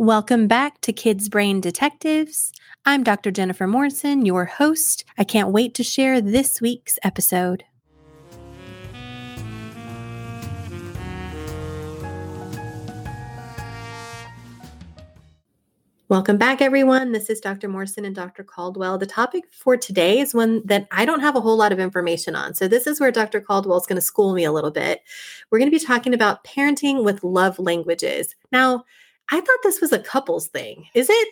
Welcome 0.00 0.46
back 0.46 0.80
to 0.80 0.94
Kids 0.94 1.28
Brain 1.28 1.60
Detectives. 1.60 2.54
I'm 2.86 3.04
Dr. 3.04 3.30
Jennifer 3.30 3.66
Morrison, 3.66 4.24
your 4.24 4.46
host. 4.46 5.04
I 5.18 5.24
can't 5.24 5.50
wait 5.50 5.74
to 5.74 5.84
share 5.84 6.22
this 6.22 6.58
week's 6.58 6.98
episode. 7.02 7.64
Welcome 16.08 16.38
back, 16.38 16.62
everyone. 16.62 17.12
This 17.12 17.28
is 17.28 17.38
Dr. 17.38 17.68
Morrison 17.68 18.06
and 18.06 18.16
Dr. 18.16 18.42
Caldwell. 18.42 18.96
The 18.96 19.04
topic 19.04 19.44
for 19.52 19.76
today 19.76 20.18
is 20.18 20.32
one 20.32 20.62
that 20.64 20.88
I 20.90 21.04
don't 21.04 21.20
have 21.20 21.36
a 21.36 21.42
whole 21.42 21.58
lot 21.58 21.72
of 21.72 21.78
information 21.78 22.34
on. 22.34 22.54
So, 22.54 22.66
this 22.66 22.86
is 22.86 23.00
where 23.00 23.12
Dr. 23.12 23.42
Caldwell 23.42 23.76
is 23.76 23.86
going 23.86 23.96
to 23.96 24.00
school 24.00 24.32
me 24.32 24.44
a 24.44 24.52
little 24.52 24.70
bit. 24.70 25.02
We're 25.50 25.58
going 25.58 25.70
to 25.70 25.78
be 25.78 25.84
talking 25.84 26.14
about 26.14 26.42
parenting 26.44 27.04
with 27.04 27.22
love 27.22 27.58
languages. 27.58 28.34
Now, 28.50 28.86
I 29.30 29.40
thought 29.40 29.58
this 29.62 29.80
was 29.80 29.92
a 29.92 29.98
couples 29.98 30.48
thing. 30.48 30.86
Is 30.94 31.08
it? 31.10 31.28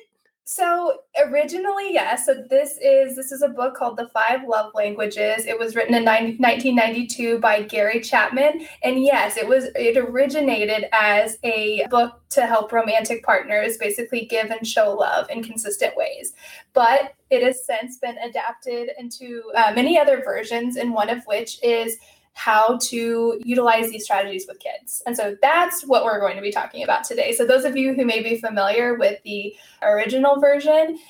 So 0.50 1.00
originally, 1.18 1.92
yes. 1.92 2.24
So 2.24 2.42
this 2.48 2.78
is 2.82 3.14
this 3.16 3.32
is 3.32 3.42
a 3.42 3.50
book 3.50 3.74
called 3.74 3.98
The 3.98 4.08
Five 4.08 4.48
Love 4.48 4.72
Languages. 4.74 5.44
It 5.44 5.58
was 5.58 5.76
written 5.76 5.94
in 5.94 6.04
90, 6.04 6.38
1992 6.38 7.38
by 7.38 7.64
Gary 7.64 8.00
Chapman, 8.00 8.66
and 8.82 9.04
yes, 9.04 9.36
it 9.36 9.46
was 9.46 9.66
it 9.74 9.98
originated 9.98 10.86
as 10.90 11.36
a 11.44 11.86
book 11.90 12.22
to 12.30 12.46
help 12.46 12.72
romantic 12.72 13.22
partners 13.24 13.76
basically 13.76 14.24
give 14.24 14.46
and 14.46 14.66
show 14.66 14.94
love 14.94 15.28
in 15.28 15.42
consistent 15.42 15.94
ways. 15.98 16.32
But 16.72 17.12
it 17.28 17.42
has 17.42 17.66
since 17.66 17.98
been 17.98 18.16
adapted 18.16 18.88
into 18.98 19.42
uh, 19.54 19.72
many 19.74 19.98
other 19.98 20.22
versions, 20.24 20.76
and 20.76 20.94
one 20.94 21.10
of 21.10 21.22
which 21.26 21.62
is 21.62 21.98
how 22.38 22.78
to 22.80 23.40
utilize 23.44 23.90
these 23.90 24.04
strategies 24.04 24.46
with 24.46 24.60
kids. 24.60 25.02
And 25.06 25.16
so 25.16 25.36
that's 25.42 25.84
what 25.84 26.04
we're 26.04 26.20
going 26.20 26.36
to 26.36 26.42
be 26.42 26.52
talking 26.52 26.84
about 26.84 27.02
today. 27.02 27.32
So, 27.32 27.44
those 27.44 27.64
of 27.64 27.76
you 27.76 27.94
who 27.94 28.04
may 28.04 28.22
be 28.22 28.40
familiar 28.40 28.94
with 28.94 29.20
the 29.24 29.56
original 29.82 30.40
version, 30.40 31.00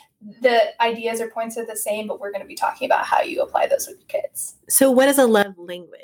the 0.40 0.60
ideas 0.82 1.20
or 1.20 1.28
points 1.28 1.58
are 1.58 1.66
the 1.66 1.76
same, 1.76 2.06
but 2.06 2.18
we're 2.18 2.32
going 2.32 2.40
to 2.40 2.48
be 2.48 2.54
talking 2.54 2.86
about 2.86 3.04
how 3.04 3.20
you 3.20 3.42
apply 3.42 3.66
those 3.66 3.86
with 3.86 3.98
your 3.98 4.22
kids. 4.22 4.54
So, 4.70 4.90
what 4.90 5.08
is 5.08 5.18
a 5.18 5.26
love 5.26 5.58
language? 5.58 6.00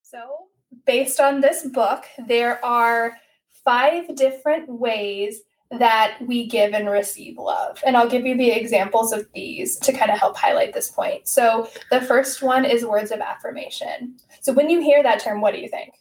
So, 0.00 0.46
based 0.86 1.20
on 1.20 1.42
this 1.42 1.66
book, 1.66 2.06
there 2.26 2.64
are 2.64 3.18
five 3.62 4.16
different 4.16 4.70
ways 4.70 5.42
that 5.70 6.18
we 6.20 6.46
give 6.46 6.72
and 6.72 6.88
receive 6.88 7.38
love. 7.38 7.82
And 7.84 7.96
I'll 7.96 8.08
give 8.08 8.24
you 8.24 8.36
the 8.36 8.50
examples 8.50 9.12
of 9.12 9.26
these 9.34 9.76
to 9.80 9.92
kind 9.92 10.10
of 10.10 10.18
help 10.18 10.36
highlight 10.36 10.72
this 10.72 10.90
point. 10.90 11.26
So, 11.26 11.68
the 11.90 12.00
first 12.00 12.42
one 12.42 12.64
is 12.64 12.84
words 12.84 13.10
of 13.10 13.20
affirmation. 13.20 14.16
So, 14.40 14.52
when 14.52 14.70
you 14.70 14.80
hear 14.80 15.02
that 15.02 15.20
term, 15.20 15.40
what 15.40 15.54
do 15.54 15.60
you 15.60 15.68
think? 15.68 15.94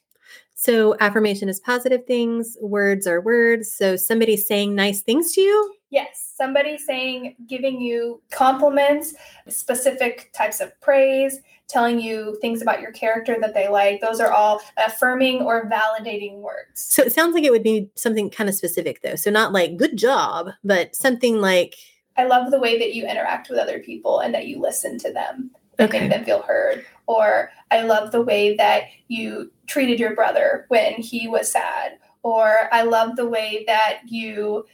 So, 0.53 0.95
affirmation 0.99 1.49
is 1.49 1.59
positive 1.59 2.05
things, 2.05 2.58
words 2.61 3.08
are 3.08 3.21
words. 3.21 3.73
So, 3.73 3.95
somebody 3.95 4.38
saying 4.38 4.75
nice 4.75 5.02
things 5.02 5.31
to 5.33 5.41
you? 5.41 5.73
Yes, 5.89 6.33
somebody 6.36 6.77
saying, 6.77 7.36
giving 7.47 7.80
you 7.80 8.21
compliments, 8.31 9.13
specific 9.47 10.31
types 10.33 10.59
of 10.59 10.80
praise, 10.81 11.39
telling 11.67 11.99
you 11.99 12.38
things 12.41 12.61
about 12.61 12.81
your 12.81 12.91
character 12.91 13.38
that 13.41 13.53
they 13.53 13.67
like. 13.67 14.02
Those 14.02 14.19
are 14.19 14.31
all 14.31 14.61
affirming 14.77 15.41
or 15.41 15.69
validating 15.69 16.38
words. 16.39 16.80
So 16.81 17.02
it 17.03 17.13
sounds 17.13 17.33
like 17.33 17.44
it 17.44 17.52
would 17.52 17.63
be 17.63 17.89
something 17.95 18.30
kind 18.30 18.49
of 18.49 18.55
specific, 18.55 19.02
though. 19.02 19.16
So 19.16 19.31
not 19.31 19.52
like 19.52 19.77
good 19.77 19.97
job, 19.97 20.49
but 20.63 20.95
something 20.95 21.41
like 21.41 21.75
I 22.17 22.25
love 22.25 22.52
the 22.52 22.59
way 22.59 22.80
that 22.80 22.93
you 22.93 23.05
interact 23.05 23.49
with 23.49 23.59
other 23.59 23.80
people 23.80 24.19
and 24.19 24.33
that 24.33 24.47
you 24.47 24.59
listen 24.59 24.97
to 24.99 25.11
them 25.11 25.52
and 25.77 25.89
Okay. 25.89 26.02
make 26.02 26.09
them 26.11 26.23
feel 26.23 26.41
heard. 26.43 26.86
Or 27.08 27.52
I 27.71 27.81
love 27.81 28.11
the 28.11 28.21
way 28.21 28.55
that 28.55 28.83
you 29.08 29.52
treated 29.67 29.99
your 29.99 30.16
brother 30.16 30.66
when 30.69 30.93
he 30.93 31.27
was 31.27 31.52
sad. 31.52 31.99
Or 32.23 32.70
I 32.71 32.83
love 32.83 33.17
the 33.17 33.27
way 33.27 33.65
that 33.67 33.99
you 34.08 34.65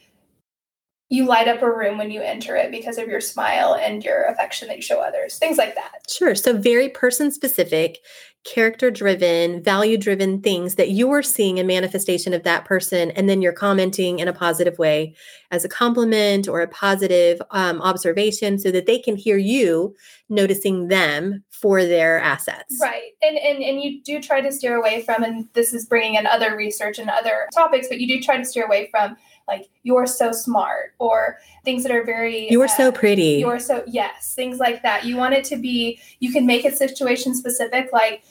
you 1.11 1.25
light 1.25 1.49
up 1.49 1.61
a 1.61 1.69
room 1.69 1.97
when 1.97 2.09
you 2.09 2.22
enter 2.22 2.55
it 2.55 2.72
because 2.72 2.97
of 2.97 3.09
your 3.09 3.19
smile 3.19 3.75
and 3.75 4.01
your 4.01 4.23
affection 4.27 4.69
that 4.69 4.77
you 4.77 4.81
show 4.81 5.01
others. 5.01 5.38
Things 5.38 5.57
like 5.57 5.75
that. 5.75 6.09
Sure. 6.09 6.35
So, 6.35 6.57
very 6.57 6.88
person 6.88 7.31
specific, 7.31 7.99
character 8.45 8.89
driven, 8.89 9.61
value 9.61 9.97
driven 9.97 10.41
things 10.41 10.75
that 10.75 10.89
you 10.89 11.11
are 11.11 11.22
seeing 11.22 11.59
a 11.59 11.66
manifestation 11.66 12.33
of 12.33 12.44
that 12.44 12.63
person. 12.63 13.11
And 13.11 13.27
then 13.27 13.41
you're 13.41 13.51
commenting 13.51 14.19
in 14.19 14.29
a 14.29 14.33
positive 14.33 14.79
way 14.79 15.13
as 15.51 15.66
a 15.66 15.69
compliment 15.69 16.47
or 16.47 16.61
a 16.61 16.67
positive 16.67 17.41
um, 17.51 17.81
observation 17.81 18.57
so 18.57 18.72
that 18.72 18.85
they 18.85 18.97
can 18.97 19.17
hear 19.17 19.38
you 19.38 19.93
noticing 20.29 20.88
them 20.88 21.43
for 21.49 21.83
their 21.83 22.22
assets. 22.22 22.79
Right. 22.81 23.11
And, 23.22 23.38
and 23.38 23.61
and 23.61 23.81
you 23.81 24.01
do 24.01 24.22
try 24.22 24.39
to 24.39 24.51
steer 24.51 24.78
away 24.78 25.03
from 25.03 25.23
and 25.23 25.47
this 25.53 25.73
is 25.73 25.85
bringing 25.85 26.16
in 26.16 26.25
other 26.25 26.55
research 26.55 26.97
and 26.99 27.09
other 27.09 27.49
topics, 27.53 27.89
but 27.89 27.99
you 27.99 28.07
do 28.07 28.23
try 28.23 28.38
to 28.38 28.45
steer 28.45 28.66
away 28.66 28.88
from 28.89 29.17
like 29.51 29.69
you're 29.84 30.07
so 30.07 30.31
smart 30.31 30.94
or 31.00 31.38
things 31.66 31.84
that 31.84 31.91
are 31.91 32.03
very 32.03 32.50
You 32.50 32.62
are 32.62 32.67
so 32.67 32.88
uh, 32.88 32.91
pretty. 32.91 33.39
You're 33.39 33.59
so 33.59 33.84
yes, 33.85 34.34
things 34.34 34.59
like 34.59 34.81
that. 34.84 35.06
You 35.06 35.17
want 35.17 35.34
it 35.34 35.44
to 35.45 35.57
be 35.57 36.00
you 36.19 36.31
can 36.31 36.45
make 36.45 36.66
it 36.66 36.78
situation 36.78 37.35
specific 37.35 37.90
like 37.91 38.23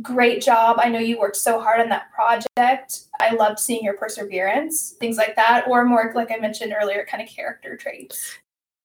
great 0.00 0.40
job. 0.40 0.76
I 0.78 0.88
know 0.88 1.00
you 1.00 1.18
worked 1.18 1.36
so 1.36 1.60
hard 1.60 1.80
on 1.80 1.88
that 1.88 2.12
project. 2.12 3.00
I 3.20 3.34
loved 3.34 3.58
seeing 3.58 3.82
your 3.82 3.94
perseverance, 3.94 4.94
things 5.00 5.16
like 5.16 5.34
that 5.36 5.66
or 5.66 5.84
more 5.84 6.12
like 6.14 6.30
I 6.30 6.36
mentioned 6.36 6.72
earlier 6.80 7.04
kind 7.10 7.22
of 7.22 7.28
character 7.28 7.76
traits. 7.76 8.38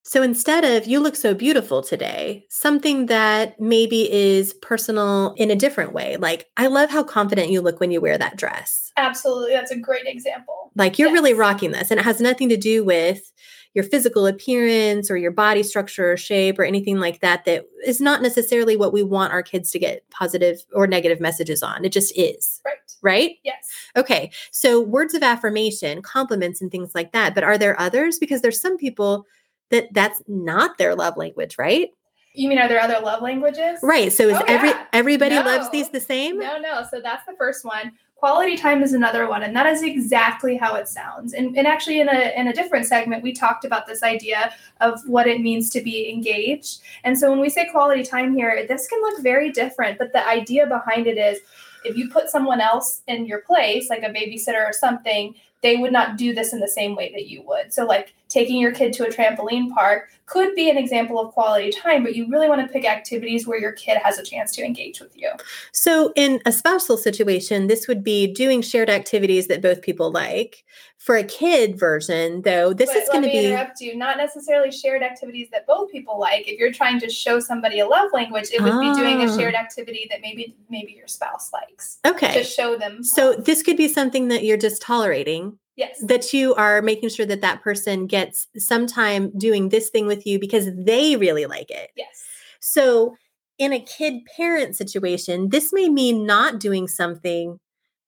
So 0.08 0.22
instead 0.22 0.64
of 0.64 0.86
you 0.86 1.00
look 1.00 1.16
so 1.16 1.34
beautiful 1.34 1.82
today, 1.82 2.46
something 2.50 3.08
that 3.08 3.60
maybe 3.60 4.12
is 4.14 4.54
personal 4.54 5.34
in 5.36 5.50
a 5.50 5.56
different 5.56 5.94
way, 5.94 6.16
like 6.18 6.46
I 6.58 6.68
love 6.68 6.92
how 6.92 7.04
confident 7.04 7.50
you 7.50 7.60
look 7.60 7.80
when 7.80 7.90
you 7.90 8.00
wear 8.00 8.16
that 8.20 8.38
dress. 8.38 8.92
Absolutely. 8.98 9.54
That's 9.54 9.72
a 9.72 9.80
great 9.80 10.06
example. 10.06 10.72
Like 10.76 11.00
you're 11.00 11.12
really 11.12 11.34
rocking 11.34 11.72
this, 11.72 11.90
and 11.90 12.00
it 12.00 12.04
has 12.04 12.22
nothing 12.22 12.50
to 12.50 12.58
do 12.58 12.84
with 12.86 13.32
your 13.74 13.84
physical 13.84 14.28
appearance 14.28 15.10
or 15.10 15.18
your 15.18 15.32
body 15.32 15.64
structure 15.64 16.12
or 16.12 16.18
shape 16.18 16.60
or 16.60 16.64
anything 16.64 17.00
like 17.00 17.22
that. 17.22 17.46
That 17.46 17.66
is 17.84 18.00
not 18.00 18.22
necessarily 18.22 18.78
what 18.78 18.94
we 18.94 19.02
want 19.02 19.34
our 19.34 19.42
kids 19.42 19.72
to 19.72 19.80
get 19.80 20.08
positive 20.12 20.60
or 20.72 20.86
negative 20.86 21.20
messages 21.20 21.64
on. 21.64 21.84
It 21.84 21.92
just 21.92 22.16
is, 22.16 22.62
Right. 22.64 22.76
right? 23.02 23.32
Yes. 23.44 23.56
Okay. 23.98 24.30
So 24.52 24.80
words 24.82 25.16
of 25.16 25.24
affirmation, 25.24 26.04
compliments, 26.04 26.62
and 26.62 26.70
things 26.70 26.92
like 26.94 27.12
that. 27.14 27.34
But 27.34 27.44
are 27.44 27.58
there 27.58 27.80
others? 27.82 28.20
Because 28.20 28.42
there's 28.42 28.62
some 28.62 28.78
people 28.78 29.26
that 29.72 29.94
that's 29.94 30.22
not 30.28 30.78
their 30.78 30.96
love 30.96 31.18
language, 31.18 31.58
right? 31.58 31.90
You 32.34 32.50
mean 32.50 32.60
are 32.60 32.68
there 32.68 32.82
other 32.82 33.00
love 33.02 33.22
languages? 33.22 33.80
Right. 33.82 34.12
So 34.12 34.28
is 34.28 34.38
Oh, 34.38 34.44
every 34.48 34.70
yeah. 34.70 34.86
everybody 34.94 35.36
loves 35.36 35.70
these 35.70 35.90
the 35.90 36.02
same? 36.02 36.38
No, 36.40 36.58
no. 36.58 36.84
So 36.92 37.00
that's 37.02 37.26
the 37.26 37.34
first 37.38 37.64
one. 37.64 37.94
Quality 38.16 38.56
time 38.58 38.82
is 38.82 38.94
another 38.94 39.28
one, 39.28 39.44
and 39.44 39.56
that 39.56 39.68
is 39.68 39.84
exactly 39.84 40.56
how 40.58 40.76
it 40.76 40.88
sounds. 40.88 41.34
And, 41.34 41.56
and 41.58 41.68
actually, 41.68 42.00
in 42.00 42.10
a 42.10 42.34
in 42.40 42.48
a 42.48 42.54
different 42.54 42.86
segment, 42.88 43.24
we 43.24 43.34
talked 43.34 43.66
about 43.66 43.88
this 43.88 44.04
idea 44.04 44.54
of 44.82 45.00
what 45.06 45.28
it 45.28 45.42
means 45.42 45.70
to 45.72 45.82
be 45.82 46.10
engaged. 46.10 46.80
And 47.04 47.18
so 47.18 47.30
when 47.30 47.40
we 47.40 47.50
say 47.50 47.70
quality 47.70 48.04
time 48.04 48.36
here, 48.36 48.66
this 48.68 48.88
can 48.88 49.00
look 49.02 49.22
very 49.22 49.52
different, 49.52 49.98
but 49.98 50.12
the 50.14 50.26
idea 50.28 50.66
behind 50.66 51.08
it 51.08 51.18
is 51.18 51.40
if 51.84 51.96
you 51.96 52.10
put 52.10 52.30
someone 52.30 52.62
else 52.62 53.02
in 53.08 53.26
your 53.28 53.42
place, 53.42 53.90
like 53.90 54.02
a 54.02 54.10
babysitter 54.10 54.66
or 54.68 54.74
something, 54.74 55.36
they 55.66 55.78
would 55.78 55.92
not 55.92 56.16
do 56.16 56.32
this 56.32 56.54
in 56.54 56.60
the 56.60 56.68
same 56.68 56.96
way 56.96 57.12
that 57.12 57.26
you 57.26 57.42
would. 57.42 57.74
So, 57.74 57.86
like 57.86 58.14
taking 58.30 58.58
your 58.58 58.72
kid 58.72 58.94
to 58.94 59.08
a 59.08 59.10
trampoline 59.10 59.74
park 59.74 60.12
could 60.26 60.56
be 60.56 60.70
an 60.70 60.78
example 60.78 61.20
of 61.20 61.32
quality 61.34 61.72
time, 61.72 62.04
but 62.04 62.16
you 62.16 62.28
really 62.30 62.50
want 62.50 62.62
to 62.62 62.68
pick 62.68 62.86
activities 62.86 63.46
where 63.46 63.60
your 63.60 63.74
kid 63.74 63.98
has 64.04 64.18
a 64.18 64.24
chance 64.24 64.52
to 64.56 64.66
engage 64.66 65.00
with 65.00 65.16
you. 65.16 65.30
So 65.72 66.12
in 66.16 66.42
a 66.46 66.52
spousal 66.52 66.98
situation, 66.98 67.68
this 67.68 67.88
would 67.88 68.04
be 68.04 68.28
doing 68.34 68.62
shared 68.62 68.90
activities 68.90 69.48
that 69.48 69.62
both 69.62 69.82
people 69.82 70.12
like. 70.12 70.64
For 70.98 71.16
a 71.16 71.24
kid 71.24 71.78
version, 71.78 72.42
though, 72.42 72.74
this 72.74 72.90
But 72.90 72.98
is 72.98 73.10
going 73.10 73.24
to 73.24 73.30
be 73.30 73.46
interrupt 73.46 73.80
you. 73.82 73.96
Not 73.96 74.18
necessarily 74.18 74.72
shared 74.72 75.04
activities 75.04 75.50
that 75.52 75.68
both 75.68 75.92
people 75.92 76.20
like. 76.20 76.48
If 76.48 76.58
you're 76.58 76.72
trying 76.72 77.00
to 77.02 77.10
show 77.10 77.40
somebody 77.40 77.80
a 77.80 77.88
love 77.88 78.10
language, 78.12 78.48
it 78.52 78.62
would 78.62 78.80
be 78.80 78.94
doing 78.96 79.22
a 79.22 79.32
Ah. 79.32 79.38
shared 79.38 79.54
activity 79.54 80.08
that 80.10 80.22
maybe 80.22 80.56
maybe 80.70 80.94
your 80.94 81.08
spouse 81.08 81.52
likes 81.54 82.00
okay. 82.08 82.34
to 82.34 82.44
show 82.44 82.76
them. 82.78 83.04
So 83.04 83.34
this 83.34 83.62
could 83.62 83.78
be 83.78 83.88
something 83.88 84.30
that 84.30 84.44
you're 84.44 84.58
just 84.58 84.82
tolerating, 84.82 85.60
yes, 85.76 86.00
that 86.06 86.34
you 86.34 86.54
are 86.56 86.82
making 86.82 87.10
sure 87.10 87.26
that 87.26 87.42
that 87.42 87.62
person 87.62 88.08
gets 88.08 88.48
some 88.58 88.88
time 88.88 89.32
doing 89.38 89.70
this 89.70 89.90
thing 89.90 90.08
with 90.08 90.26
you 90.26 90.40
because 90.40 90.70
they 90.76 91.16
really 91.16 91.46
like 91.46 91.70
it. 91.70 91.92
yes, 91.96 92.24
So, 92.60 93.16
in 93.58 93.72
a 93.72 93.80
kid 93.80 94.16
parent 94.36 94.76
situation, 94.76 95.50
this 95.50 95.72
may 95.72 95.88
mean 95.88 96.26
not 96.26 96.60
doing 96.60 96.88
something 96.88 97.60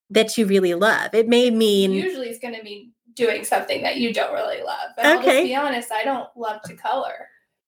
that 0.09 0.37
you 0.37 0.45
really 0.45 0.73
love. 0.73 1.13
It 1.13 1.27
may 1.27 1.49
mean, 1.49 1.91
usually 1.91 2.27
it's 2.27 2.39
going 2.39 2.55
to 2.55 2.63
be 2.63 2.91
doing 3.13 3.43
something 3.43 3.81
that 3.83 3.97
you 3.97 4.13
don't 4.13 4.33
really 4.33 4.61
love. 4.61 4.91
And 4.97 5.07
I'll 5.07 5.23
just 5.23 5.43
be 5.43 5.55
honest, 5.55 5.91
I 5.91 6.03
don't 6.03 6.29
love 6.35 6.61
to 6.63 6.75
color. 6.75 7.27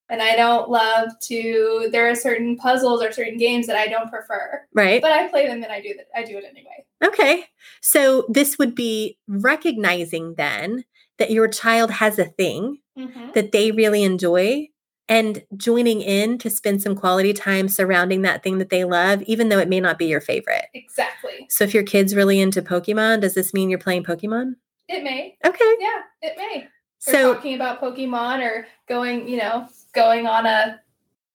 And 0.09 0.21
I 0.21 0.35
don't 0.35 0.69
love 0.69 1.09
to 1.23 1.89
there 1.91 2.09
are 2.09 2.15
certain 2.15 2.55
puzzles 2.57 3.03
or 3.03 3.11
certain 3.11 3.37
games 3.37 3.67
that 3.67 3.75
I 3.75 3.87
don't 3.87 4.09
prefer. 4.09 4.65
right? 4.73 5.01
But 5.01 5.11
I 5.11 5.27
play 5.27 5.47
them 5.47 5.61
and 5.63 5.71
I 5.71 5.81
do 5.81 5.93
that 5.95 6.07
I 6.15 6.23
do 6.23 6.37
it 6.37 6.43
anyway. 6.49 6.85
Okay. 7.03 7.45
So, 7.81 8.25
this 8.29 8.57
would 8.59 8.75
be 8.75 9.17
recognizing 9.27 10.35
then 10.35 10.83
that 11.17 11.31
your 11.31 11.47
child 11.47 11.91
has 11.91 12.17
a 12.19 12.25
thing 12.25 12.79
Mhm. 12.97 13.33
that 13.33 13.51
they 13.51 13.71
really 13.71 14.03
enjoy 14.03 14.67
and 15.07 15.43
joining 15.57 16.01
in 16.01 16.37
to 16.39 16.49
spend 16.49 16.81
some 16.83 16.95
quality 16.95 17.33
time 17.33 17.67
surrounding 17.67 18.21
that 18.23 18.43
thing 18.43 18.57
that 18.59 18.69
they 18.69 18.83
love, 18.83 19.21
even 19.23 19.49
though 19.49 19.57
it 19.59 19.67
may 19.69 19.79
not 19.79 19.97
be 19.97 20.05
your 20.05 20.21
favorite. 20.21 20.65
Exactly. 20.73 21.45
So, 21.49 21.63
if 21.63 21.73
your 21.73 21.83
kid's 21.83 22.15
really 22.15 22.39
into 22.39 22.61
Pokemon, 22.61 23.21
does 23.21 23.33
this 23.33 23.53
mean 23.53 23.69
you're 23.69 23.79
playing 23.79 24.03
Pokemon? 24.03 24.55
It 24.87 25.03
may. 25.03 25.37
Okay. 25.45 25.75
Yeah, 25.79 26.01
it 26.21 26.37
may. 26.37 26.67
So 26.99 27.33
talking 27.33 27.55
about 27.55 27.81
Pokemon 27.81 28.41
or 28.41 28.67
going, 28.87 29.27
you 29.27 29.37
know, 29.37 29.67
going 29.93 30.27
on 30.27 30.45
a 30.45 30.79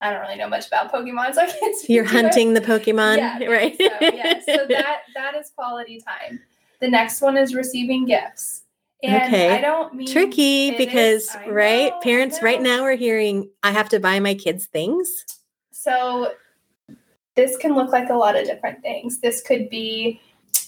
I 0.01 0.11
don't 0.11 0.21
really 0.21 0.37
know 0.37 0.49
much 0.49 0.67
about 0.67 0.93
Pokemon, 0.93 1.35
so 1.35 1.41
I 1.43 1.47
can't 1.51 1.75
speak 1.77 1.89
you're 1.91 2.05
to 2.05 2.11
it. 2.11 2.13
hunting 2.13 2.53
the 2.53 2.61
Pokemon, 2.61 3.17
Yeah, 3.19 3.45
right? 3.47 3.75
So, 3.79 3.87
yeah, 4.15 4.41
so 4.41 4.67
that 4.69 4.99
that 5.15 5.35
is 5.35 5.51
quality 5.57 6.01
time. 6.01 6.41
The 6.81 6.89
next 6.89 7.23
one 7.23 7.37
is 7.39 7.55
receiving 7.55 8.05
gifts. 8.05 8.63
And 9.03 9.23
Okay. 9.23 9.51
I 9.51 9.61
don't 9.61 9.95
mean 9.95 10.07
Tricky 10.09 10.69
is- 10.71 10.77
because, 10.77 11.37
right? 11.47 11.93
know, 11.93 12.01
Parents 12.01 12.43
right 12.43 12.61
now 12.61 12.83
are 12.85 12.95
hearing, 12.97 13.49
I 13.63 13.71
have 13.71 13.89
to 13.91 14.01
buy 14.01 14.21
my 14.21 14.35
kids 14.35 14.67
things. 14.67 15.09
So 15.73 16.33
this 17.35 17.57
can 17.57 17.75
look 17.75 17.91
like 17.91 18.11
a 18.11 18.15
lot 18.15 18.37
of 18.37 18.47
different 18.47 18.83
things. 18.83 19.21
This 19.21 19.43
could 19.43 19.69
be 19.71 20.21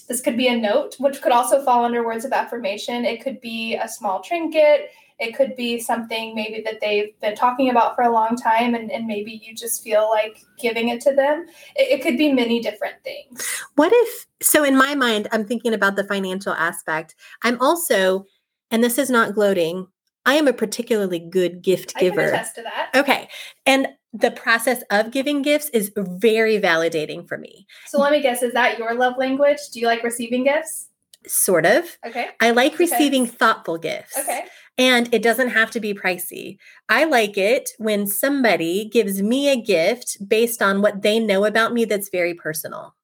this 0.07 0.21
could 0.21 0.37
be 0.37 0.47
a 0.47 0.57
note, 0.57 0.95
which 0.99 1.21
could 1.21 1.31
also 1.31 1.63
fall 1.63 1.83
under 1.83 2.05
words 2.05 2.25
of 2.25 2.31
affirmation. 2.31 3.05
It 3.05 3.21
could 3.21 3.41
be 3.41 3.75
a 3.75 3.87
small 3.87 4.21
trinket. 4.21 4.89
It 5.19 5.35
could 5.35 5.55
be 5.55 5.79
something 5.79 6.35
maybe 6.35 6.61
that 6.61 6.79
they've 6.79 7.19
been 7.19 7.35
talking 7.35 7.69
about 7.69 7.95
for 7.95 8.03
a 8.03 8.11
long 8.11 8.35
time 8.35 8.75
and, 8.75 8.91
and 8.91 9.07
maybe 9.07 9.41
you 9.43 9.55
just 9.55 9.83
feel 9.83 10.09
like 10.09 10.45
giving 10.59 10.89
it 10.89 11.01
to 11.01 11.13
them. 11.13 11.47
It, 11.75 11.99
it 11.99 12.03
could 12.03 12.17
be 12.17 12.31
many 12.31 12.59
different 12.61 13.03
things. 13.03 13.63
What 13.75 13.91
if, 13.93 14.27
so 14.41 14.63
in 14.63 14.77
my 14.77 14.93
mind, 14.93 15.27
I'm 15.31 15.45
thinking 15.45 15.73
about 15.73 15.95
the 15.95 16.03
financial 16.03 16.53
aspect. 16.53 17.15
I'm 17.41 17.59
also, 17.59 18.27
and 18.69 18.83
this 18.83 18.99
is 18.99 19.09
not 19.09 19.33
gloating, 19.33 19.87
I 20.27 20.35
am 20.35 20.47
a 20.47 20.53
particularly 20.53 21.19
good 21.19 21.63
gift 21.63 21.93
I 21.95 21.99
can 21.99 22.09
giver. 22.09 22.27
attest 22.27 22.55
to 22.55 22.61
that. 22.61 22.91
Okay. 22.95 23.27
And 23.65 23.87
the 24.13 24.31
process 24.31 24.83
of 24.89 25.11
giving 25.11 25.41
gifts 25.41 25.69
is 25.69 25.91
very 25.95 26.59
validating 26.59 27.27
for 27.27 27.37
me. 27.37 27.67
So 27.87 27.99
let 27.99 28.11
me 28.11 28.21
guess, 28.21 28.41
is 28.41 28.53
that 28.53 28.79
your 28.79 28.93
love 28.95 29.15
language? 29.17 29.59
Do 29.73 29.79
you 29.79 29.87
like 29.87 30.03
receiving 30.03 30.43
gifts? 30.45 30.89
Sort 31.27 31.65
of. 31.65 31.97
Okay. 32.05 32.29
I 32.39 32.51
like 32.51 32.73
Okay. 32.73 32.85
receiving 32.85 33.25
thoughtful 33.25 33.77
gifts. 33.77 34.17
Okay. 34.17 34.45
And 34.77 35.13
it 35.13 35.23
doesn't 35.23 35.49
have 35.49 35.71
to 35.71 35.79
be 35.79 35.93
pricey. 35.93 36.57
I 36.87 37.03
like 37.05 37.37
it 37.37 37.71
when 37.79 38.07
somebody 38.07 38.87
gives 38.89 39.21
me 39.21 39.49
a 39.49 39.59
gift 39.59 40.17
based 40.27 40.61
on 40.61 40.81
what 40.81 41.01
they 41.01 41.19
know 41.19 41.45
about 41.45 41.73
me 41.73 41.83
that's 41.85 42.09
very 42.09 42.33
personal. 42.33 42.95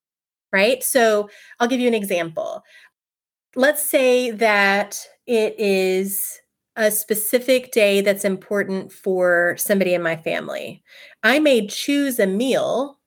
Right. 0.52 0.84
So 0.84 1.30
I'll 1.60 1.68
give 1.68 1.80
you 1.80 1.88
an 1.88 1.96
example. 1.96 2.64
Let's 3.56 3.84
say 3.84 4.32
that 4.32 5.00
it 5.26 5.60
is 5.60 6.40
a 6.76 6.92
specific 6.92 7.72
day 7.72 8.02
that's 8.02 8.26
important 8.26 8.92
for 8.92 9.56
somebody 9.58 9.94
in 9.94 10.02
my 10.02 10.16
family. 10.16 10.84
I 11.24 11.40
may 11.40 11.68
choose 11.68 12.20
a 12.20 12.28
meal 12.28 13.00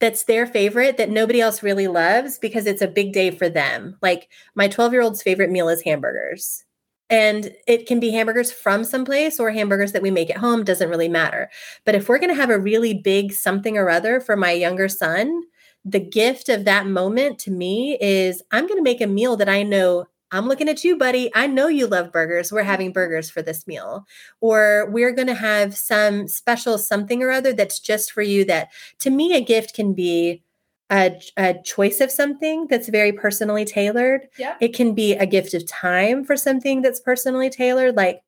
that's 0.00 0.24
their 0.24 0.46
favorite 0.46 0.96
that 0.96 1.10
nobody 1.10 1.40
else 1.40 1.62
really 1.62 1.86
loves 1.86 2.38
because 2.38 2.66
it's 2.66 2.82
a 2.82 2.88
big 2.88 3.12
day 3.12 3.30
for 3.30 3.48
them. 3.48 3.96
Like 4.02 4.28
my 4.54 4.66
12 4.66 4.92
year 4.92 5.02
old's 5.02 5.22
favorite 5.22 5.50
meal 5.50 5.68
is 5.68 5.82
hamburgers. 5.82 6.64
And 7.10 7.50
it 7.66 7.86
can 7.86 7.98
be 7.98 8.12
hamburgers 8.12 8.52
from 8.52 8.84
someplace 8.84 9.40
or 9.40 9.50
hamburgers 9.50 9.92
that 9.92 10.02
we 10.02 10.12
make 10.12 10.30
at 10.30 10.36
home, 10.36 10.62
doesn't 10.62 10.88
really 10.88 11.08
matter. 11.08 11.50
But 11.84 11.96
if 11.96 12.08
we're 12.08 12.20
going 12.20 12.30
to 12.30 12.40
have 12.40 12.50
a 12.50 12.58
really 12.58 12.94
big 12.94 13.32
something 13.32 13.76
or 13.76 13.90
other 13.90 14.20
for 14.20 14.36
my 14.36 14.52
younger 14.52 14.88
son, 14.88 15.42
the 15.84 16.00
gift 16.00 16.48
of 16.48 16.64
that 16.66 16.86
moment 16.86 17.38
to 17.40 17.50
me 17.50 17.98
is 18.00 18.42
I'm 18.52 18.66
going 18.66 18.78
to 18.78 18.82
make 18.82 19.00
a 19.00 19.06
meal 19.06 19.36
that 19.36 19.48
I 19.48 19.64
know 19.64 20.06
I'm 20.32 20.46
looking 20.46 20.68
at 20.68 20.84
you, 20.84 20.96
buddy. 20.96 21.30
I 21.34 21.46
know 21.46 21.68
you 21.68 21.86
love 21.86 22.12
burgers. 22.12 22.52
We're 22.52 22.62
having 22.62 22.92
burgers 22.92 23.30
for 23.30 23.42
this 23.42 23.66
meal. 23.66 24.06
Or 24.40 24.88
we're 24.90 25.12
going 25.12 25.28
to 25.28 25.34
have 25.34 25.76
some 25.76 26.28
special 26.28 26.78
something 26.78 27.22
or 27.22 27.30
other 27.30 27.52
that's 27.52 27.80
just 27.80 28.12
for 28.12 28.22
you. 28.22 28.44
That 28.44 28.68
to 29.00 29.10
me, 29.10 29.34
a 29.34 29.40
gift 29.40 29.74
can 29.74 29.92
be 29.92 30.42
a, 30.90 31.20
a 31.36 31.54
choice 31.64 32.00
of 32.00 32.10
something 32.10 32.66
that's 32.68 32.88
very 32.88 33.12
personally 33.12 33.64
tailored. 33.64 34.28
Yeah. 34.38 34.56
It 34.60 34.74
can 34.74 34.94
be 34.94 35.14
a 35.14 35.26
gift 35.26 35.54
of 35.54 35.66
time 35.66 36.24
for 36.24 36.36
something 36.36 36.82
that's 36.82 37.00
personally 37.00 37.50
tailored. 37.50 37.96
Like 37.96 38.22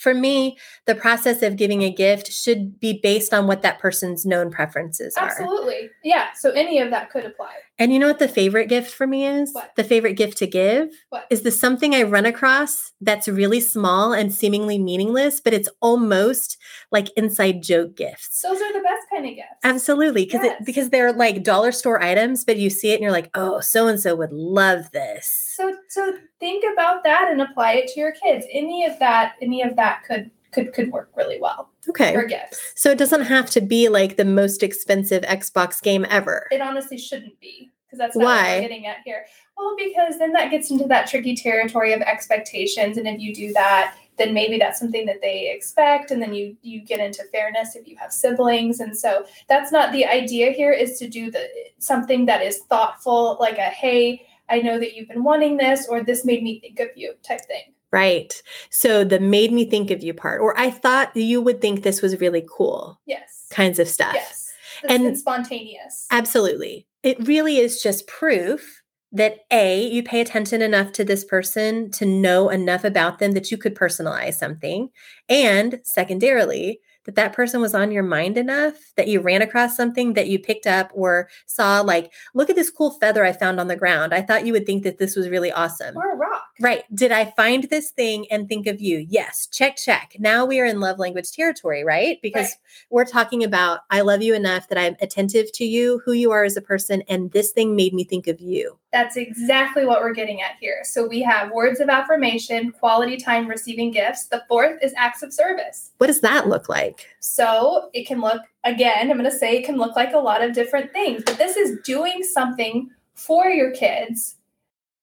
for 0.00 0.12
me, 0.14 0.58
the 0.86 0.94
process 0.94 1.42
of 1.42 1.56
giving 1.56 1.82
a 1.82 1.90
gift 1.92 2.32
should 2.32 2.80
be 2.80 2.98
based 3.02 3.32
on 3.32 3.46
what 3.46 3.62
that 3.62 3.78
person's 3.78 4.26
known 4.26 4.50
preferences 4.50 5.14
are. 5.16 5.28
Absolutely. 5.28 5.90
Yeah. 6.02 6.26
So 6.34 6.50
any 6.50 6.80
of 6.80 6.90
that 6.90 7.10
could 7.10 7.24
apply. 7.24 7.52
And 7.78 7.92
you 7.92 8.00
know 8.00 8.08
what 8.08 8.18
the 8.18 8.26
favorite 8.28 8.68
gift 8.68 8.92
for 8.92 9.06
me 9.06 9.24
is? 9.24 9.52
What? 9.52 9.70
The 9.76 9.84
favorite 9.84 10.14
gift 10.14 10.36
to 10.38 10.46
give 10.48 10.88
What? 11.10 11.26
is 11.30 11.42
the 11.42 11.52
something 11.52 11.94
I 11.94 12.02
run 12.02 12.26
across 12.26 12.92
that's 13.00 13.28
really 13.28 13.60
small 13.60 14.12
and 14.12 14.32
seemingly 14.34 14.78
meaningless, 14.80 15.40
but 15.40 15.54
it's 15.54 15.68
almost 15.80 16.56
like 16.90 17.08
inside 17.16 17.62
joke 17.62 17.96
gifts. 17.96 18.42
Those 18.42 18.60
are 18.60 18.72
the 18.72 18.80
best 18.80 19.06
kind 19.10 19.26
of 19.26 19.34
gifts. 19.36 19.48
Absolutely, 19.62 20.24
because 20.24 20.40
Yes. 20.44 20.62
because 20.64 20.90
they're 20.90 21.12
like 21.12 21.44
dollar 21.44 21.70
store 21.70 22.02
items, 22.02 22.44
but 22.44 22.56
you 22.56 22.68
see 22.70 22.90
it 22.90 22.94
and 22.94 23.02
you're 23.02 23.12
like, 23.12 23.30
oh, 23.34 23.60
so 23.60 23.86
and 23.86 24.00
so 24.00 24.16
would 24.16 24.32
love 24.32 24.90
this. 24.90 25.52
So 25.56 25.76
so 25.88 26.14
think 26.40 26.64
about 26.72 27.04
that 27.04 27.28
and 27.30 27.40
apply 27.40 27.72
it 27.74 27.88
to 27.92 28.00
your 28.00 28.12
kids. 28.12 28.44
Any 28.52 28.84
of 28.86 28.98
that, 28.98 29.34
any 29.42 29.62
of 29.62 29.67
that 29.76 30.02
could 30.06 30.30
could 30.52 30.72
could 30.72 30.90
work 30.90 31.10
really 31.16 31.38
well 31.40 31.70
Okay, 31.88 32.12
for 32.14 32.24
gifts. 32.24 32.72
so 32.74 32.90
it 32.90 32.98
doesn't 32.98 33.22
have 33.22 33.50
to 33.50 33.60
be 33.60 33.88
like 33.88 34.16
the 34.16 34.24
most 34.24 34.62
expensive 34.62 35.22
Xbox 35.24 35.82
game 35.82 36.06
ever. 36.08 36.46
It 36.50 36.60
honestly 36.60 36.96
shouldn't 36.98 37.38
be 37.40 37.70
because 37.86 37.98
that's 37.98 38.16
not 38.16 38.24
what 38.24 38.36
Why? 38.36 38.54
we're 38.56 38.60
getting 38.62 38.86
at 38.86 38.96
here. 39.04 39.24
Well, 39.56 39.74
because 39.76 40.18
then 40.18 40.32
that 40.32 40.50
gets 40.50 40.70
into 40.70 40.86
that 40.86 41.08
tricky 41.08 41.34
territory 41.34 41.92
of 41.92 42.00
expectations, 42.02 42.96
and 42.96 43.08
if 43.08 43.18
you 43.20 43.34
do 43.34 43.52
that, 43.54 43.96
then 44.16 44.32
maybe 44.32 44.56
that's 44.58 44.78
something 44.78 45.04
that 45.06 45.20
they 45.20 45.50
expect, 45.52 46.10
and 46.10 46.22
then 46.22 46.32
you 46.32 46.56
you 46.62 46.80
get 46.80 47.00
into 47.00 47.24
fairness 47.32 47.74
if 47.76 47.86
you 47.88 47.96
have 47.96 48.12
siblings, 48.12 48.80
and 48.80 48.96
so 48.96 49.24
that's 49.48 49.72
not 49.72 49.92
the 49.92 50.06
idea 50.06 50.50
here. 50.52 50.72
Is 50.72 50.98
to 51.00 51.08
do 51.08 51.30
the 51.30 51.46
something 51.78 52.24
that 52.26 52.42
is 52.42 52.58
thoughtful, 52.70 53.36
like 53.40 53.58
a 53.58 53.62
hey, 53.62 54.26
I 54.48 54.60
know 54.60 54.78
that 54.78 54.94
you've 54.94 55.08
been 55.08 55.24
wanting 55.24 55.56
this, 55.56 55.86
or 55.88 56.02
this 56.04 56.24
made 56.24 56.42
me 56.42 56.60
think 56.60 56.78
of 56.80 56.88
you 56.94 57.14
type 57.22 57.40
thing. 57.46 57.74
Right. 57.90 58.32
So 58.70 59.02
the 59.04 59.18
made 59.18 59.52
me 59.52 59.64
think 59.64 59.90
of 59.90 60.02
you 60.02 60.12
part, 60.12 60.40
or 60.40 60.58
I 60.58 60.70
thought 60.70 61.16
you 61.16 61.40
would 61.40 61.60
think 61.60 61.82
this 61.82 62.02
was 62.02 62.20
really 62.20 62.44
cool 62.50 63.00
Yes. 63.06 63.46
kinds 63.50 63.78
of 63.78 63.88
stuff. 63.88 64.14
Yes. 64.14 64.46
That's 64.82 64.94
And- 64.94 65.06
and 65.06 65.18
spontaneous. 65.18 66.06
Absolutely. 66.10 66.86
It 67.02 67.26
really 67.26 67.58
is 67.58 67.82
just 67.82 68.06
proof 68.06 68.82
that 69.10 69.38
A, 69.50 69.82
you 69.86 70.02
pay 70.02 70.20
attention 70.20 70.60
enough 70.60 70.92
to 70.92 71.02
this 71.04 71.24
person 71.24 71.90
to 71.92 72.04
know 72.04 72.50
enough 72.50 72.84
about 72.84 73.18
them 73.20 73.32
that 73.32 73.50
you 73.50 73.56
could 73.56 73.74
personalize 73.74 74.34
something. 74.34 74.90
And 75.30 75.80
secondarily, 75.82 76.80
that 77.08 77.14
that 77.14 77.32
person 77.32 77.58
was 77.62 77.74
on 77.74 77.90
your 77.90 78.02
mind 78.02 78.36
enough 78.36 78.74
that 78.96 79.08
you 79.08 79.18
ran 79.18 79.40
across 79.40 79.74
something 79.74 80.12
that 80.12 80.28
you 80.28 80.38
picked 80.38 80.66
up 80.66 80.90
or 80.92 81.30
saw, 81.46 81.80
like, 81.80 82.12
look 82.34 82.50
at 82.50 82.56
this 82.56 82.68
cool 82.68 82.90
feather 82.90 83.24
I 83.24 83.32
found 83.32 83.58
on 83.58 83.66
the 83.68 83.76
ground. 83.76 84.12
I 84.12 84.20
thought 84.20 84.44
you 84.44 84.52
would 84.52 84.66
think 84.66 84.82
that 84.82 84.98
this 84.98 85.16
was 85.16 85.30
really 85.30 85.50
awesome. 85.50 85.96
or 85.96 86.12
a 86.12 86.16
rock. 86.16 86.44
Right. 86.60 86.84
Did 86.94 87.10
I 87.10 87.24
find 87.30 87.64
this 87.64 87.90
thing 87.92 88.26
and 88.30 88.46
think 88.46 88.66
of 88.66 88.82
you? 88.82 89.06
Yes. 89.08 89.48
Check, 89.50 89.76
check. 89.76 90.16
Now 90.18 90.44
we 90.44 90.60
are 90.60 90.66
in 90.66 90.80
love 90.80 90.98
language 90.98 91.32
territory, 91.32 91.82
right? 91.82 92.18
Because 92.20 92.48
Right. 92.48 92.54
we're 92.90 93.04
talking 93.06 93.42
about 93.42 93.80
I 93.90 94.02
love 94.02 94.20
you 94.20 94.34
enough 94.34 94.68
that 94.68 94.76
I'm 94.76 94.96
attentive 95.00 95.50
to 95.52 95.64
you, 95.64 96.02
who 96.04 96.12
you 96.12 96.30
are 96.30 96.44
as 96.44 96.58
a 96.58 96.60
person, 96.60 97.02
and 97.08 97.32
this 97.32 97.52
thing 97.52 97.74
made 97.74 97.94
me 97.94 98.04
think 98.04 98.26
of 98.26 98.38
you. 98.38 98.76
That's 98.90 99.18
exactly 99.18 99.84
what 99.84 100.00
we're 100.00 100.14
getting 100.14 100.40
at 100.40 100.56
here. 100.58 100.80
So 100.82 101.06
we 101.06 101.20
have 101.20 101.50
words 101.50 101.78
of 101.78 101.90
affirmation, 101.90 102.72
quality 102.72 103.18
time 103.18 103.46
receiving 103.46 103.90
gifts. 103.90 104.28
The 104.28 104.42
fourth 104.48 104.82
is 104.82 104.94
acts 104.96 105.22
of 105.22 105.32
service. 105.32 105.90
What 105.98 106.06
does 106.06 106.22
that 106.22 106.48
look 106.48 106.70
like? 106.70 107.06
So 107.20 107.90
it 107.92 108.06
can 108.06 108.22
look, 108.22 108.40
again, 108.64 109.10
I'm 109.10 109.18
going 109.18 109.30
to 109.30 109.36
say 109.36 109.56
it 109.58 109.66
can 109.66 109.76
look 109.76 109.94
like 109.94 110.14
a 110.14 110.18
lot 110.18 110.42
of 110.42 110.54
different 110.54 110.92
things, 110.92 111.22
but 111.26 111.36
this 111.36 111.58
is 111.58 111.78
doing 111.84 112.22
something 112.22 112.90
for 113.14 113.48
your 113.48 113.72
kids 113.72 114.36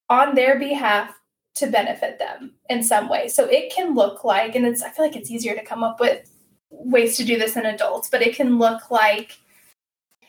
on 0.09 0.33
their 0.33 0.57
behalf 0.57 1.13
to 1.55 1.67
benefit 1.67 2.17
them 2.17 2.53
in 2.69 2.83
some 2.83 3.07
way. 3.07 3.27
So 3.27 3.45
it 3.45 3.71
can 3.71 3.93
look 3.93 4.23
like, 4.23 4.55
and 4.55 4.65
it's, 4.65 4.81
I 4.81 4.89
feel 4.89 5.05
like 5.05 5.15
it's 5.15 5.29
easier 5.29 5.55
to 5.55 5.63
come 5.63 5.83
up 5.83 5.99
with 5.99 6.27
ways 6.69 7.17
to 7.17 7.23
do 7.23 7.37
this 7.37 7.55
in 7.55 7.65
adults, 7.65 8.09
but 8.09 8.21
it 8.21 8.35
can 8.35 8.57
look 8.57 8.89
like 8.89 9.37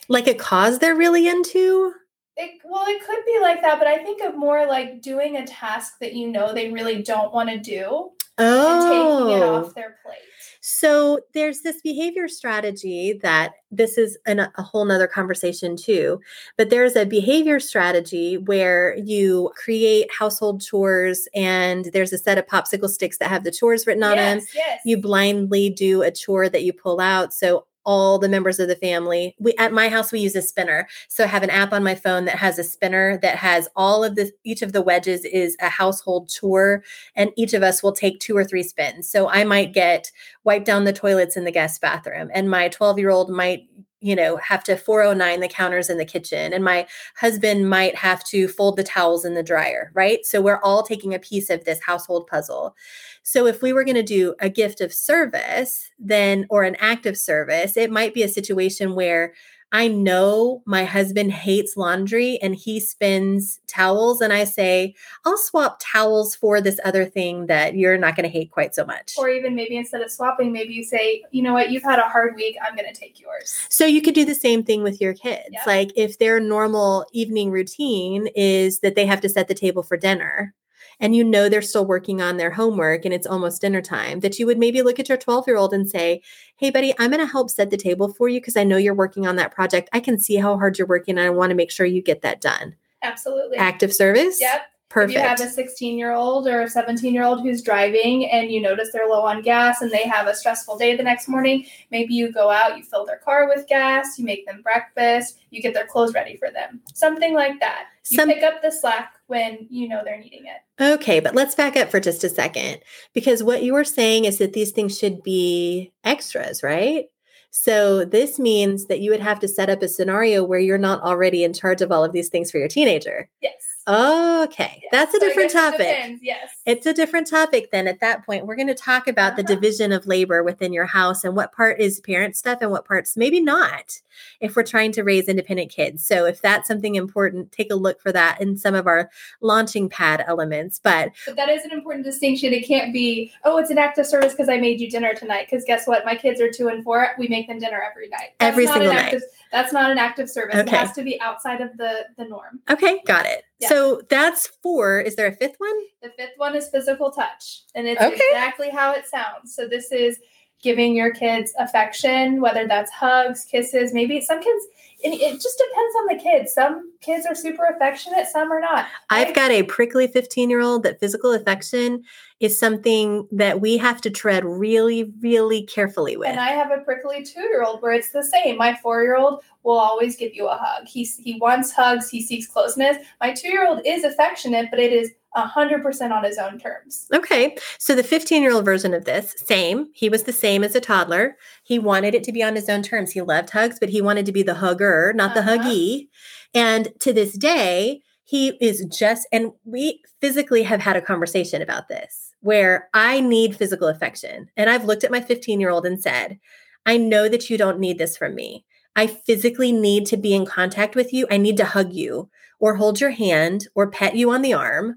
Like 0.08 0.26
a 0.26 0.34
cause 0.34 0.78
they're 0.78 0.94
really 0.94 1.26
into? 1.26 1.94
It, 2.38 2.61
well, 2.64 2.85
it 2.87 3.02
could 3.07 3.25
be 3.25 3.38
like 3.40 3.62
that, 3.62 3.78
but 3.78 3.88
I 3.88 3.99
think 3.99 4.23
of 4.23 4.37
more 4.37 4.66
like 4.66 5.00
doing 5.00 5.37
a 5.37 5.47
task 5.47 5.95
that 6.00 6.14
you 6.14 6.28
know 6.28 6.52
they 6.52 6.71
really 6.71 7.02
don't 7.02 7.33
want 7.33 7.49
to 7.49 7.59
do 7.59 8.11
and 8.38 8.83
taking 8.83 9.37
it 9.37 9.43
Oh. 9.43 9.64
off 9.64 9.75
their 9.75 9.97
plate. 10.05 10.19
So 10.61 11.21
there's 11.33 11.61
this 11.62 11.81
behavior 11.81 12.28
strategy 12.28 13.19
that 13.23 13.52
this 13.71 13.97
is 13.97 14.19
an, 14.26 14.40
a 14.40 14.62
whole 14.62 14.85
nother 14.85 15.07
conversation 15.07 15.76
too. 15.76 16.21
But 16.59 16.69
there's 16.71 16.97
a 16.97 17.07
behavior 17.07 17.61
strategy 17.61 18.37
where 18.37 18.97
you 18.99 19.50
create 19.57 20.09
household 20.19 20.61
chores 20.61 21.28
and 21.35 21.87
there's 21.93 22.12
a 22.12 22.19
set 22.19 22.37
of 22.37 22.47
popsicle 22.47 22.90
sticks 22.90 23.16
that 23.19 23.28
have 23.31 23.45
the 23.45 23.52
chores 23.52 23.87
written 23.87 24.02
on 24.02 24.16
them. 24.16 24.38
yes, 24.38 24.55
yes. 24.55 24.81
You 24.85 24.99
blindly 24.99 25.71
do 25.71 26.02
a 26.02 26.11
chore 26.11 26.49
that 26.49 26.64
you 26.64 26.73
pull 26.73 27.00
out. 27.00 27.33
So 27.33 27.66
all 27.87 28.19
the 28.19 28.28
members 28.28 28.59
of 28.59 28.69
the 28.69 28.76
family. 28.76 29.35
We 29.38 29.55
at 29.55 29.73
my 29.73 29.88
house 29.88 30.12
we 30.12 30.21
use 30.21 30.37
a 30.37 30.43
spinner. 30.43 30.87
So 31.09 31.25
I 31.25 31.28
have 31.28 31.43
an 31.43 31.50
app 31.50 31.73
on 31.73 31.83
my 31.83 31.95
phone 31.95 32.26
that 32.26 32.37
has 32.37 32.59
a 32.59 32.64
spinner 32.64 33.19
that 33.23 33.37
has 33.37 33.69
all 33.76 34.05
of 34.05 34.16
this 34.16 34.33
each 34.45 34.61
of 34.61 34.73
the 34.73 34.83
wedges 34.83 35.25
is 35.25 35.57
a 35.61 35.69
household 35.69 36.28
chore 36.28 36.83
and 37.14 37.31
each 37.37 37.55
of 37.55 37.62
us 37.62 37.83
will 37.83 37.93
take 37.93 38.21
two 38.21 38.37
or 38.37 38.45
three 38.45 38.64
spins. 38.64 39.09
So 39.09 39.28
I 39.28 39.45
might 39.45 39.73
get 39.73 40.11
wipe 40.45 40.64
down 40.64 40.85
the 40.85 40.93
toilets 40.93 41.37
in 41.37 41.45
the 41.45 41.52
guest 41.52 41.81
bathroom 41.81 42.31
and 42.35 42.50
my 42.50 42.69
12-year-old 42.69 43.31
might 43.31 43.62
you 44.06 44.14
know, 44.14 44.36
have 44.36 44.62
to 44.62 44.76
409 44.76 45.40
the 45.40 45.48
counters 45.48 45.90
in 45.90 45.98
the 45.98 46.04
kitchen, 46.04 46.52
and 46.52 46.62
my 46.62 46.86
husband 47.16 47.68
might 47.68 47.96
have 47.96 48.22
to 48.22 48.46
fold 48.46 48.76
the 48.76 48.84
towels 48.84 49.25
in 49.25 49.34
the 49.34 49.42
dryer, 49.42 49.90
right? 49.94 50.25
So 50.25 50.40
we're 50.40 50.60
all 50.62 50.84
taking 50.84 51.12
a 51.12 51.18
piece 51.18 51.50
of 51.50 51.64
this 51.64 51.82
household 51.82 52.28
puzzle. 52.28 52.76
So 53.25 53.48
if 53.48 53.62
we 53.62 53.72
were 53.72 53.82
going 53.82 53.96
to 53.96 54.04
do 54.04 54.36
a 54.38 54.48
gift 54.48 54.80
of 54.80 54.94
service, 54.94 55.90
then, 55.98 56.46
or 56.50 56.62
an 56.62 56.76
act 56.76 57.04
of 57.04 57.18
service, 57.18 57.76
it 57.76 57.90
might 57.90 58.14
be 58.14 58.22
a 58.22 58.28
situation 58.28 58.94
where 58.94 59.34
I 59.73 59.88
know 59.88 60.62
my 60.64 60.85
husband 60.85 61.32
hates 61.32 61.76
laundry 61.76 62.38
and 62.40 62.54
he 62.54 62.80
spins 62.80 63.61
towels. 63.66 64.20
And 64.20 64.32
I 64.32 64.44
say, 64.44 64.94
I'll 65.25 65.37
swap 65.37 65.80
towels 65.82 66.35
for 66.35 66.61
this 66.61 66.78
other 66.85 67.04
thing 67.04 67.46
that 67.46 67.75
you're 67.75 67.99
not 67.99 68.16
going 68.16 68.25
to 68.25 68.30
hate 68.30 68.50
quite 68.50 68.75
so 68.75 68.85
much. 68.85 69.14
Or 69.18 69.28
even 69.28 69.54
maybe 69.54 69.76
instead 69.76 70.02
of 70.02 70.11
swapping, 70.11 70.52
maybe 70.52 70.73
you 70.73 70.85
say, 70.85 71.25
you 71.30 71.42
know 71.42 71.52
what, 71.52 71.70
you've 71.70 71.82
had 71.82 71.99
a 71.99 72.08
hard 72.08 72.37
week. 72.37 72.56
I'm 72.66 72.76
going 72.76 72.92
to 72.92 72.99
take 72.99 73.20
yours. 73.20 73.58
So 73.68 73.85
you 73.85 74.00
could 74.00 74.14
do 74.14 74.25
the 74.25 74.35
same 74.35 74.62
thing 74.62 74.82
with 74.82 75.00
your 75.00 75.14
kids. 75.14 75.49
Yep. 75.50 75.66
Like 75.66 75.92
if 75.96 76.18
their 76.18 76.40
normal 76.40 77.06
evening 77.12 77.50
routine 77.50 78.28
is 78.35 78.80
that 78.80 78.94
they 78.94 79.06
have 79.06 79.20
to 79.23 79.28
set 79.28 79.49
the 79.49 79.54
table 79.54 79.82
for 79.82 79.96
dinner 79.96 80.54
and 81.00 81.15
you 81.15 81.25
know 81.25 81.49
they're 81.49 81.62
still 81.62 81.85
working 81.85 82.23
on 82.23 82.37
their 82.37 82.50
homework 82.50 83.05
and 83.05 83.12
it's 83.12 83.26
almost 83.26 83.61
dinner 83.61 83.83
time, 83.83 84.21
that 84.21 84.38
you 84.38 84.47
would 84.47 84.59
maybe 84.59 84.83
look 84.83 84.99
at 84.99 85.09
your 85.09 85.19
12 85.19 85.47
year 85.47 85.57
old 85.57 85.73
and 85.73 85.88
say, 85.88 86.23
Hey, 86.57 86.71
buddy, 86.71 86.95
I'm 86.99 87.11
going 87.11 87.25
to 87.25 87.31
help 87.31 87.50
set 87.50 87.71
the 87.71 87.76
table 87.76 88.12
for 88.12 88.29
you 88.29 88.41
because 88.41 88.57
I 88.57 88.65
know 88.65 88.76
you're 88.76 88.95
working 88.95 89.26
on 89.26 89.37
that 89.37 89.53
project. 89.53 89.88
I 89.93 90.00
can 90.00 90.19
see 90.19 90.37
how 90.37 90.57
hard 90.57 90.79
you're 90.79 90.87
working 90.87 91.19
and 91.19 91.26
I 91.26 91.31
want 91.31 91.50
to 91.50 91.57
make 91.57 91.71
sure 91.71 91.87
you 91.87 92.03
get 92.03 92.23
that 92.23 92.41
done. 92.41 92.75
Absolutely. 93.03 93.59
Active 93.59 93.93
service? 93.93 94.41
Yep. 94.41 94.62
Perfect. 94.88 95.17
If 95.17 95.23
you 95.23 95.29
have 95.29 95.41
a 95.41 95.49
16 95.50 95.99
year 95.99 96.12
old 96.12 96.47
or 96.47 96.62
a 96.62 96.69
17 96.71 97.12
year 97.12 97.25
old 97.25 97.43
who's 97.43 97.61
driving 97.61 98.31
and 98.31 98.50
you 98.50 98.62
notice 98.62 98.91
they're 98.93 99.09
low 99.09 99.23
on 99.26 99.43
gas 99.43 99.83
and 99.83 99.91
they 99.91 100.05
have 100.05 100.26
a 100.26 100.35
stressful 100.35 100.79
day 100.79 100.97
the 100.97 101.03
next 101.03 101.29
morning, 101.29 101.67
maybe 101.91 102.15
you 102.15 102.33
go 102.33 102.50
out, 102.50 102.79
you 102.79 102.85
fill 102.85 103.05
their 103.05 103.19
car 103.19 103.49
with 103.49 103.67
gas, 103.67 104.19
you 104.19 104.25
make 104.25 104.47
them 104.47 104.62
breakfast, 104.62 105.38
you 105.50 105.61
get 105.61 105.75
their 105.75 105.87
clothes 105.87 106.15
ready 106.15 106.37
for 106.37 106.50
them. 106.50 106.81
Something 106.95 107.35
like 107.35 107.59
that. 107.61 107.88
You 108.10 108.16
Some- 108.16 108.28
pick 108.28 108.42
up 108.42 108.62
the 108.62 108.70
slack 108.70 109.14
when 109.26 109.66
you 109.70 109.88
know 109.88 110.02
they're 110.04 110.18
needing 110.18 110.44
it. 110.46 110.82
Okay, 110.82 111.20
but 111.20 111.34
let's 111.34 111.54
back 111.54 111.76
up 111.76 111.90
for 111.90 112.00
just 112.00 112.22
a 112.25 112.28
second 112.28 112.78
because 113.14 113.42
what 113.42 113.62
you 113.62 113.72
were 113.72 113.84
saying 113.84 114.26
is 114.26 114.38
that 114.38 114.52
these 114.52 114.70
things 114.70 114.96
should 114.98 115.22
be 115.22 115.92
extras, 116.04 116.62
right? 116.62 117.06
So 117.50 118.04
this 118.04 118.38
means 118.38 118.86
that 118.86 119.00
you 119.00 119.10
would 119.10 119.20
have 119.20 119.40
to 119.40 119.48
set 119.48 119.70
up 119.70 119.82
a 119.82 119.88
scenario 119.88 120.44
where 120.44 120.58
you're 120.58 120.76
not 120.76 121.02
already 121.02 121.42
in 121.42 121.54
charge 121.54 121.80
of 121.80 121.90
all 121.90 122.04
of 122.04 122.12
these 122.12 122.28
things 122.28 122.50
for 122.50 122.58
your 122.58 122.68
teenager. 122.68 123.30
Yes. 123.40 123.54
Okay, 123.88 124.80
yes. 124.82 124.90
that's 124.92 125.14
a 125.14 125.20
so 125.20 125.26
different 125.26 125.52
topic. 125.52 126.18
Yes. 126.20 126.50
It's 126.66 126.85
a 126.85 126.92
different 126.92 127.28
topic 127.28 127.70
then 127.70 127.87
at 127.87 128.00
that 128.00 128.26
point. 128.26 128.44
We're 128.44 128.56
going 128.56 128.66
to 128.66 128.75
talk 128.75 129.06
about 129.06 129.32
uh-huh. 129.32 129.42
the 129.42 129.54
division 129.54 129.92
of 129.92 130.06
labor 130.06 130.42
within 130.42 130.73
your 130.73 130.87
house 130.87 131.25
and 131.25 131.37
what 131.37 131.52
part 131.52 131.80
is 131.80 132.00
parent 132.00 132.37
stuff 132.37 132.58
and 132.61 132.70
what 132.70 132.85
part's 132.85 133.16
maybe 133.16 133.40
not 133.40 134.00
if 134.40 134.56
we're 134.56 134.64
trying 134.64 134.92
to 134.92 135.02
raise 135.02 135.28
independent 135.28 135.70
kids. 135.70 136.06
So 136.06 136.26
if 136.26 136.42
that's 136.42 136.66
something 136.66 136.96
important, 136.96 137.52
take 137.52 137.70
a 137.70 137.76
look 137.76 138.00
for 138.00 138.11
that 138.12 138.40
in 138.40 138.56
some 138.56 138.75
of 138.75 138.87
our 138.87 139.11
launching 139.40 139.88
pad 139.88 140.25
elements. 140.26 140.80
But, 140.82 141.12
but 141.25 141.37
that 141.37 141.49
is 141.49 141.64
an 141.64 141.70
important 141.70 142.04
distinction. 142.04 142.52
It 142.52 142.66
can't 142.66 142.92
be, 142.92 143.32
oh, 143.44 143.58
it's 143.58 143.70
an 143.70 143.78
act 143.78 143.99
of 143.99 144.06
service 144.06 144.32
because 144.32 144.49
I 144.49 144.58
made 144.58 144.80
you 144.80 144.90
dinner 144.90 145.14
tonight. 145.14 145.46
Because 145.49 145.64
guess 145.64 145.87
what? 145.87 146.04
My 146.04 146.16
kids 146.16 146.40
are 146.40 146.50
two 146.50 146.68
and 146.68 146.82
four. 146.82 147.08
We 147.18 147.28
make 147.28 147.46
them 147.46 147.58
dinner 147.58 147.80
every 147.88 148.08
night. 148.08 148.30
That's 148.40 148.52
every 148.52 148.66
single 148.66 148.92
night. 148.92 149.14
Of, 149.14 149.23
that's 149.52 149.73
not 149.73 149.90
an 149.90 149.99
act 149.99 150.18
of 150.18 150.28
service. 150.28 150.56
Okay. 150.56 150.68
It 150.68 150.78
has 150.78 150.92
to 150.92 151.04
be 151.04 151.20
outside 151.20 151.61
of 151.61 151.76
the 151.76 152.06
the 152.16 152.25
norm. 152.25 152.61
Okay, 152.68 153.00
got 153.06 153.26
it. 153.26 153.44
Yeah. 153.58 153.68
So 153.68 154.02
that's 154.11 154.49
four. 154.62 155.00
Is 155.00 155.16
there 155.16 155.26
a 155.26 155.32
fifth 155.32 155.54
one? 155.58 155.78
The 156.02 156.11
fifth 156.11 156.32
one 156.37 156.55
is 156.56 156.68
physical 156.68 157.10
touch, 157.10 157.62
and 157.75 157.86
it's 157.86 158.00
okay. 158.00 158.20
exactly 158.30 158.70
how 158.70 158.92
it 158.92 159.06
sounds. 159.06 159.54
So 159.54 159.68
this 159.68 159.92
is 159.92 160.18
giving 160.62 160.96
your 160.96 161.12
kids 161.12 161.52
affection, 161.58 162.40
whether 162.40 162.66
that's 162.66 162.90
hugs, 162.90 163.44
kisses. 163.44 163.92
Maybe 163.92 164.20
some 164.20 164.42
kids. 164.42 164.66
It 164.98 165.40
just 165.40 165.58
depends 165.58 165.94
on 165.96 166.06
the 166.06 166.22
kids. 166.22 166.54
Some 166.54 166.92
kids 167.02 167.26
are 167.26 167.34
super 167.34 167.66
affectionate, 167.66 168.26
some 168.28 168.50
are 168.50 168.60
not. 168.60 168.86
I've 169.10 169.34
got 169.34 169.50
a 169.50 169.62
prickly 169.64 170.06
15 170.06 170.48
year 170.48 170.62
old 170.62 170.84
that 170.84 170.98
physical 170.98 171.32
affection 171.32 172.02
is 172.40 172.58
something 172.58 173.28
that 173.30 173.60
we 173.60 173.76
have 173.76 174.00
to 174.00 174.10
tread 174.10 174.44
really, 174.44 175.12
really 175.20 175.64
carefully 175.64 176.16
with. 176.16 176.28
And 176.28 176.40
I 176.40 176.50
have 176.50 176.70
a 176.70 176.78
prickly 176.78 177.22
two 177.22 177.42
year 177.42 177.62
old 177.62 177.82
where 177.82 177.92
it's 177.92 178.10
the 178.10 178.25
same. 178.25 178.56
My 178.56 178.75
four 178.75 179.02
year 179.02 179.16
old 179.16 179.44
will 179.62 179.78
always 179.78 180.16
give 180.16 180.34
you 180.34 180.48
a 180.48 180.56
hug. 180.56 180.86
He, 180.86 181.04
he 181.04 181.38
wants 181.38 181.72
hugs, 181.72 182.08
he 182.08 182.22
seeks 182.22 182.46
closeness. 182.46 182.96
My 183.20 183.32
two 183.32 183.48
year 183.48 183.68
old 183.68 183.82
is 183.84 184.02
affectionate, 184.02 184.68
but 184.70 184.80
it 184.80 184.92
is 184.94 185.12
100% 185.37 186.11
on 186.11 186.25
his 186.25 186.38
own 186.38 186.59
terms. 186.59 187.07
Okay. 187.12 187.57
So 187.78 187.95
the 187.95 188.02
15 188.02 188.43
year 188.43 188.52
old 188.52 188.64
version 188.64 188.95
of 188.95 189.05
this, 189.05 189.35
same. 189.45 189.88
He 189.95 190.09
was 190.09 190.25
the 190.25 190.33
same 190.33 190.64
as 190.64 190.75
a 190.75 190.81
toddler. 190.81 191.37
He 191.64 191.78
wanted 191.78 192.14
it 192.14 192.25
to 192.25 192.33
be 192.33 192.43
on 192.43 192.57
his 192.57 192.69
own 192.69 192.83
terms. 192.83 193.12
He 193.12 193.21
loved 193.21 193.50
hugs, 193.50 193.78
but 193.78 193.90
he 193.90 194.00
wanted 194.00 194.26
to 194.26 194.33
be 194.33 194.43
the 194.43 194.55
hugger, 194.55 195.12
not 195.14 195.37
uh-huh. 195.37 195.57
the 195.57 195.59
huggy. 195.59 196.09
And 196.55 196.88
to 197.00 197.12
this 197.12 197.37
day, 197.37 198.00
he 198.25 198.57
is 198.61 198.85
just, 198.87 199.28
and 199.31 199.52
we 199.64 200.00
physically 200.21 200.64
have 200.64 200.81
had 200.81 200.97
a 200.97 201.02
conversation 201.02 201.62
about 201.62 201.88
this 201.88 202.33
where 202.40 202.88
I 202.95 203.21
need 203.21 203.57
physical 203.57 203.88
affection. 203.88 204.49
And 204.57 204.71
I've 204.71 204.85
looked 204.85 205.05
at 205.05 205.11
my 205.11 205.21
15 205.21 205.61
year 205.61 205.71
old 205.71 205.87
and 205.87 206.00
said, 206.00 206.38
I 206.85 206.97
know 206.97 207.28
that 207.28 207.50
you 207.50 207.59
don't 207.59 207.81
need 207.81 207.99
this 207.99 208.16
from 208.16 208.35
me. 208.35 208.64
I 208.95 209.07
physically 209.07 209.73
need 209.73 210.07
to 210.07 210.16
be 210.16 210.35
in 210.35 210.47
contact 210.47 210.97
with 210.97 211.12
you. 211.12 211.26
I 211.31 211.37
need 211.37 211.57
to 211.59 211.64
hug 211.64 211.93
you 211.93 212.31
or 212.58 212.76
hold 212.76 213.00
your 213.00 213.10
hand 213.10 213.68
or 213.75 213.90
pet 213.90 214.16
you 214.16 214.30
on 214.30 214.42
the 214.42 214.54
arm 214.54 214.96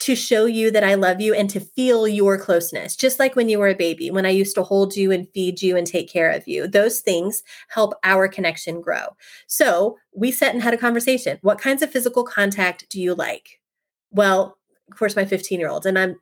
to 0.00 0.16
show 0.16 0.44
you 0.44 0.70
that 0.70 0.84
I 0.84 0.94
love 0.94 1.20
you 1.20 1.34
and 1.34 1.48
to 1.50 1.60
feel 1.60 2.06
your 2.06 2.36
closeness. 2.36 2.96
Just 2.96 3.18
like 3.18 3.36
when 3.36 3.48
you 3.48 3.58
were 3.58 3.68
a 3.68 3.74
baby, 3.74 4.10
when 4.10 4.26
I 4.26 4.30
used 4.30 4.54
to 4.56 4.62
hold 4.62 4.96
you 4.96 5.12
and 5.12 5.28
feed 5.32 5.62
you 5.62 5.76
and 5.76 5.86
take 5.86 6.10
care 6.10 6.30
of 6.30 6.46
you, 6.46 6.66
those 6.66 7.00
things 7.00 7.42
help 7.68 7.94
our 8.02 8.28
connection 8.28 8.80
grow. 8.80 9.16
So 9.46 9.96
we 10.14 10.30
sat 10.30 10.52
and 10.52 10.62
had 10.62 10.74
a 10.74 10.78
conversation. 10.78 11.38
What 11.42 11.60
kinds 11.60 11.82
of 11.82 11.90
physical 11.90 12.24
contact 12.24 12.86
do 12.90 13.00
you 13.00 13.14
like? 13.14 13.60
Well, 14.10 14.58
of 14.90 14.98
course, 14.98 15.16
my 15.16 15.24
15 15.24 15.58
year 15.58 15.68
old, 15.68 15.86
and 15.86 15.98
I'm 15.98 16.16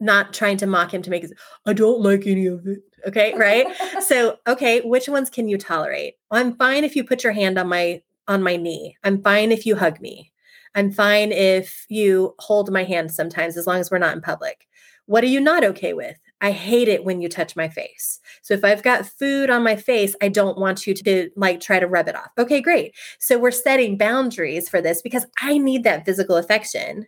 not 0.00 0.32
trying 0.32 0.56
to 0.58 0.66
mock 0.66 0.92
him 0.92 1.02
to 1.02 1.10
make 1.10 1.24
it, 1.24 1.32
I 1.66 1.74
don't 1.74 2.00
like 2.00 2.26
any 2.26 2.46
of 2.46 2.66
it. 2.66 2.80
Okay. 3.06 3.34
Right. 3.36 3.66
so, 4.02 4.38
okay, 4.46 4.80
which 4.80 5.08
ones 5.08 5.30
can 5.30 5.48
you 5.48 5.58
tolerate? 5.58 6.14
I'm 6.30 6.56
fine 6.56 6.84
if 6.84 6.96
you 6.96 7.04
put 7.04 7.22
your 7.22 7.32
hand 7.32 7.58
on 7.58 7.68
my 7.68 8.02
on 8.28 8.42
my 8.42 8.56
knee. 8.56 8.96
I'm 9.02 9.22
fine 9.22 9.50
if 9.50 9.66
you 9.66 9.76
hug 9.76 10.00
me. 10.00 10.32
I'm 10.74 10.92
fine 10.92 11.32
if 11.32 11.86
you 11.88 12.34
hold 12.38 12.70
my 12.70 12.84
hand 12.84 13.10
sometimes, 13.10 13.56
as 13.56 13.66
long 13.66 13.78
as 13.78 13.90
we're 13.90 13.98
not 13.98 14.14
in 14.14 14.20
public. 14.20 14.68
What 15.06 15.24
are 15.24 15.28
you 15.28 15.40
not 15.40 15.64
okay 15.64 15.94
with? 15.94 16.18
I 16.40 16.52
hate 16.52 16.86
it 16.86 17.04
when 17.04 17.20
you 17.20 17.28
touch 17.28 17.56
my 17.56 17.68
face. 17.68 18.20
So 18.42 18.54
if 18.54 18.62
I've 18.62 18.82
got 18.82 19.06
food 19.06 19.50
on 19.50 19.64
my 19.64 19.74
face, 19.74 20.14
I 20.22 20.28
don't 20.28 20.58
want 20.58 20.86
you 20.86 20.94
to 20.94 21.30
like 21.34 21.60
try 21.60 21.80
to 21.80 21.86
rub 21.88 22.08
it 22.08 22.14
off. 22.14 22.30
Okay, 22.38 22.60
great. 22.60 22.94
So 23.18 23.38
we're 23.38 23.50
setting 23.50 23.96
boundaries 23.96 24.68
for 24.68 24.80
this 24.80 25.02
because 25.02 25.26
I 25.40 25.58
need 25.58 25.82
that 25.84 26.04
physical 26.04 26.36
affection. 26.36 27.06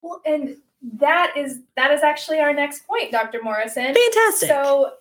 Well, 0.00 0.20
and 0.26 0.56
that 0.94 1.34
is 1.36 1.60
that 1.76 1.92
is 1.92 2.02
actually 2.02 2.40
our 2.40 2.52
next 2.52 2.86
point, 2.86 3.12
Dr. 3.12 3.40
Morrison. 3.42 3.94
Fantastic. 3.94 4.48
So 4.48 4.94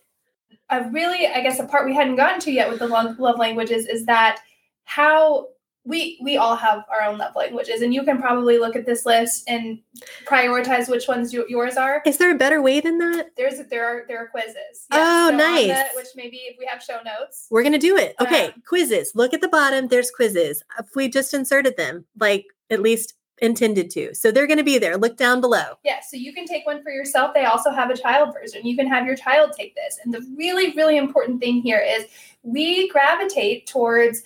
a 0.70 0.90
really, 0.90 1.28
I 1.28 1.42
guess, 1.42 1.60
a 1.60 1.66
part 1.66 1.86
we 1.86 1.96
hadn't 1.96 2.18
gotten 2.18 2.40
to 2.42 2.51
yet 2.51 2.70
with 2.70 2.80
the 2.80 2.88
love, 2.88 3.20
love 3.20 3.40
languages 3.40 3.88
is 3.88 4.06
that 4.06 4.42
how 4.84 5.48
we 5.83 6.19
we 6.21 6.38
all 6.38 6.55
have 6.55 6.83
our 6.91 7.07
own 7.07 7.17
love 7.17 7.35
languages 7.35 7.81
and 7.81 7.93
you 7.93 8.03
can 8.03 8.19
probably 8.19 8.59
look 8.59 8.75
at 8.75 8.85
this 8.85 9.05
list 9.05 9.43
and 9.47 9.79
prioritize 10.25 10.88
which 10.88 11.07
ones 11.07 11.33
you, 11.33 11.45
yours 11.50 11.75
are. 11.75 12.03
Is 12.05 12.17
there 12.17 12.31
a 12.31 12.38
better 12.38 12.61
way 12.61 12.81
than 12.81 13.00
that? 13.00 13.31
There's 13.35 13.59
there 13.69 13.85
are 13.85 14.05
there 14.07 14.19
are 14.19 14.27
quizzes. 14.27 14.55
Yes, 14.55 14.85
oh 14.91 15.29
so 15.31 15.38
nice 15.38 15.67
the, 15.67 15.85
which 15.95 16.07
maybe 16.15 16.38
if 16.38 16.57
we 16.59 16.67
have 16.71 16.83
show 16.83 17.00
notes. 17.03 17.47
We're 17.50 17.63
gonna 17.63 17.79
do 17.79 17.97
it. 17.97 18.15
Okay 18.21 18.47
uh, 18.47 18.51
quizzes. 18.67 19.13
Look 19.15 19.33
at 19.33 19.41
the 19.41 19.47
bottom. 19.47 19.88
There's 19.88 20.11
quizzes. 20.11 20.63
If 20.77 20.95
we 20.95 21.09
just 21.09 21.33
inserted 21.33 21.77
them 21.77 22.05
like 22.19 22.45
at 22.69 22.81
least 22.81 23.15
intended 23.39 23.89
to. 23.89 24.13
So 24.13 24.31
they're 24.31 24.45
going 24.45 24.59
to 24.59 24.63
be 24.63 24.77
there. 24.77 24.97
Look 24.97 25.17
down 25.17 25.41
below. 25.41 25.77
Yeah 25.83 26.00
so 26.07 26.15
you 26.15 26.31
can 26.31 26.45
take 26.45 26.63
one 26.67 26.83
for 26.83 26.91
yourself. 26.91 27.33
They 27.33 27.45
also 27.45 27.71
have 27.71 27.89
a 27.89 27.97
child 27.97 28.35
version. 28.39 28.67
You 28.67 28.75
can 28.77 28.88
have 28.88 29.07
your 29.07 29.15
child 29.15 29.53
take 29.57 29.73
this. 29.73 29.97
And 30.03 30.13
the 30.13 30.21
really 30.38 30.73
really 30.73 30.97
important 30.97 31.39
thing 31.39 31.61
here 31.61 31.83
is 31.83 32.05
we 32.43 32.88
gravitate 32.89 33.65
towards 33.65 34.21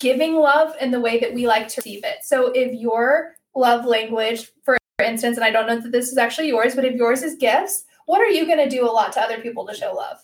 giving 0.00 0.36
love 0.36 0.74
in 0.80 0.90
the 0.90 1.00
way 1.00 1.18
that 1.20 1.34
we 1.34 1.46
like 1.46 1.68
to 1.68 1.80
receive 1.80 2.04
it. 2.04 2.18
So 2.22 2.52
if 2.52 2.72
your 2.72 3.36
love 3.54 3.84
language, 3.84 4.50
for 4.64 4.76
instance, 5.02 5.36
and 5.36 5.44
I 5.44 5.50
don't 5.50 5.66
know 5.66 5.80
that 5.80 5.92
this 5.92 6.10
is 6.10 6.18
actually 6.18 6.48
yours, 6.48 6.74
but 6.74 6.84
if 6.84 6.94
yours 6.94 7.22
is 7.22 7.36
gifts, 7.36 7.84
what 8.06 8.20
are 8.20 8.26
you 8.26 8.46
going 8.46 8.58
to 8.58 8.68
do 8.68 8.84
a 8.84 8.90
lot 8.90 9.12
to 9.12 9.20
other 9.20 9.38
people 9.38 9.66
to 9.66 9.74
show 9.74 9.92
love? 9.92 10.18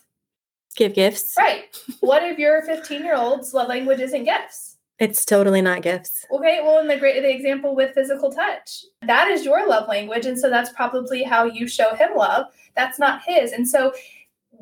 Give 0.75 0.93
gifts. 0.93 1.35
Right. 1.37 1.65
what 2.01 2.23
if 2.23 2.37
your 2.37 2.61
15 2.63 3.03
year 3.03 3.15
old's 3.15 3.53
love 3.53 3.69
language 3.69 3.99
isn't 3.99 4.25
gifts? 4.25 4.75
It's 4.97 5.25
totally 5.25 5.61
not 5.61 5.81
gifts. 5.81 6.25
Okay, 6.31 6.61
well, 6.63 6.79
in 6.79 6.87
the 6.87 6.95
great 6.97 7.21
the 7.21 7.29
example 7.29 7.75
with 7.75 7.93
physical 7.93 8.31
touch, 8.31 8.85
that 9.01 9.27
is 9.27 9.43
your 9.43 9.67
love 9.67 9.89
language, 9.89 10.25
and 10.25 10.39
so 10.39 10.49
that's 10.49 10.71
probably 10.71 11.21
how 11.21 11.43
you 11.43 11.67
show 11.67 11.93
him 11.95 12.11
love. 12.15 12.45
That's 12.77 12.97
not 12.97 13.21
his, 13.25 13.51
and 13.51 13.67
so 13.67 13.93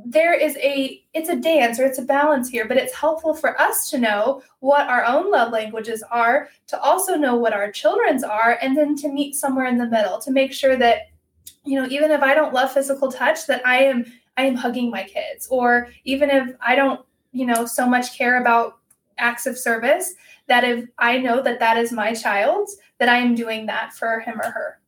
there 0.05 0.33
is 0.33 0.55
a 0.57 1.03
it's 1.13 1.29
a 1.29 1.35
dance 1.35 1.79
or 1.79 1.85
it's 1.85 1.99
a 1.99 2.03
balance 2.03 2.49
here 2.49 2.67
but 2.67 2.77
it's 2.77 2.93
helpful 2.93 3.33
for 3.33 3.59
us 3.59 3.89
to 3.89 3.97
know 3.97 4.41
what 4.59 4.87
our 4.87 5.03
own 5.05 5.31
love 5.31 5.51
languages 5.51 6.03
are 6.11 6.49
to 6.67 6.79
also 6.79 7.15
know 7.15 7.35
what 7.35 7.53
our 7.53 7.71
children's 7.71 8.23
are 8.23 8.57
and 8.61 8.77
then 8.77 8.95
to 8.95 9.07
meet 9.07 9.35
somewhere 9.35 9.67
in 9.67 9.77
the 9.77 9.87
middle 9.87 10.19
to 10.19 10.31
make 10.31 10.53
sure 10.53 10.75
that 10.75 11.09
you 11.65 11.79
know 11.79 11.87
even 11.89 12.11
if 12.11 12.21
i 12.21 12.33
don't 12.33 12.53
love 12.53 12.71
physical 12.71 13.11
touch 13.11 13.45
that 13.47 13.65
i 13.65 13.83
am 13.83 14.05
i 14.37 14.43
am 14.43 14.55
hugging 14.55 14.89
my 14.89 15.03
kids 15.03 15.47
or 15.49 15.89
even 16.03 16.29
if 16.29 16.55
i 16.61 16.75
don't 16.75 17.05
you 17.31 17.45
know 17.45 17.65
so 17.65 17.87
much 17.87 18.17
care 18.17 18.41
about 18.41 18.77
acts 19.17 19.45
of 19.45 19.57
service 19.57 20.15
that 20.47 20.63
if 20.63 20.87
I 20.97 21.17
know 21.17 21.41
that 21.41 21.59
that 21.59 21.77
is 21.77 21.91
my 21.91 22.13
child's, 22.13 22.77
that 22.99 23.09
I 23.09 23.17
am 23.17 23.35
doing 23.35 23.65
that 23.67 23.93
for 23.93 24.19
him 24.19 24.39
or 24.39 24.51
her. 24.51 24.79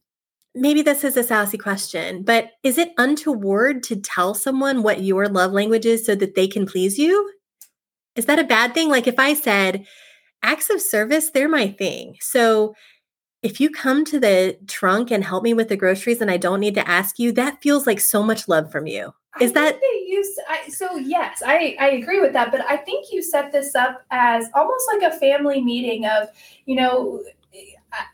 Maybe 0.55 0.81
this 0.81 1.03
is 1.03 1.17
a 1.17 1.24
sassy 1.24 1.57
question, 1.57 2.24
but 2.24 2.51
is 2.63 2.77
it 2.77 2.93
untoward 2.97 3.83
to 3.83 3.97
tell 3.97 4.33
someone 4.33 4.83
what 4.83 5.03
your 5.03 5.27
love 5.27 5.51
language 5.51 5.85
is 5.85 6.05
so 6.05 6.15
that 6.15 6.35
they 6.35 6.47
can 6.47 6.65
please 6.65 6.97
you? 6.97 7.31
Is 8.15 8.25
that 8.27 8.39
a 8.39 8.45
bad 8.45 8.74
thing? 8.74 8.89
Like 8.89 9.05
if 9.05 9.19
I 9.19 9.33
said, 9.33 9.85
acts 10.41 10.69
of 10.69 10.81
service, 10.81 11.29
they're 11.31 11.50
my 11.50 11.67
thing. 11.67 12.15
So 12.21 12.74
if 13.43 13.59
you 13.59 13.69
come 13.69 14.05
to 14.05 14.19
the 14.19 14.57
trunk 14.67 15.12
and 15.12 15.24
help 15.24 15.43
me 15.43 15.53
with 15.53 15.67
the 15.67 15.75
groceries 15.75 16.21
and 16.21 16.31
I 16.31 16.38
don't 16.38 16.62
need 16.62 16.75
to 16.75 16.88
ask 16.88 17.19
you, 17.19 17.31
that 17.33 17.62
feels 17.62 17.85
like 17.85 18.00
so 18.00 18.24
much 18.24 18.47
love 18.47 18.71
from 18.71 18.88
you. 18.88 19.13
Is 19.41 19.51
I 19.51 19.53
that 19.55 19.79
they 19.81 20.05
use 20.07 20.39
I, 20.47 20.69
so 20.69 20.95
yes, 20.95 21.43
I, 21.45 21.75
I 21.77 21.89
agree 21.89 22.21
with 22.21 22.31
that, 22.33 22.51
but 22.51 22.62
I 22.62 22.77
think 22.77 23.07
you 23.12 23.21
set 23.21 23.51
this 23.51 23.75
up 23.75 24.01
as 24.09 24.47
almost 24.53 24.89
like 24.93 25.12
a 25.13 25.19
family 25.19 25.62
meeting 25.62 26.05
of, 26.05 26.29
you 26.65 26.75
know, 26.75 27.21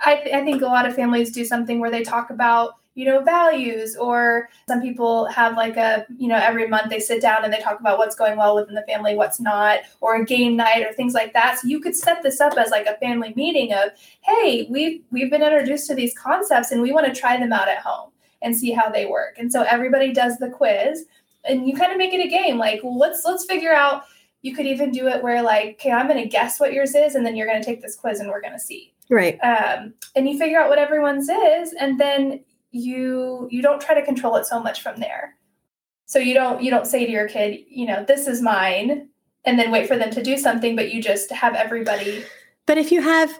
I, 0.06 0.22
I 0.34 0.44
think 0.44 0.62
a 0.62 0.66
lot 0.66 0.86
of 0.86 0.96
families 0.96 1.32
do 1.32 1.46
something 1.46 1.80
where 1.80 1.92
they 1.92 2.04
talk 2.04 2.30
about 2.30 2.76
you 2.94 3.06
know 3.06 3.24
values 3.24 3.96
or 3.96 4.50
some 4.68 4.82
people 4.82 5.26
have 5.28 5.56
like 5.56 5.78
a 5.78 6.06
you 6.18 6.28
know 6.28 6.36
every 6.36 6.68
month 6.68 6.90
they 6.90 7.00
sit 7.00 7.22
down 7.22 7.44
and 7.44 7.54
they 7.54 7.60
talk 7.60 7.80
about 7.80 7.98
what's 7.98 8.16
going 8.16 8.38
well 8.38 8.56
within 8.56 8.76
the 8.76 8.84
family 8.84 9.16
what's 9.16 9.40
not 9.40 9.80
or 10.02 10.16
a 10.16 10.26
game 10.26 10.58
night 10.58 10.86
or 10.86 10.92
things 10.92 11.14
like 11.14 11.34
that. 11.34 11.60
So 11.60 11.68
you 11.68 11.80
could 11.80 11.96
set 11.96 12.22
this 12.22 12.42
up 12.42 12.58
as 12.58 12.70
like 12.70 12.88
a 12.88 12.98
family 12.98 13.34
meeting 13.36 13.74
of 13.74 13.92
hey 14.22 14.68
we've 14.70 15.02
we've 15.12 15.32
been 15.32 15.44
introduced 15.44 15.88
to 15.88 15.96
these 15.96 16.18
concepts 16.18 16.72
and 16.72 16.82
we 16.82 16.92
want 16.92 17.08
to 17.08 17.20
try 17.20 17.38
them 17.38 17.54
out 17.54 17.70
at 17.70 17.80
home 17.80 18.12
and 18.42 18.58
see 18.58 18.72
how 18.72 18.90
they 18.90 19.06
work. 19.06 19.38
And 19.38 19.52
so 19.52 19.62
everybody 19.62 20.12
does 20.12 20.38
the 20.38 20.50
quiz 20.50 21.06
and 21.46 21.68
you 21.68 21.76
kind 21.76 21.92
of 21.92 21.98
make 21.98 22.14
it 22.14 22.26
a 22.26 22.30
game. 22.30 22.58
Like 22.58 22.82
well, 22.84 22.98
let's 22.98 23.24
let's 23.24 23.46
figure 23.46 23.74
out 23.74 24.04
you 24.42 24.56
could 24.56 24.66
even 24.66 24.92
do 24.92 25.08
it 25.08 25.22
where 25.24 25.42
like 25.42 25.76
okay 25.76 25.92
i'm 25.92 26.08
going 26.08 26.22
to 26.22 26.28
guess 26.28 26.60
what 26.60 26.74
yours 26.74 26.96
is 26.96 27.14
and 27.14 27.24
then 27.24 27.36
you're 27.36 27.48
going 27.48 27.62
to 27.62 27.66
take 27.66 27.82
this 27.82 27.96
quiz 27.96 28.20
and 28.20 28.28
we're 28.28 28.42
going 28.42 28.54
to 28.54 28.60
see 28.60 28.92
right. 29.12 29.38
Um, 29.40 29.94
and 30.16 30.28
you 30.28 30.40
figure 30.40 30.60
out 30.60 30.70
what 30.70 30.80
everyone's 30.80 31.30
is 31.30 31.74
and 31.80 32.00
then 32.00 32.44
you 32.72 33.48
you 33.52 33.62
don't 33.62 33.82
try 33.82 33.94
to 33.94 34.04
control 34.04 34.38
it 34.38 34.46
so 34.46 34.62
much 34.62 34.82
from 34.82 35.00
there. 35.00 35.36
So 36.06 36.20
you 36.20 36.34
don't 36.34 36.64
you 36.64 36.72
don't 36.72 36.88
say 36.88 37.06
to 37.06 37.12
your 37.12 37.28
kid 37.28 37.60
you 37.70 37.86
know 37.86 38.04
this 38.04 38.28
is 38.28 38.42
mine 38.42 39.10
and 39.46 39.58
then 39.58 39.72
wait 39.72 39.88
for 39.88 39.98
them 39.98 40.12
to 40.12 40.24
do 40.24 40.38
something 40.38 40.76
but 40.76 40.92
you 40.92 41.02
just 41.02 41.32
have 41.32 41.56
everybody 41.56 42.24
but 42.66 42.78
if 42.78 42.92
you 42.92 43.02
have 43.02 43.40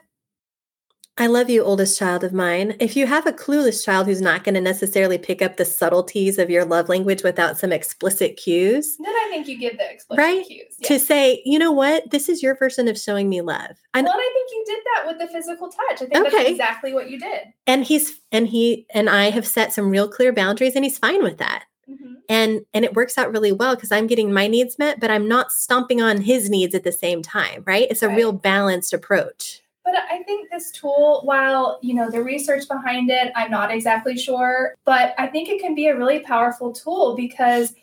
I 1.22 1.28
love 1.28 1.52
you, 1.52 1.62
oldest 1.62 2.00
child 2.00 2.24
of 2.24 2.34
mine. 2.34 2.76
If 2.80 2.96
you 2.96 3.06
have 3.06 3.28
a 3.28 3.32
clueless 3.32 3.86
child 3.86 4.08
who's 4.08 4.24
not 4.24 4.44
going 4.44 4.56
to 4.56 4.60
necessarily 4.60 5.20
pick 5.20 5.44
up 5.44 5.58
the 5.58 5.66
subtleties 5.66 6.40
of 6.40 6.50
your 6.50 6.66
love 6.66 6.90
language 6.90 7.22
without 7.22 7.60
some 7.60 7.72
explicit 7.72 8.38
cues, 8.38 8.98
then 8.98 9.14
I 9.14 9.28
think 9.30 9.48
you 9.48 9.60
give 9.60 9.78
the 9.78 9.88
explicit 9.88 10.20
right? 10.20 10.44
cues. 10.48 10.76
To 10.82 10.98
say, 10.98 11.44
you 11.46 11.60
know 11.60 11.72
what, 11.72 12.10
this 12.10 12.28
is 12.28 12.42
your 12.42 12.56
version 12.56 12.88
of 12.88 12.98
showing 12.98 13.30
me 13.30 13.42
love. 13.42 13.70
And, 13.94 14.08
well, 14.08 14.14
and 14.14 14.20
I 14.20 14.32
think 14.34 14.50
you 14.52 14.64
did 14.66 14.84
that 14.96 15.04
with 15.06 15.20
the 15.20 15.28
physical 15.28 15.70
touch. 15.70 16.02
I 16.02 16.06
think 16.08 16.26
okay. 16.26 16.38
that's 16.38 16.50
exactly 16.50 16.92
what 16.92 17.12
you 17.12 17.20
did. 17.20 17.54
And 17.68 17.86
he's 17.86 18.20
and 18.32 18.48
he 18.48 18.88
and 18.92 19.08
I 19.08 19.30
have 19.30 19.46
set 19.46 19.74
some 19.74 19.92
real 19.92 20.10
clear 20.10 20.34
boundaries, 20.34 20.76
and 20.76 20.84
he's 20.84 20.98
fine 20.98 21.22
with 21.22 21.38
that. 21.38 21.66
Mm-hmm. 21.88 22.14
And 22.30 22.62
and 22.74 22.84
it 22.84 22.96
works 22.96 23.20
out 23.20 23.32
really 23.32 23.52
well 23.52 23.76
because 23.76 23.92
I'm 23.92 24.08
getting 24.08 24.34
my 24.34 24.48
needs 24.48 24.80
met, 24.80 25.00
but 25.00 25.12
I'm 25.12 25.28
not 25.28 25.52
stomping 25.52 26.02
on 26.02 26.22
his 26.22 26.50
needs 26.50 26.74
at 26.74 26.84
the 26.84 26.92
same 26.92 27.22
time, 27.22 27.62
right? 27.68 27.86
It's 27.92 28.02
a 28.02 28.08
right. 28.08 28.18
real 28.18 28.32
balanced 28.32 28.92
approach. 28.92 29.61
But 29.84 29.96
I 29.96 30.22
think 30.24 30.50
this 30.52 30.72
tool, 30.72 31.22
while 31.24 31.80
you 31.82 31.96
know 31.96 32.10
the 32.10 32.24
research 32.24 32.68
behind 32.68 33.10
it, 33.10 33.32
I'm 33.36 33.52
not 33.52 33.72
exactly 33.72 34.18
sure, 34.18 34.76
but 34.86 35.16
I 35.18 35.28
think 35.28 35.50
it 35.50 35.62
can 35.62 35.74
be 35.74 35.88
a 35.88 35.98
really 35.98 36.20
powerful 36.20 36.72
tool 36.72 37.16
because 37.16 37.74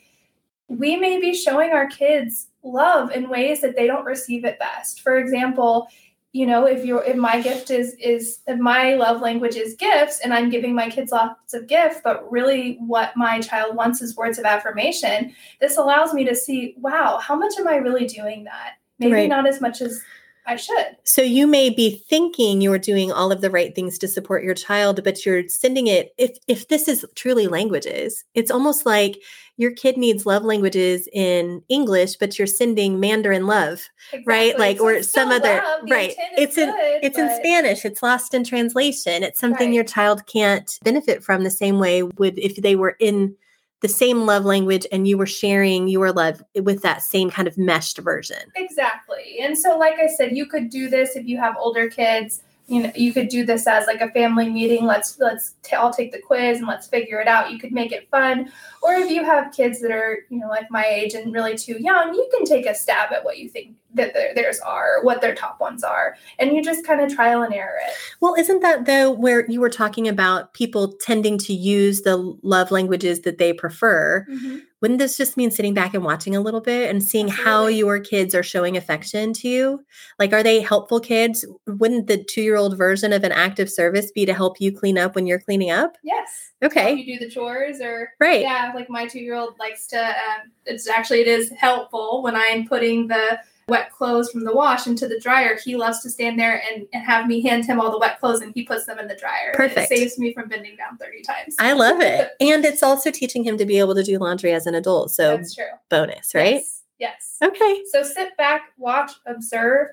we 0.69 0.97
may 0.97 1.19
be 1.19 1.35
showing 1.35 1.71
our 1.71 1.87
kids 1.89 2.49
love 2.63 3.11
in 3.11 3.29
ways 3.29 3.61
that 3.63 3.75
they 3.75 3.87
don't 3.87 4.05
receive 4.05 4.45
it 4.45 4.59
best. 4.59 5.01
For 5.01 5.19
example, 5.19 5.89
you 6.33 6.47
know, 6.47 6.67
if 6.67 6.85
you're 6.85 7.03
if 7.05 7.17
my 7.17 7.41
gift 7.41 7.71
is 7.71 7.95
is 7.95 8.41
if 8.47 8.59
my 8.59 8.95
love 8.95 9.23
language 9.23 9.57
is 9.57 9.75
gifts 9.75 10.21
and 10.21 10.35
I'm 10.35 10.51
giving 10.51 10.75
my 10.75 10.91
kids 10.91 11.11
lots 11.11 11.55
of 11.55 11.67
gifts, 11.67 12.01
but 12.05 12.31
really 12.31 12.77
what 12.81 13.17
my 13.17 13.41
child 13.41 13.75
wants 13.75 14.03
is 14.03 14.15
words 14.15 14.39
of 14.39 14.45
affirmation, 14.45 15.35
this 15.61 15.79
allows 15.79 16.13
me 16.13 16.25
to 16.27 16.37
see, 16.37 16.75
wow, 16.79 17.19
how 17.19 17.35
much 17.35 17.55
am 17.59 17.67
I 17.67 17.77
really 17.77 18.07
doing 18.07 18.45
that? 18.45 18.75
Maybe 18.99 19.13
right. 19.13 19.29
not 19.29 19.49
as 19.49 19.61
much 19.61 19.81
as 19.81 20.03
I 20.49 20.57
should. 20.57 20.97
So 21.05 21.21
you 21.21 21.47
may 21.47 21.69
be 21.69 22.03
thinking 22.09 22.63
you're 22.63 22.79
doing 22.79 23.13
all 23.13 23.31
of 23.31 23.43
the 23.43 23.51
right 23.51 23.75
things 23.75 23.99
to 23.99 24.09
support 24.09 24.43
your 24.43 24.55
child, 24.55 25.05
but 25.05 25.27
you're 25.27 25.47
sending 25.47 25.89
it 25.89 26.15
if 26.17 26.39
if 26.49 26.69
this 26.69 26.89
is 26.89 27.05
truly 27.15 27.47
languages, 27.47 28.25
it's 28.35 28.51
almost 28.51 28.87
like 28.87 29.19
your 29.59 29.73
kid 29.73 29.99
needs 29.99 30.25
love 30.25 30.45
languages 30.45 31.07
in 31.13 31.63
English, 31.69 32.17
but 32.17 32.39
you're 32.39 32.47
sending 32.47 32.99
Mandarin 32.99 33.47
love, 33.47 33.91
exactly. 34.11 34.25
right? 34.27 34.59
Like 34.59 34.81
or 34.81 35.03
some 35.03 35.29
other 35.29 35.63
right. 35.91 36.15
It's 36.39 36.57
in 36.57 36.71
good, 36.71 37.05
it's 37.05 37.19
but... 37.19 37.31
in 37.31 37.37
Spanish. 37.37 37.85
It's 37.85 38.03
lost 38.03 38.33
in 38.33 38.43
translation. 38.43 39.23
It's 39.23 39.39
something 39.39 39.69
right. 39.69 39.75
your 39.75 39.85
child 39.85 40.27
can't 40.27 40.79
benefit 40.83 41.23
from 41.23 41.45
the 41.45 41.51
same 41.51 41.79
way 41.79 42.05
would 42.05 42.39
if 42.39 42.57
they 42.57 42.75
were 42.75 42.97
in 42.99 43.37
the 43.81 43.89
same 43.89 44.27
love 44.27 44.45
language 44.45 44.87
and 44.91 45.07
you 45.07 45.17
were 45.17 45.27
sharing 45.27 45.89
your 45.89 46.13
love 46.13 46.43
with 46.63 46.83
that 46.83 47.03
same 47.03 47.31
kind 47.31 47.47
of 47.47 47.57
meshed 47.57 47.99
version. 47.99 48.51
Exactly. 48.57 49.39
And 49.41 49.57
so 49.57 49.79
like 49.79 49.99
I 49.99 50.09
said, 50.09 50.37
you 50.37 50.47
could 50.47 50.71
do 50.71 50.89
this 50.89 51.17
if 51.17 51.27
you 51.27 51.39
have 51.39 51.57
older 51.59 51.89
kids. 51.89 52.43
You 52.67 52.83
know, 52.83 52.93
you 52.95 53.15
could 53.15 53.29
do 53.29 53.47
this 53.47 53.67
as 53.67 53.87
like 53.87 54.03
a 54.03 54.11
family 54.11 54.51
meeting. 54.51 54.85
Let's 54.85 55.19
let's 55.19 55.55
t- 55.63 55.75
I'll 55.75 55.93
take 55.93 56.13
the 56.13 56.21
quiz 56.21 56.59
and 56.59 56.67
let's 56.67 56.87
figure 56.87 57.19
it 57.19 57.27
out. 57.27 57.51
You 57.51 57.59
could 57.59 57.73
make 57.73 57.93
it 57.93 58.11
fun. 58.11 58.53
Or 58.83 58.93
if 58.93 59.11
you 59.11 59.25
have 59.25 59.55
kids 59.55 59.81
that 59.81 59.91
are, 59.91 60.19
you 60.29 60.39
know, 60.39 60.49
like 60.49 60.71
my 60.71 60.85
age 60.85 61.15
and 61.15 61.33
really 61.33 61.57
too 61.57 61.81
young, 61.81 62.13
you 62.13 62.29
can 62.35 62.45
take 62.45 62.67
a 62.67 62.75
stab 62.75 63.11
at 63.13 63.25
what 63.25 63.39
you 63.39 63.49
think 63.49 63.77
that 63.95 64.15
theirs 64.35 64.61
are, 64.61 65.03
what 65.03 65.21
their 65.21 65.35
top 65.35 65.61
ones 65.61 65.83
are, 65.83 66.17
and 66.39 66.55
you 66.55 66.63
just 66.63 66.87
kind 66.87 67.01
of 67.01 67.13
trial 67.15 67.43
and 67.43 67.55
error 67.55 67.79
it. 67.87 67.95
Well, 68.21 68.35
isn't 68.35 68.61
that 68.61 68.87
though 68.87 69.11
where 69.11 69.49
you 69.51 69.61
were 69.61 69.71
talking 69.71 70.07
about 70.09 70.55
people 70.55 70.93
tending 71.01 71.39
to 71.39 71.53
use 71.53 72.03
the 72.03 72.17
love 72.43 72.71
languages 72.71 73.21
that 73.23 73.39
they 73.39 73.53
prefer? 73.53 74.27
Mm-hmm. 74.31 74.59
Wouldn't 74.81 75.01
this 75.01 75.17
just 75.17 75.37
mean 75.37 75.51
sitting 75.51 75.75
back 75.75 75.93
and 75.95 76.05
watching 76.05 76.37
a 76.37 76.41
little 76.41 76.61
bit 76.61 76.89
and 76.89 77.03
seeing 77.03 77.29
Absolutely. 77.29 77.51
how 77.51 77.67
your 77.67 77.99
kids 77.99 78.33
are 78.35 78.45
showing 78.45 78.77
affection 78.77 79.33
to 79.33 79.49
you? 79.49 79.85
Like, 80.21 80.33
are 80.33 80.43
they 80.45 80.61
helpful 80.61 81.01
kids? 81.01 81.45
Wouldn't 81.67 82.07
the 82.07 82.23
two 82.23 82.43
year 82.43 82.57
old 82.57 82.79
version 82.79 83.13
of 83.13 83.25
an 83.25 83.33
active 83.33 83.71
service 83.71 84.13
be 84.13 84.25
to 84.27 84.35
help 84.35 84.61
you 84.61 84.71
clean 84.71 84.97
up 84.97 85.17
when 85.17 85.27
you're 85.27 85.41
cleaning 85.41 85.71
up? 85.71 85.97
Yes. 86.05 86.53
Okay. 86.63 86.93
you 86.95 87.19
do 87.19 87.25
the 87.25 87.31
chores 87.31 87.81
or 87.81 88.11
right. 88.21 88.43
Yeah, 88.43 88.71
like 88.75 88.89
my 88.89 89.07
two 89.07 89.21
year 89.21 89.35
old 89.35 89.59
likes 89.59 89.87
to. 89.89 90.01
Um, 90.01 90.53
it's 90.65 90.89
actually 90.89 91.23
it 91.23 91.29
is 91.29 91.51
helpful 91.51 92.23
when 92.23 92.37
I'm 92.37 92.67
putting 92.67 93.09
the 93.09 93.41
wet 93.69 93.93
clothes 93.93 94.31
from 94.31 94.45
the 94.45 94.53
wash 94.53 94.87
into 94.87 95.07
the 95.07 95.21
dryer. 95.21 95.57
He 95.63 95.77
loves 95.77 96.01
to 96.01 96.11
stand 96.11 96.39
there 96.39 96.63
and, 96.71 96.87
and 96.93 97.05
have 97.05 97.27
me 97.27 97.41
hand 97.43 97.67
him 97.67 97.81
all 97.81 97.91
the 97.91 97.99
wet 97.99 98.19
clothes 98.19 98.41
and 98.41 98.53
he 98.55 98.65
puts 98.65 98.87
them 98.87 98.99
in 98.99 99.07
the 99.07 99.15
dryer. 99.15 99.53
Perfect. 99.55 99.93
It 99.93 99.99
saves 99.99 100.19
me 100.19 100.33
from 100.33 100.49
bending 100.49 100.77
down 100.77 100.97
30 100.97 101.23
times. 101.23 101.57
I 101.59 101.73
love 101.73 102.01
it. 102.01 102.31
and 102.41 102.65
it's 102.65 102.83
also 102.83 103.11
teaching 103.11 103.45
him 103.45 103.59
to 103.59 103.67
be 103.67 103.79
able 103.79 103.95
to 103.95 104.03
do 104.03 104.19
laundry 104.19 104.53
as 104.53 104.67
an 104.67 104.75
adult. 104.75 105.11
So 105.11 105.37
That's 105.37 105.55
true. 105.55 105.65
bonus, 105.89 106.35
right? 106.35 106.55
Yes. 106.55 106.83
yes. 106.99 107.37
Okay. 107.43 107.83
So 107.91 108.03
sit 108.03 108.37
back, 108.37 108.73
watch, 108.79 109.13
observe, 109.27 109.89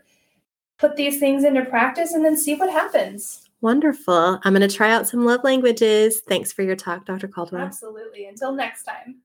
put 0.78 0.96
these 0.96 1.20
things 1.20 1.44
into 1.44 1.66
practice, 1.66 2.14
and 2.14 2.24
then 2.24 2.38
see 2.38 2.56
what 2.56 2.72
happens. 2.72 3.50
Wonderful. 3.62 4.40
I'm 4.44 4.54
going 4.54 4.68
to 4.68 4.74
try 4.74 4.92
out 4.92 5.08
some 5.08 5.26
love 5.26 5.44
languages. 5.44 6.22
Thanks 6.28 6.52
for 6.52 6.62
your 6.62 6.76
talk, 6.76 7.06
Dr. 7.06 7.28
Caldwell. 7.28 7.62
Absolutely. 7.62 8.26
Until 8.26 8.54
next 8.54 8.84
time. 8.84 9.22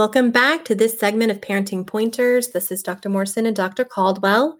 Welcome 0.00 0.30
back 0.30 0.64
to 0.64 0.74
this 0.74 0.98
segment 0.98 1.30
of 1.30 1.42
Parenting 1.42 1.86
Pointers. 1.86 2.52
This 2.52 2.72
is 2.72 2.82
Dr. 2.82 3.10
Morrison 3.10 3.44
and 3.44 3.54
Dr. 3.54 3.84
Caldwell. 3.84 4.56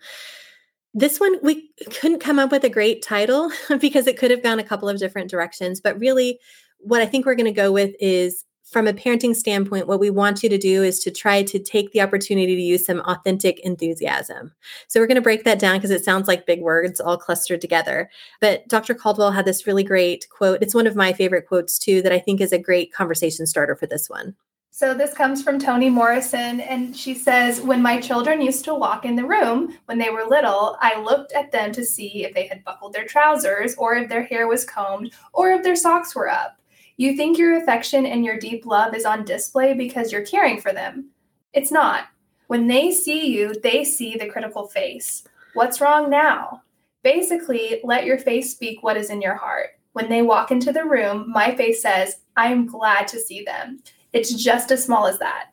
This 0.93 1.19
one, 1.19 1.37
we 1.43 1.71
couldn't 1.99 2.21
come 2.21 2.39
up 2.39 2.51
with 2.51 2.63
a 2.63 2.69
great 2.69 3.01
title 3.01 3.51
because 3.81 4.07
it 4.07 4.19
could 4.19 4.31
have 4.31 4.43
gone 4.43 4.59
a 4.59 4.65
couple 4.65 4.87
of 4.87 4.99
different 4.99 5.31
directions. 5.31 5.81
But 5.81 5.99
really, 5.99 6.39
what 6.81 7.01
I 7.01 7.07
think 7.07 7.25
we're 7.25 7.37
going 7.37 7.47
to 7.47 7.53
go 7.53 7.73
with 7.73 7.95
is 7.99 8.45
from 8.65 8.87
a 8.87 8.93
parenting 8.93 9.35
standpoint, 9.35 9.89
what 9.89 9.99
we 9.99 10.11
want 10.11 10.43
you 10.43 10.51
to 10.51 10.59
do 10.59 10.83
is 10.83 11.01
to 11.05 11.11
try 11.11 11.43
to 11.43 11.59
take 11.59 11.91
the 11.93 12.03
opportunity 12.03 12.55
to 12.55 12.63
use 12.63 12.85
some 12.85 13.01
authentic 13.01 13.61
enthusiasm. 13.61 14.53
So 14.89 15.01
we're 15.01 15.07
going 15.07 15.15
to 15.15 15.23
break 15.23 15.45
that 15.45 15.59
down 15.59 15.79
because 15.79 15.91
it 15.91 16.05
sounds 16.05 16.29
like 16.29 16.45
big 16.45 16.61
words 16.61 17.01
all 17.01 17.17
clustered 17.17 17.63
together. 17.63 18.11
But 18.43 18.69
Dr. 18.69 18.93
Caldwell 18.93 19.33
had 19.33 19.47
this 19.47 19.67
really 19.67 19.85
great 19.85 20.29
quote. 20.29 20.63
It's 20.63 20.75
one 20.75 20.87
of 20.87 20.97
my 20.97 21.15
favorite 21.15 21.49
quotes, 21.49 21.79
too, 21.79 22.03
that 22.03 22.13
I 22.13 22.19
think 22.19 22.43
is 22.43 22.53
a 22.53 22.59
great 22.59 22.93
conversation 22.93 23.47
starter 23.47 23.75
for 23.75 23.87
this 23.87 24.11
one. 24.11 24.37
So 24.73 24.95
this 24.95 25.13
comes 25.13 25.43
from 25.43 25.59
Toni 25.59 25.91
Morrison, 25.91 26.61
and 26.61 26.97
she 26.97 27.13
says, 27.13 27.61
When 27.61 27.83
my 27.83 28.01
children 28.01 28.41
used 28.41 28.65
to 28.65 28.75
walk 28.75 29.05
in 29.05 29.17
the 29.17 29.27
room 29.27 29.77
when 29.87 29.99
they 29.99 30.11
were 30.11 30.25
little, 30.25 30.77
I 30.81 31.03
looked 31.03 31.33
at 31.33 31.51
them 31.51 31.73
to 31.73 31.85
see 31.85 32.25
if 32.25 32.35
they 32.35 32.47
had 32.47 32.65
buckled 32.65 32.93
their 32.93 33.05
trousers, 33.05 33.75
or 33.75 33.97
if 33.97 34.09
their 34.09 34.23
hair 34.23 34.47
was 34.47 34.65
combed, 34.65 35.13
or 35.33 35.51
if 35.51 35.65
their 35.65 35.77
socks 35.77 36.15
were 36.15 36.31
up. 36.31 36.57
You 36.97 37.17
think 37.17 37.37
your 37.37 37.59
affection 37.59 38.07
and 38.07 38.25
your 38.25 38.39
deep 38.39 38.65
love 38.65 38.95
is 38.95 39.05
on 39.05 39.25
display 39.25 39.75
because 39.75 40.13
you're 40.13 40.25
caring 40.25 40.61
for 40.61 40.73
them. 40.73 41.11
It's 41.53 41.73
not. 41.73 42.05
When 42.47 42.69
they 42.69 42.93
see 42.93 43.27
you, 43.27 43.55
they 43.63 43.85
see 43.85 44.17
the 44.17 44.29
critical 44.29 44.69
face. 44.69 45.25
What's 45.55 45.81
wrong 45.81 46.09
now? 46.11 46.63
Basically, 47.03 47.81
let 47.83 48.05
your 48.05 48.19
face 48.19 48.53
speak 48.53 48.83
what 48.83 48.97
is 48.97 49.11
in 49.11 49.21
your 49.21 49.35
heart. 49.35 49.71
when 49.93 50.09
they 50.09 50.23
walk 50.23 50.53
into 50.53 50.73
the 50.73 50.85
room, 50.85 51.29
my 51.29 51.55
face 51.57 51.83
says, 51.83 52.19
I'm 52.37 52.67
glad 52.67 53.09
to 53.09 53.19
see 53.19 53.43
them. 53.43 53.83
It's 54.13 54.33
just 54.33 54.71
as 54.71 54.85
small 54.85 55.07
as 55.07 55.19
that. 55.19 55.47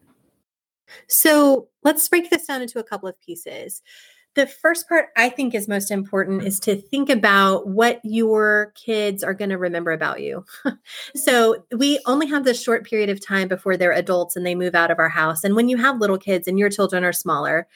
So 1.07 1.67
let's 1.83 2.07
break 2.07 2.29
this 2.29 2.45
down 2.45 2.61
into 2.61 2.79
a 2.79 2.83
couple 2.83 3.09
of 3.09 3.19
pieces. 3.21 3.81
The 4.35 4.47
first 4.47 4.87
part 4.87 5.07
I 5.17 5.29
think 5.29 5.55
is 5.55 5.67
most 5.67 5.89
important 5.89 6.43
is 6.43 6.59
to 6.61 6.75
think 6.75 7.09
about 7.09 7.67
what 7.67 7.99
your 8.03 8.71
kids 8.75 9.23
are 9.23 9.33
going 9.33 9.49
to 9.49 9.57
remember 9.57 9.91
about 9.91 10.21
you. 10.21 10.45
so 11.15 11.65
we 11.75 11.99
only 12.05 12.27
have 12.27 12.43
this 12.43 12.61
short 12.61 12.85
period 12.85 13.09
of 13.09 13.25
time 13.25 13.47
before 13.47 13.77
they're 13.77 13.91
adults 13.91 14.35
and 14.35 14.45
they 14.45 14.53
move 14.53 14.75
out 14.75 14.91
of 14.91 14.99
our 14.99 15.09
house. 15.09 15.43
And 15.43 15.55
when 15.55 15.69
you 15.69 15.77
have 15.77 15.99
little 15.99 16.19
kids 16.19 16.47
and 16.47 16.59
your 16.59 16.69
children 16.69 17.03
are 17.03 17.13
smaller, 17.13 17.67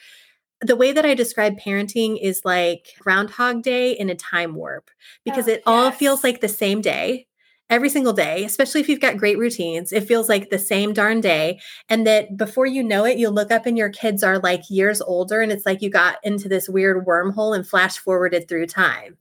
the 0.60 0.76
way 0.76 0.92
that 0.92 1.04
I 1.04 1.14
describe 1.14 1.58
parenting 1.58 2.18
is 2.22 2.42
like 2.44 2.94
Groundhog 3.00 3.62
Day 3.62 3.92
in 3.92 4.08
a 4.08 4.14
time 4.14 4.54
warp 4.54 4.88
because 5.24 5.48
oh, 5.48 5.52
it 5.52 5.54
yes. 5.54 5.62
all 5.66 5.90
feels 5.90 6.22
like 6.22 6.40
the 6.40 6.48
same 6.48 6.80
day 6.80 7.26
every 7.72 7.88
single 7.88 8.12
day, 8.12 8.44
especially 8.44 8.82
if 8.82 8.88
you've 8.88 9.00
got 9.00 9.16
great 9.16 9.38
routines. 9.38 9.94
It 9.94 10.06
feels 10.06 10.28
like 10.28 10.50
the 10.50 10.58
same 10.58 10.92
darn 10.92 11.22
day. 11.22 11.58
And 11.88 12.06
that 12.06 12.36
before 12.36 12.66
you 12.66 12.84
know 12.84 13.06
it, 13.06 13.16
you 13.16 13.30
look 13.30 13.50
up 13.50 13.64
and 13.64 13.78
your 13.78 13.88
kids 13.88 14.22
are 14.22 14.38
like 14.38 14.68
years 14.68 15.00
older. 15.00 15.40
And 15.40 15.50
it's 15.50 15.64
like 15.64 15.80
you 15.80 15.88
got 15.88 16.16
into 16.22 16.50
this 16.50 16.68
weird 16.68 17.06
wormhole 17.06 17.56
and 17.56 17.66
flash 17.66 17.96
forwarded 17.96 18.46
through 18.46 18.66
time. 18.66 19.16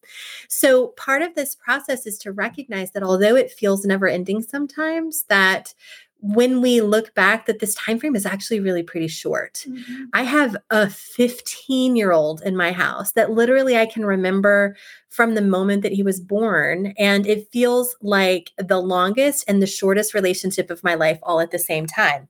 So 0.50 0.90
part 0.90 1.22
of 1.22 1.34
this 1.34 1.56
process 1.56 2.06
is 2.06 2.18
to 2.20 2.34
recognize 2.34 2.92
that 2.92 3.04
although 3.04 3.38
it 3.38 3.52
feels 3.52 3.86
never 3.86 4.08
ending 4.08 4.42
sometimes, 4.42 5.24
that 5.30 5.74
when 6.21 6.62
we 6.62 6.81
look 6.81 7.13
back 7.15 7.47
that 7.47 7.60
this 7.60 7.73
time 7.73 7.99
frame 7.99 8.15
is 8.15 8.25
actually 8.27 8.60
really 8.60 8.84
pretty 8.84 9.07
short 9.07 9.65
mm-hmm. 9.67 10.03
i 10.13 10.21
have 10.21 10.55
a 10.69 10.89
15 10.89 11.95
year 11.95 12.12
old 12.12 12.41
in 12.43 12.55
my 12.55 12.71
house 12.71 13.13
that 13.13 13.31
literally 13.31 13.75
i 13.75 13.86
can 13.86 14.05
remember 14.05 14.75
from 15.10 15.34
the 15.34 15.41
moment 15.41 15.81
that 15.81 15.91
he 15.91 16.03
was 16.03 16.19
born 16.19 16.93
and 16.97 17.25
it 17.25 17.47
feels 17.51 17.95
like 18.01 18.51
the 18.57 18.79
longest 18.79 19.43
and 19.47 19.62
the 19.62 19.67
shortest 19.67 20.13
relationship 20.13 20.69
of 20.69 20.84
my 20.84 20.93
life 20.93 21.19
all 21.23 21.39
at 21.39 21.51
the 21.51 21.60
same 21.60 21.88
time 21.88 22.27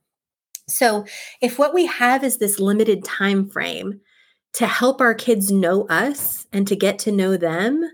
so 0.68 1.04
if 1.40 1.58
what 1.58 1.74
we 1.74 1.86
have 1.86 2.24
is 2.24 2.38
this 2.38 2.58
limited 2.58 3.04
time 3.04 3.48
frame 3.48 4.00
to 4.54 4.66
help 4.66 5.00
our 5.00 5.14
kids 5.14 5.50
know 5.50 5.86
us 5.88 6.46
and 6.52 6.66
to 6.68 6.76
get 6.76 6.98
to 7.00 7.12
know 7.12 7.36
them 7.36 7.90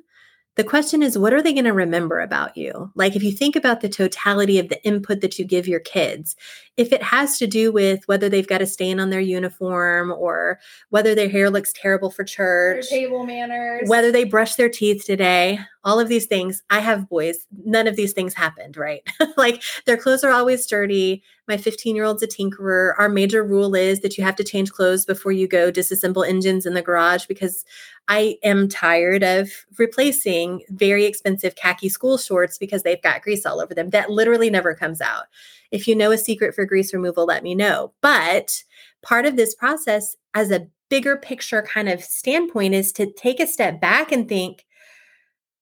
the 0.59 0.65
question 0.65 1.05
is, 1.05 1.17
what 1.17 1.33
are 1.33 1.41
they 1.41 1.53
going 1.53 1.67
to 1.67 1.73
remember 1.73 2.19
about 2.19 2.57
you? 2.57 2.91
Like, 2.97 3.15
if 3.15 3.23
you 3.23 3.31
think 3.31 3.55
about 3.55 3.81
the 3.81 3.89
totality 3.89 4.59
of 4.59 4.69
the 4.69 4.85
input 4.85 5.21
that 5.21 5.39
you 5.39 5.45
give 5.45 5.69
your 5.69 5.79
kids, 5.79 6.35
if 6.77 6.93
it 6.93 7.01
has 7.01 7.39
to 7.39 7.47
do 7.47 7.71
with 7.71 8.01
whether 8.07 8.29
they've 8.29 8.47
got 8.47 8.61
a 8.61 8.67
stain 8.67 8.99
on 8.99 9.11
their 9.11 9.21
uniform 9.21 10.11
or 10.11 10.59
whether 10.91 11.15
their 11.15 11.29
hair 11.29 11.49
looks 11.49 11.73
terrible 11.73 12.11
for 12.11 12.25
church, 12.25 12.91
their 12.91 12.99
table 13.03 13.25
manners, 13.25 13.89
whether 13.89 14.11
they 14.11 14.25
brush 14.25 14.57
their 14.57 14.69
teeth 14.69 15.05
today, 15.05 15.61
all 15.89 15.99
of 15.99 16.09
these 16.09 16.27
things, 16.27 16.63
I 16.69 16.81
have 16.81 17.09
boys. 17.09 17.47
None 17.65 17.87
of 17.87 17.97
these 17.97 18.13
things 18.13 18.35
happened, 18.35 18.77
right? 18.77 19.01
like, 19.39 19.63
their 19.87 19.97
clothes 19.97 20.23
are 20.23 20.31
always 20.31 20.67
dirty. 20.67 21.23
My 21.49 21.57
15 21.57 21.97
year 21.97 22.05
old's 22.05 22.23
a 22.23 22.27
tinkerer. 22.27 22.93
Our 22.99 23.09
major 23.09 23.43
rule 23.43 23.75
is 23.75 24.01
that 24.01 24.19
you 24.19 24.23
have 24.23 24.37
to 24.37 24.45
change 24.45 24.71
clothes 24.71 25.07
before 25.07 25.33
you 25.33 25.49
go 25.49 25.73
disassemble 25.73 26.29
engines 26.29 26.67
in 26.67 26.75
the 26.75 26.83
garage 26.83 27.25
because 27.25 27.65
I 28.07 28.37
am 28.45 28.69
tired 28.69 29.23
of 29.23 29.51
replacing 29.79 30.63
very 30.69 31.07
expensive 31.07 31.57
khaki 31.57 31.89
school 31.89 32.19
shorts 32.19 32.59
because 32.59 32.83
they've 32.83 33.01
got 33.01 33.23
grease 33.23 33.47
all 33.47 33.59
over 33.59 33.73
them. 33.73 33.89
That 33.89 34.11
literally 34.11 34.51
never 34.51 34.75
comes 34.75 35.01
out. 35.01 35.25
If 35.71 35.89
you 35.89 35.97
know 35.97 36.11
a 36.11 36.19
secret 36.19 36.55
for 36.55 36.67
grease 36.67 36.93
removal, 36.93 37.25
let 37.25 37.43
me 37.43 37.55
know. 37.55 37.95
But 38.03 38.63
part 39.03 39.25
of 39.25 39.37
this 39.37 39.55
process, 39.55 40.17
as 40.35 40.51
a 40.51 40.67
bigger 40.91 41.17
picture 41.17 41.63
kind 41.63 41.89
of 41.89 42.05
standpoint, 42.05 42.75
is 42.75 42.93
to 42.93 43.11
take 43.11 43.41
a 43.41 43.47
step 43.47 43.81
back 43.81 44.13
and 44.13 44.29
think 44.29 44.67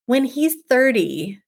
when 0.06 0.24
he's 0.24 0.56
30, 0.68 1.40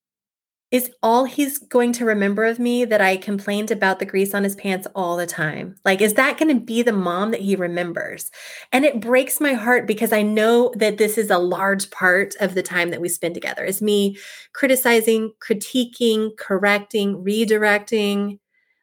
is 0.71 0.91
all 1.03 1.25
he's 1.25 1.59
going 1.59 1.93
to 1.95 2.05
remember 2.05 2.45
of 2.45 2.59
me 2.59 2.85
that 2.85 3.01
I 3.01 3.17
complained 3.17 3.71
about 3.71 4.01
the 4.01 4.05
grease 4.05 4.35
on 4.35 4.45
his 4.45 4.55
pants 4.55 4.87
all 4.95 5.17
the 5.17 5.27
time? 5.27 5.77
Like, 5.83 6.03
is 6.03 6.15
that 6.15 6.37
going 6.39 6.55
to 6.55 6.63
be 6.63 6.83
the 6.83 6.93
mom 6.93 7.31
that 7.31 7.41
he 7.41 7.57
remembers? 7.57 8.31
And 8.71 8.85
it 8.85 9.01
breaks 9.01 9.41
my 9.41 9.55
heart 9.55 9.87
because 9.87 10.13
I 10.13 10.21
know 10.21 10.73
that 10.77 10.99
this 10.99 11.17
is 11.17 11.31
a 11.31 11.39
large 11.39 11.91
part 11.91 12.35
of 12.41 12.55
the 12.55 12.63
time 12.63 12.91
that 12.91 13.01
we 13.01 13.09
spend 13.09 13.35
together 13.35 13.65
is 13.65 13.81
me 13.81 14.19
criticizing, 14.53 15.33
critiquing, 15.41 16.37
correcting, 16.37 17.25
redirecting. 17.25 18.39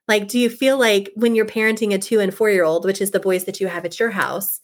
Like, 0.08 0.28
do 0.28 0.40
you 0.40 0.50
feel 0.50 0.80
like 0.80 1.12
when 1.16 1.36
you're 1.36 1.46
parenting 1.46 1.94
a 1.94 2.00
two 2.00 2.20
and 2.20 2.34
four 2.34 2.50
year 2.50 2.64
old, 2.64 2.86
which 2.86 3.02
is 3.02 3.12
the 3.12 3.20
boys 3.20 3.44
that 3.44 3.60
you 3.60 3.68
have 3.68 3.86
at 3.86 4.00
your 4.00 4.10
house, 4.10 4.60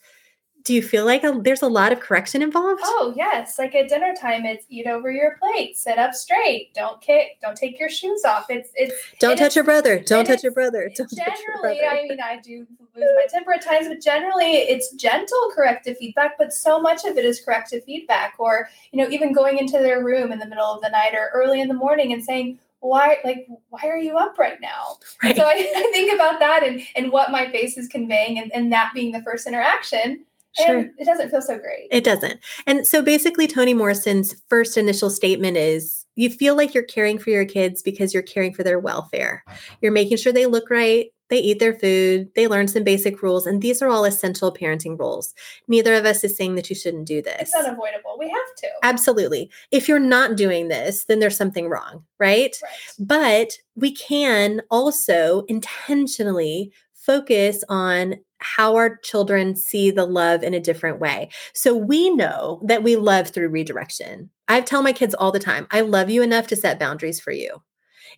do 0.63 0.73
you 0.73 0.81
feel 0.81 1.05
like 1.05 1.23
a, 1.23 1.39
there's 1.41 1.61
a 1.61 1.67
lot 1.67 1.91
of 1.91 1.99
correction 1.99 2.41
involved? 2.41 2.81
Oh 2.83 3.13
yes, 3.15 3.57
like 3.57 3.73
at 3.75 3.89
dinner 3.89 4.13
time, 4.19 4.45
it's 4.45 4.65
eat 4.69 4.87
over 4.87 5.11
your 5.11 5.37
plate, 5.37 5.77
sit 5.77 5.97
up 5.97 6.13
straight, 6.13 6.73
don't 6.73 6.99
kick, 7.01 7.39
don't 7.41 7.55
take 7.55 7.79
your 7.79 7.89
shoes 7.89 8.23
off. 8.25 8.45
It's 8.49 8.69
it's 8.75 8.93
don't 9.19 9.37
touch 9.37 9.55
your 9.55 9.65
brother, 9.65 9.99
don't 9.99 10.25
touch 10.25 10.43
your 10.43 10.51
brother. 10.51 10.91
Don't 10.95 11.09
generally, 11.09 11.41
your 11.43 11.61
brother. 11.61 11.87
I 11.89 12.07
mean, 12.07 12.19
I 12.21 12.39
do 12.39 12.67
lose 12.95 13.09
my 13.15 13.25
temper 13.29 13.53
at 13.53 13.63
times, 13.63 13.87
but 13.87 14.01
generally, 14.01 14.53
it's 14.53 14.93
gentle 14.93 15.51
corrective 15.53 15.97
feedback. 15.97 16.37
But 16.37 16.53
so 16.53 16.79
much 16.79 17.05
of 17.05 17.17
it 17.17 17.25
is 17.25 17.41
corrective 17.41 17.83
feedback, 17.83 18.35
or 18.37 18.69
you 18.91 19.01
know, 19.01 19.09
even 19.09 19.33
going 19.33 19.57
into 19.57 19.77
their 19.77 20.03
room 20.03 20.31
in 20.31 20.39
the 20.39 20.47
middle 20.47 20.65
of 20.65 20.81
the 20.81 20.89
night 20.89 21.13
or 21.13 21.31
early 21.33 21.61
in 21.61 21.67
the 21.67 21.73
morning 21.73 22.13
and 22.13 22.23
saying, 22.23 22.59
why 22.81 23.17
like 23.23 23.47
why 23.69 23.81
are 23.83 23.97
you 23.97 24.17
up 24.17 24.39
right 24.39 24.59
now 24.59 24.97
right. 25.23 25.35
so 25.35 25.43
I, 25.43 25.51
I, 25.75 25.89
think 25.91 26.11
about 26.11 26.39
that 26.39 26.63
and 26.63 26.81
and 26.95 27.11
what 27.11 27.29
my 27.29 27.49
face 27.51 27.77
is 27.77 27.87
conveying 27.87 28.39
and, 28.39 28.51
and 28.53 28.71
that 28.73 28.91
being 28.95 29.11
the 29.11 29.21
first 29.21 29.45
interaction 29.45 30.25
Sure. 30.57 30.79
And 30.79 30.91
it 30.97 31.05
doesn't 31.05 31.29
feel 31.29 31.41
so 31.41 31.57
great. 31.57 31.87
It 31.91 32.03
doesn't. 32.03 32.39
And 32.67 32.85
so 32.85 33.01
basically, 33.01 33.47
Toni 33.47 33.73
Morrison's 33.73 34.35
first 34.49 34.77
initial 34.77 35.09
statement 35.09 35.57
is 35.57 36.05
you 36.15 36.29
feel 36.29 36.55
like 36.55 36.73
you're 36.73 36.83
caring 36.83 37.17
for 37.17 37.29
your 37.29 37.45
kids 37.45 37.81
because 37.81 38.13
you're 38.13 38.23
caring 38.23 38.53
for 38.53 38.63
their 38.63 38.79
welfare. 38.79 39.43
You're 39.81 39.91
making 39.91 40.17
sure 40.17 40.33
they 40.33 40.45
look 40.45 40.69
right, 40.69 41.07
they 41.29 41.39
eat 41.39 41.59
their 41.59 41.73
food, 41.73 42.29
they 42.35 42.47
learn 42.47 42.67
some 42.67 42.83
basic 42.83 43.23
rules, 43.23 43.47
and 43.47 43.61
these 43.61 43.81
are 43.81 43.87
all 43.87 44.03
essential 44.03 44.53
parenting 44.53 44.99
rules. 44.99 45.33
Neither 45.69 45.93
of 45.93 46.05
us 46.05 46.23
is 46.25 46.35
saying 46.35 46.55
that 46.55 46.69
you 46.69 46.75
shouldn't 46.75 47.07
do 47.07 47.21
this. 47.21 47.53
It's 47.53 47.55
unavoidable. 47.55 48.17
We 48.19 48.29
have 48.29 48.55
to. 48.57 48.67
Absolutely. 48.83 49.49
If 49.71 49.87
you're 49.87 49.99
not 49.99 50.35
doing 50.35 50.67
this, 50.67 51.05
then 51.05 51.19
there's 51.19 51.37
something 51.37 51.69
wrong, 51.69 52.03
right? 52.19 52.55
right. 52.61 52.71
But 52.99 53.53
we 53.75 53.95
can 53.95 54.61
also 54.69 55.45
intentionally 55.47 56.73
focus 56.93 57.63
on 57.69 58.15
how 58.41 58.75
our 58.75 58.97
children 58.97 59.55
see 59.55 59.91
the 59.91 60.05
love 60.05 60.43
in 60.43 60.53
a 60.53 60.59
different 60.59 60.99
way. 60.99 61.29
So 61.53 61.75
we 61.75 62.09
know 62.09 62.61
that 62.65 62.83
we 62.83 62.95
love 62.95 63.29
through 63.29 63.49
redirection. 63.49 64.29
I 64.47 64.61
tell 64.61 64.83
my 64.83 64.93
kids 64.93 65.13
all 65.15 65.31
the 65.31 65.39
time, 65.39 65.67
I 65.71 65.81
love 65.81 66.09
you 66.09 66.21
enough 66.21 66.47
to 66.47 66.55
set 66.55 66.79
boundaries 66.79 67.19
for 67.19 67.31
you. 67.31 67.61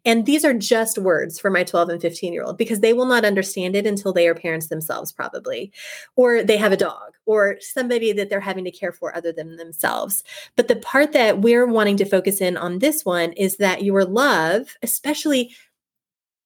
And 0.06 0.26
these 0.26 0.44
are 0.44 0.54
just 0.54 0.98
words 0.98 1.40
for 1.40 1.50
my 1.50 1.64
12 1.64 1.90
and 1.90 2.02
15 2.02 2.34
year 2.34 2.44
old 2.44 2.58
because 2.58 2.80
they 2.80 2.94
will 2.94 3.06
not 3.06 3.26
understand 3.26 3.76
it 3.76 3.86
until 3.86 4.12
they 4.12 4.28
are 4.28 4.36
parents 4.36 4.68
themselves, 4.68 5.12
probably, 5.12 5.72
or 6.16 6.44
they 6.44 6.58
have 6.58 6.72
a 6.72 6.78
dog 6.78 7.14
or 7.26 7.58
somebody 7.62 8.12
that 8.12 8.30
they're 8.30 8.42
having 8.42 8.66
to 8.66 8.72
care 8.72 8.92
for 8.92 9.16
other 9.16 9.32
than 9.32 9.56
themselves. 9.56 10.24
But 10.56 10.68
the 10.68 10.76
part 10.76 11.14
that 11.14 11.40
we're 11.40 11.68
wanting 11.68 11.98
to 11.98 12.06
focus 12.06 12.42
in 12.42 12.58
on 12.58 12.80
this 12.80 13.06
one 13.06 13.32
is 13.34 13.58
that 13.58 13.84
your 13.84 14.04
love, 14.04 14.76
especially 14.82 15.56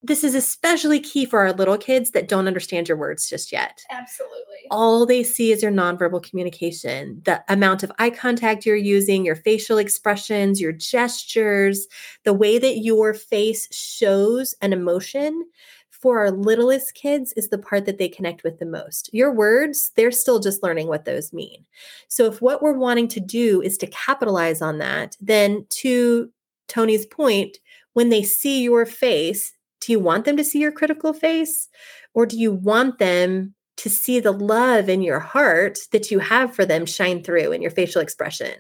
this 0.04 0.24
is 0.24 0.36
especially 0.36 1.00
key 1.00 1.26
for 1.26 1.40
our 1.40 1.54
little 1.54 1.78
kids 1.78 2.12
that 2.12 2.28
don't 2.28 2.48
understand 2.48 2.88
your 2.88 2.98
words 2.98 3.28
just 3.28 3.52
yet. 3.52 3.82
Absolutely. 3.90 4.68
All 4.70 5.06
they 5.06 5.24
see 5.24 5.52
is 5.52 5.64
your 5.64 5.72
nonverbal 5.72 6.22
communication, 6.24 7.22
the 7.26 7.44
amount 7.50 7.84
of 7.84 7.92
eye 7.98 8.12
contact 8.12 8.66
you're 8.66 8.76
using, 8.76 9.26
your 9.26 9.36
facial 9.36 9.78
expressions, 9.78 10.62
your 10.62 10.72
gestures, 10.72 11.88
the 12.24 12.34
way 12.34 12.60
that 12.60 12.80
your 12.80 13.14
face 13.14 13.68
shows 13.76 14.56
an 14.62 14.74
emotion. 14.74 15.46
For 15.90 16.20
our 16.20 16.30
littlest 16.30 16.94
kids, 16.94 17.34
is 17.34 17.50
the 17.50 17.58
part 17.58 17.88
that 17.88 17.98
they 17.98 18.08
connect 18.08 18.44
with 18.44 18.60
the 18.60 18.68
most. 18.68 19.10
Your 19.14 19.34
words, 19.34 19.92
they're 19.96 20.12
still 20.12 20.40
just 20.40 20.62
learning 20.62 20.88
what 20.88 21.06
those 21.06 21.34
mean. 21.34 21.66
So, 22.08 22.26
if 22.26 22.40
what 22.40 22.62
we're 22.62 22.78
wanting 22.78 23.08
to 23.10 23.20
do 23.20 23.64
is 23.64 23.80
to 23.80 23.88
capitalize 23.88 24.62
on 24.62 24.78
that, 24.78 25.18
then 25.20 25.66
to 25.70 26.32
Toni's 26.68 27.08
point, 27.08 27.58
when 27.94 28.10
they 28.10 28.22
see 28.22 28.62
your 28.62 28.86
face, 28.86 29.57
do 29.88 29.94
you 29.94 30.00
want 30.02 30.26
them 30.26 30.36
to 30.36 30.44
see 30.44 30.60
your 30.60 30.74
critical 30.74 31.14
face? 31.14 31.70
Or 32.14 32.26
do 32.26 32.38
you 32.38 32.52
want 32.52 33.00
them 33.00 33.56
to 33.78 33.90
see 33.90 34.20
the 34.20 34.34
love 34.34 34.90
in 34.90 35.02
your 35.02 35.22
heart 35.22 35.80
that 35.94 36.12
you 36.12 36.20
have 36.20 36.54
for 36.54 36.66
them 36.66 36.86
shine 36.86 37.24
through 37.24 37.54
in 37.54 37.62
your 37.62 37.72
facial 37.72 38.02
expression? 38.02 38.54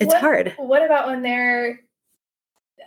It's 0.00 0.12
what, 0.12 0.20
hard. 0.20 0.54
What 0.56 0.84
about 0.84 1.06
when 1.06 1.22
they're 1.22 1.78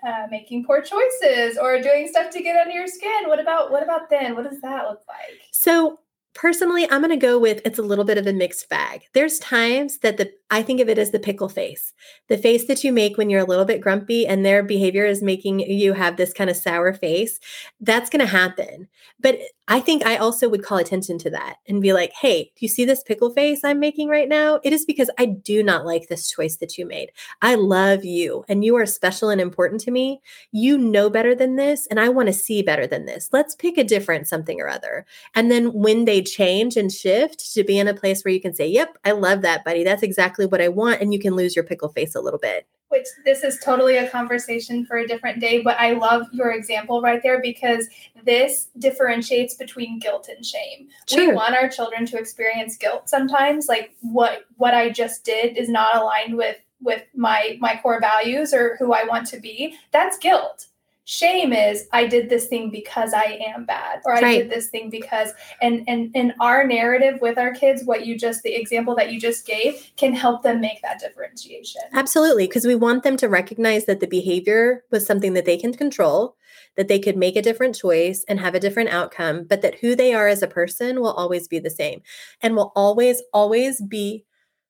uh, 0.05 0.27
making 0.29 0.65
poor 0.65 0.81
choices 0.81 1.57
or 1.57 1.81
doing 1.81 2.09
stuff 2.09 2.31
to 2.31 2.43
get 2.43 2.59
under 2.59 2.73
your 2.73 2.87
skin? 2.87 3.27
What 3.27 3.39
about 3.39 3.71
what 3.71 3.81
about 3.81 4.09
then? 4.09 4.35
What 4.35 4.49
does 4.49 4.59
that 4.59 4.89
look 4.89 5.01
like? 5.07 5.39
So 5.53 5.99
personally, 6.33 6.83
I'm 6.91 6.99
going 6.99 7.17
to 7.17 7.25
go 7.25 7.39
with 7.39 7.61
it's 7.63 7.79
a 7.79 7.83
little 7.83 8.03
bit 8.03 8.17
of 8.17 8.27
a 8.27 8.33
mixed 8.33 8.67
bag. 8.67 9.03
There's 9.13 9.39
times 9.39 9.99
that 9.99 10.17
the 10.17 10.33
I 10.51 10.61
think 10.61 10.79
of 10.79 10.89
it 10.89 10.99
as 10.99 11.11
the 11.11 11.19
pickle 11.19 11.49
face, 11.49 11.93
the 12.27 12.37
face 12.37 12.67
that 12.67 12.83
you 12.83 12.93
make 12.93 13.17
when 13.17 13.29
you're 13.29 13.41
a 13.41 13.45
little 13.45 13.65
bit 13.65 13.81
grumpy 13.81 14.27
and 14.27 14.45
their 14.45 14.61
behavior 14.61 15.05
is 15.05 15.23
making 15.23 15.59
you 15.59 15.93
have 15.93 16.17
this 16.17 16.33
kind 16.33 16.49
of 16.49 16.55
sour 16.55 16.93
face. 16.93 17.39
That's 17.81 18.09
going 18.11 18.19
to 18.19 18.31
happen. 18.31 18.87
But 19.19 19.39
I 19.67 19.79
think 19.79 20.05
I 20.05 20.17
also 20.17 20.47
would 20.47 20.63
call 20.63 20.77
attention 20.77 21.17
to 21.19 21.31
that 21.31 21.55
and 21.67 21.81
be 21.81 21.93
like, 21.93 22.11
hey, 22.13 22.43
do 22.43 22.59
you 22.59 22.67
see 22.67 22.85
this 22.85 23.01
pickle 23.01 23.31
face 23.31 23.63
I'm 23.63 23.79
making 23.79 24.09
right 24.09 24.29
now? 24.29 24.59
It 24.63 24.71
is 24.71 24.85
because 24.85 25.09
I 25.17 25.25
do 25.25 25.63
not 25.63 25.85
like 25.85 26.07
this 26.07 26.29
choice 26.29 26.57
that 26.57 26.77
you 26.77 26.85
made. 26.85 27.09
I 27.41 27.55
love 27.55 28.05
you 28.05 28.45
and 28.47 28.63
you 28.63 28.75
are 28.75 28.85
special 28.85 29.29
and 29.29 29.41
important 29.41 29.81
to 29.81 29.91
me. 29.91 30.21
You 30.51 30.77
know 30.77 31.09
better 31.09 31.33
than 31.33 31.55
this, 31.55 31.87
and 31.87 31.99
I 31.99 32.09
want 32.09 32.27
to 32.27 32.33
see 32.33 32.61
better 32.61 32.85
than 32.85 33.05
this. 33.05 33.29
Let's 33.31 33.55
pick 33.55 33.79
a 33.79 33.83
different 33.83 34.27
something 34.27 34.61
or 34.61 34.67
other. 34.67 35.05
And 35.33 35.49
then 35.49 35.73
when 35.73 36.05
they 36.05 36.21
change 36.21 36.77
and 36.77 36.91
shift 36.91 37.53
to 37.53 37.63
be 37.63 37.79
in 37.79 37.87
a 37.87 37.95
place 37.95 38.23
where 38.23 38.33
you 38.33 38.41
can 38.41 38.53
say, 38.53 38.67
yep, 38.67 38.95
I 39.03 39.11
love 39.11 39.41
that, 39.41 39.65
buddy. 39.65 39.83
That's 39.83 40.03
exactly 40.03 40.34
what 40.39 40.61
I 40.61 40.67
want. 40.67 41.01
And 41.01 41.13
you 41.13 41.19
can 41.19 41.35
lose 41.35 41.55
your 41.55 41.63
pickle 41.63 41.89
face 41.89 42.15
a 42.15 42.21
little 42.21 42.39
bit 42.39 42.67
which 42.89 43.07
this 43.25 43.43
is 43.43 43.59
totally 43.63 43.97
a 43.97 44.09
conversation 44.09 44.85
for 44.85 44.97
a 44.97 45.07
different 45.07 45.39
day, 45.39 45.61
but 45.61 45.77
I 45.79 45.93
love 45.93 46.27
your 46.31 46.51
example 46.51 47.01
right 47.01 47.21
there 47.21 47.41
because 47.41 47.87
this 48.23 48.69
differentiates 48.79 49.55
between 49.55 49.99
guilt 49.99 50.29
and 50.33 50.45
shame. 50.45 50.87
Sure. 51.07 51.27
We 51.27 51.33
want 51.33 51.55
our 51.55 51.67
children 51.67 52.05
to 52.07 52.17
experience 52.17 52.77
guilt 52.77 53.09
sometimes, 53.09 53.67
like 53.67 53.95
what 54.01 54.45
what 54.57 54.73
I 54.73 54.89
just 54.89 55.25
did 55.25 55.57
is 55.57 55.67
not 55.67 55.97
aligned 55.97 56.37
with 56.37 56.57
with 56.81 57.03
my 57.15 57.57
my 57.59 57.79
core 57.81 57.99
values 57.99 58.53
or 58.53 58.77
who 58.77 58.93
I 58.93 59.03
want 59.03 59.27
to 59.27 59.39
be. 59.39 59.77
That's 59.91 60.17
guilt 60.17 60.67
shame 61.05 61.53
is 61.53 61.87
i 61.93 62.05
did 62.05 62.29
this 62.29 62.47
thing 62.47 62.71
because 62.71 63.13
i 63.13 63.39
am 63.45 63.63
bad 63.63 64.01
or 64.05 64.15
i 64.15 64.21
right. 64.21 64.37
did 64.39 64.49
this 64.49 64.69
thing 64.69 64.89
because 64.89 65.29
and 65.61 65.83
and 65.87 66.09
in 66.15 66.33
our 66.39 66.65
narrative 66.65 67.19
with 67.21 67.37
our 67.37 67.53
kids 67.53 67.83
what 67.85 68.07
you 68.07 68.17
just 68.17 68.41
the 68.41 68.53
example 68.53 68.95
that 68.95 69.11
you 69.11 69.19
just 69.19 69.45
gave 69.45 69.91
can 69.97 70.13
help 70.13 70.43
them 70.43 70.59
make 70.59 70.81
that 70.81 70.99
differentiation. 70.99 71.81
Absolutely 71.93 72.47
because 72.47 72.65
we 72.65 72.75
want 72.75 73.03
them 73.03 73.17
to 73.17 73.29
recognize 73.29 73.85
that 73.85 73.99
the 73.99 74.07
behavior 74.07 74.83
was 74.91 75.05
something 75.05 75.33
that 75.33 75.45
they 75.45 75.57
can 75.57 75.73
control 75.73 76.35
that 76.75 76.87
they 76.87 76.99
could 76.99 77.15
make 77.15 77.35
a 77.35 77.41
different 77.41 77.75
choice 77.75 78.25
and 78.27 78.39
have 78.39 78.55
a 78.55 78.59
different 78.59 78.89
outcome 78.89 79.45
but 79.47 79.61
that 79.61 79.75
who 79.75 79.95
they 79.95 80.13
are 80.13 80.27
as 80.27 80.41
a 80.41 80.47
person 80.47 81.01
will 81.01 81.13
always 81.13 81.47
be 81.47 81.59
the 81.59 81.69
same 81.69 82.01
and 82.41 82.55
will 82.55 82.71
always 82.75 83.21
always 83.31 83.81
be 83.81 84.25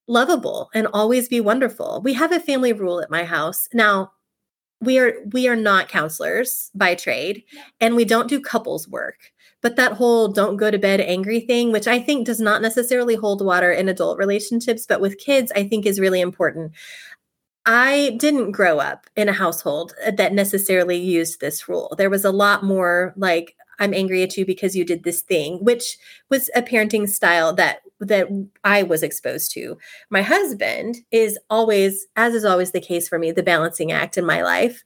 lovable 0.08 0.70
and 0.74 0.88
always 0.94 1.28
be 1.28 1.42
wonderful. 1.42 2.00
We 2.04 2.14
have 2.14 2.32
a 2.32 2.40
family 2.40 2.74
rule 2.74 3.02
at 3.02 3.10
my 3.10 3.24
house. 3.24 3.68
Now 3.74 4.12
we 4.82 5.00
are 5.00 5.14
we 5.32 5.48
are 5.48 5.56
not 5.56 5.90
counselors 5.90 6.72
by 6.76 6.96
trade 6.96 7.44
and 7.80 7.96
we 7.96 8.06
don't 8.06 8.30
do 8.30 8.40
couples 8.40 8.88
work. 8.88 9.32
But 9.62 9.78
that 9.78 9.94
whole 9.94 10.28
don't 10.28 10.58
go 10.58 10.70
to 10.70 10.78
bed 10.78 11.02
angry 11.02 11.40
thing 11.40 11.72
which 11.72 11.88
i 11.88 12.00
think 12.00 12.26
does 12.26 12.40
not 12.40 12.62
necessarily 12.62 13.16
hold 13.16 13.44
water 13.44 13.72
in 13.72 13.90
adult 13.90 14.18
relationships 14.20 14.86
but 14.88 15.02
with 15.02 15.18
kids 15.18 15.52
i 15.56 15.64
think 15.68 15.86
is 15.86 16.00
really 16.00 16.22
important. 16.22 16.74
I 17.68 18.16
didn't 18.20 18.52
grow 18.52 18.78
up 18.78 19.08
in 19.16 19.28
a 19.28 19.34
household 19.34 19.96
uh, 20.06 20.12
that 20.12 20.34
necessarily 20.34 20.98
used 20.98 21.40
this 21.40 21.68
rule. 21.68 21.96
There 21.98 22.12
was 22.12 22.24
a 22.26 22.32
lot 22.32 22.64
more 22.64 23.14
like 23.18 23.56
i'm 23.80 23.94
angry 23.94 24.24
at 24.24 24.38
you 24.38 24.46
because 24.46 24.76
you 24.76 24.86
did 24.86 25.04
this 25.04 25.22
thing 25.22 25.64
which 25.64 25.98
was 26.30 26.50
a 26.56 26.62
parenting 26.62 27.10
style 27.10 27.54
that 27.54 27.82
that 28.00 28.28
I 28.64 28.84
was 28.84 29.04
exposed 29.04 29.52
to. 29.54 29.78
My 30.10 30.22
husband 30.22 30.98
is 31.12 31.40
always, 31.50 32.08
as 32.16 32.34
is 32.34 32.46
always 32.46 32.72
the 32.72 32.82
case 32.82 33.08
for 33.08 33.18
me, 33.18 33.32
the 33.32 33.44
balancing 33.44 33.92
act 33.92 34.18
in 34.18 34.26
my 34.26 34.42
life 34.42 34.84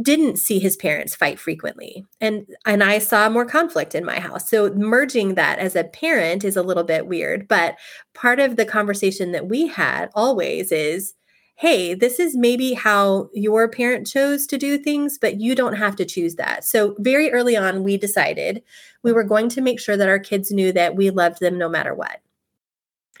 didn't 0.00 0.36
see 0.36 0.58
his 0.60 0.76
parents 0.76 1.16
fight 1.16 1.40
frequently 1.40 2.06
and 2.20 2.46
and 2.64 2.84
I 2.84 2.98
saw 2.98 3.28
more 3.28 3.44
conflict 3.44 3.96
in 3.96 4.04
my 4.04 4.20
house. 4.20 4.48
So 4.48 4.72
merging 4.74 5.34
that 5.34 5.58
as 5.58 5.74
a 5.74 5.82
parent 5.82 6.44
is 6.44 6.56
a 6.56 6.62
little 6.62 6.84
bit 6.84 7.08
weird, 7.08 7.48
but 7.48 7.76
part 8.14 8.38
of 8.38 8.54
the 8.54 8.64
conversation 8.64 9.32
that 9.32 9.48
we 9.48 9.66
had 9.66 10.10
always 10.14 10.70
is 10.70 11.14
hey, 11.58 11.92
this 11.92 12.20
is 12.20 12.36
maybe 12.36 12.72
how 12.72 13.28
your 13.34 13.68
parent 13.68 14.06
chose 14.06 14.46
to 14.46 14.56
do 14.56 14.78
things, 14.78 15.18
but 15.18 15.40
you 15.40 15.56
don't 15.56 15.74
have 15.74 15.96
to 15.96 16.04
choose 16.04 16.36
that. 16.36 16.64
So, 16.64 16.94
very 17.00 17.32
early 17.32 17.56
on, 17.56 17.82
we 17.82 17.96
decided 17.96 18.62
we 19.02 19.12
were 19.12 19.24
going 19.24 19.48
to 19.50 19.60
make 19.60 19.80
sure 19.80 19.96
that 19.96 20.08
our 20.08 20.20
kids 20.20 20.52
knew 20.52 20.70
that 20.72 20.94
we 20.94 21.10
loved 21.10 21.40
them 21.40 21.58
no 21.58 21.68
matter 21.68 21.94
what. 21.94 22.20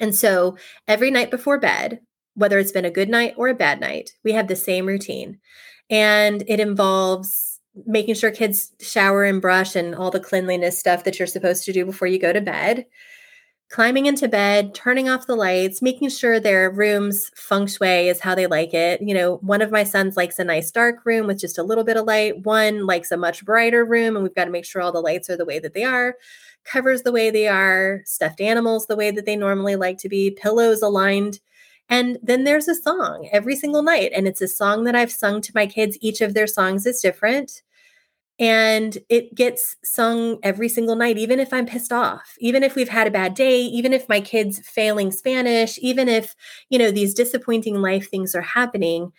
And 0.00 0.14
so 0.14 0.56
every 0.86 1.10
night 1.10 1.30
before 1.30 1.58
bed, 1.58 2.00
whether 2.34 2.58
it's 2.58 2.72
been 2.72 2.84
a 2.84 2.90
good 2.90 3.08
night 3.08 3.34
or 3.36 3.48
a 3.48 3.54
bad 3.54 3.80
night, 3.80 4.12
we 4.24 4.32
have 4.32 4.48
the 4.48 4.56
same 4.56 4.86
routine. 4.86 5.38
And 5.90 6.44
it 6.46 6.60
involves 6.60 7.60
making 7.86 8.14
sure 8.14 8.30
kids 8.30 8.72
shower 8.80 9.24
and 9.24 9.40
brush 9.40 9.76
and 9.76 9.94
all 9.94 10.10
the 10.10 10.20
cleanliness 10.20 10.78
stuff 10.78 11.04
that 11.04 11.18
you're 11.18 11.26
supposed 11.26 11.64
to 11.64 11.72
do 11.72 11.84
before 11.84 12.08
you 12.08 12.18
go 12.18 12.32
to 12.32 12.40
bed. 12.40 12.86
Climbing 13.70 14.06
into 14.06 14.28
bed, 14.28 14.74
turning 14.74 15.10
off 15.10 15.26
the 15.26 15.36
lights, 15.36 15.82
making 15.82 16.08
sure 16.08 16.40
their 16.40 16.70
room's 16.70 17.30
feng 17.36 17.66
shui 17.66 18.08
is 18.08 18.20
how 18.20 18.34
they 18.34 18.46
like 18.46 18.72
it. 18.72 19.02
You 19.02 19.12
know, 19.12 19.36
one 19.36 19.60
of 19.60 19.70
my 19.70 19.84
sons 19.84 20.16
likes 20.16 20.38
a 20.38 20.44
nice 20.44 20.70
dark 20.70 21.04
room 21.04 21.26
with 21.26 21.38
just 21.38 21.58
a 21.58 21.62
little 21.62 21.84
bit 21.84 21.98
of 21.98 22.06
light. 22.06 22.46
One 22.46 22.86
likes 22.86 23.10
a 23.10 23.18
much 23.18 23.44
brighter 23.44 23.84
room, 23.84 24.16
and 24.16 24.22
we've 24.22 24.34
got 24.34 24.46
to 24.46 24.50
make 24.50 24.64
sure 24.64 24.80
all 24.80 24.90
the 24.90 25.02
lights 25.02 25.28
are 25.28 25.36
the 25.36 25.44
way 25.44 25.58
that 25.58 25.74
they 25.74 25.84
are 25.84 26.14
covers 26.70 27.02
the 27.02 27.12
way 27.12 27.30
they 27.30 27.48
are, 27.48 28.02
stuffed 28.04 28.40
animals 28.40 28.86
the 28.86 28.96
way 28.96 29.10
that 29.10 29.26
they 29.26 29.36
normally 29.36 29.76
like 29.76 29.98
to 29.98 30.08
be, 30.08 30.30
pillows 30.30 30.82
aligned. 30.82 31.40
And 31.88 32.18
then 32.22 32.44
there's 32.44 32.68
a 32.68 32.74
song 32.74 33.28
every 33.32 33.56
single 33.56 33.82
night. 33.82 34.12
And 34.14 34.28
it's 34.28 34.42
a 34.42 34.48
song 34.48 34.84
that 34.84 34.94
I've 34.94 35.10
sung 35.10 35.40
to 35.40 35.52
my 35.54 35.66
kids. 35.66 35.96
Each 36.00 36.20
of 36.20 36.34
their 36.34 36.46
songs 36.46 36.86
is 36.86 37.00
different. 37.00 37.62
And 38.38 38.98
it 39.08 39.34
gets 39.34 39.76
sung 39.82 40.38
every 40.44 40.68
single 40.68 40.94
night, 40.94 41.18
even 41.18 41.40
if 41.40 41.52
I'm 41.52 41.66
pissed 41.66 41.92
off, 41.92 42.36
even 42.38 42.62
if 42.62 42.76
we've 42.76 42.88
had 42.88 43.08
a 43.08 43.10
bad 43.10 43.34
day, 43.34 43.60
even 43.62 43.92
if 43.92 44.08
my 44.08 44.20
kids 44.20 44.60
failing 44.60 45.10
Spanish, 45.10 45.76
even 45.82 46.08
if, 46.08 46.36
you 46.68 46.78
know, 46.78 46.92
these 46.92 47.14
disappointing 47.14 47.82
life 47.82 48.08
things 48.08 48.36
are 48.36 48.42
happening, 48.42 49.12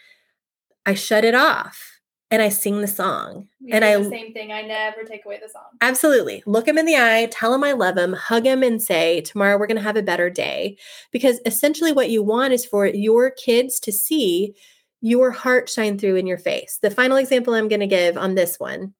I 0.85 0.93
shut 0.93 1.25
it 1.25 1.35
off 1.35 1.98
and 2.31 2.41
I 2.41 2.49
sing 2.49 2.81
the 2.81 2.87
song. 2.87 3.47
We 3.61 3.71
and 3.71 3.83
I 3.83 3.97
the 3.97 4.09
same 4.09 4.33
thing. 4.33 4.51
I 4.51 4.61
never 4.61 5.03
take 5.03 5.25
away 5.25 5.39
the 5.41 5.49
song. 5.49 5.63
Absolutely. 5.81 6.43
Look 6.45 6.67
him 6.67 6.77
in 6.77 6.85
the 6.85 6.95
eye, 6.95 7.27
tell 7.31 7.53
him 7.53 7.63
I 7.63 7.71
love 7.73 7.97
him, 7.97 8.13
hug 8.13 8.45
him 8.45 8.63
and 8.63 8.81
say, 8.81 9.21
"Tomorrow 9.21 9.57
we're 9.57 9.67
going 9.67 9.77
to 9.77 9.83
have 9.83 9.97
a 9.97 10.03
better 10.03 10.29
day." 10.29 10.77
Because 11.11 11.39
essentially 11.45 11.91
what 11.91 12.09
you 12.09 12.21
want 12.23 12.53
is 12.53 12.65
for 12.65 12.85
your 12.85 13.31
kids 13.31 13.79
to 13.81 13.91
see 13.91 14.53
your 15.01 15.31
heart 15.31 15.69
shine 15.69 15.97
through 15.97 16.15
in 16.15 16.27
your 16.27 16.37
face. 16.37 16.79
The 16.81 16.91
final 16.91 17.17
example 17.17 17.53
I'm 17.53 17.69
going 17.69 17.79
to 17.79 17.87
give 17.87 18.17
on 18.17 18.35
this 18.35 18.59
one 18.59 18.93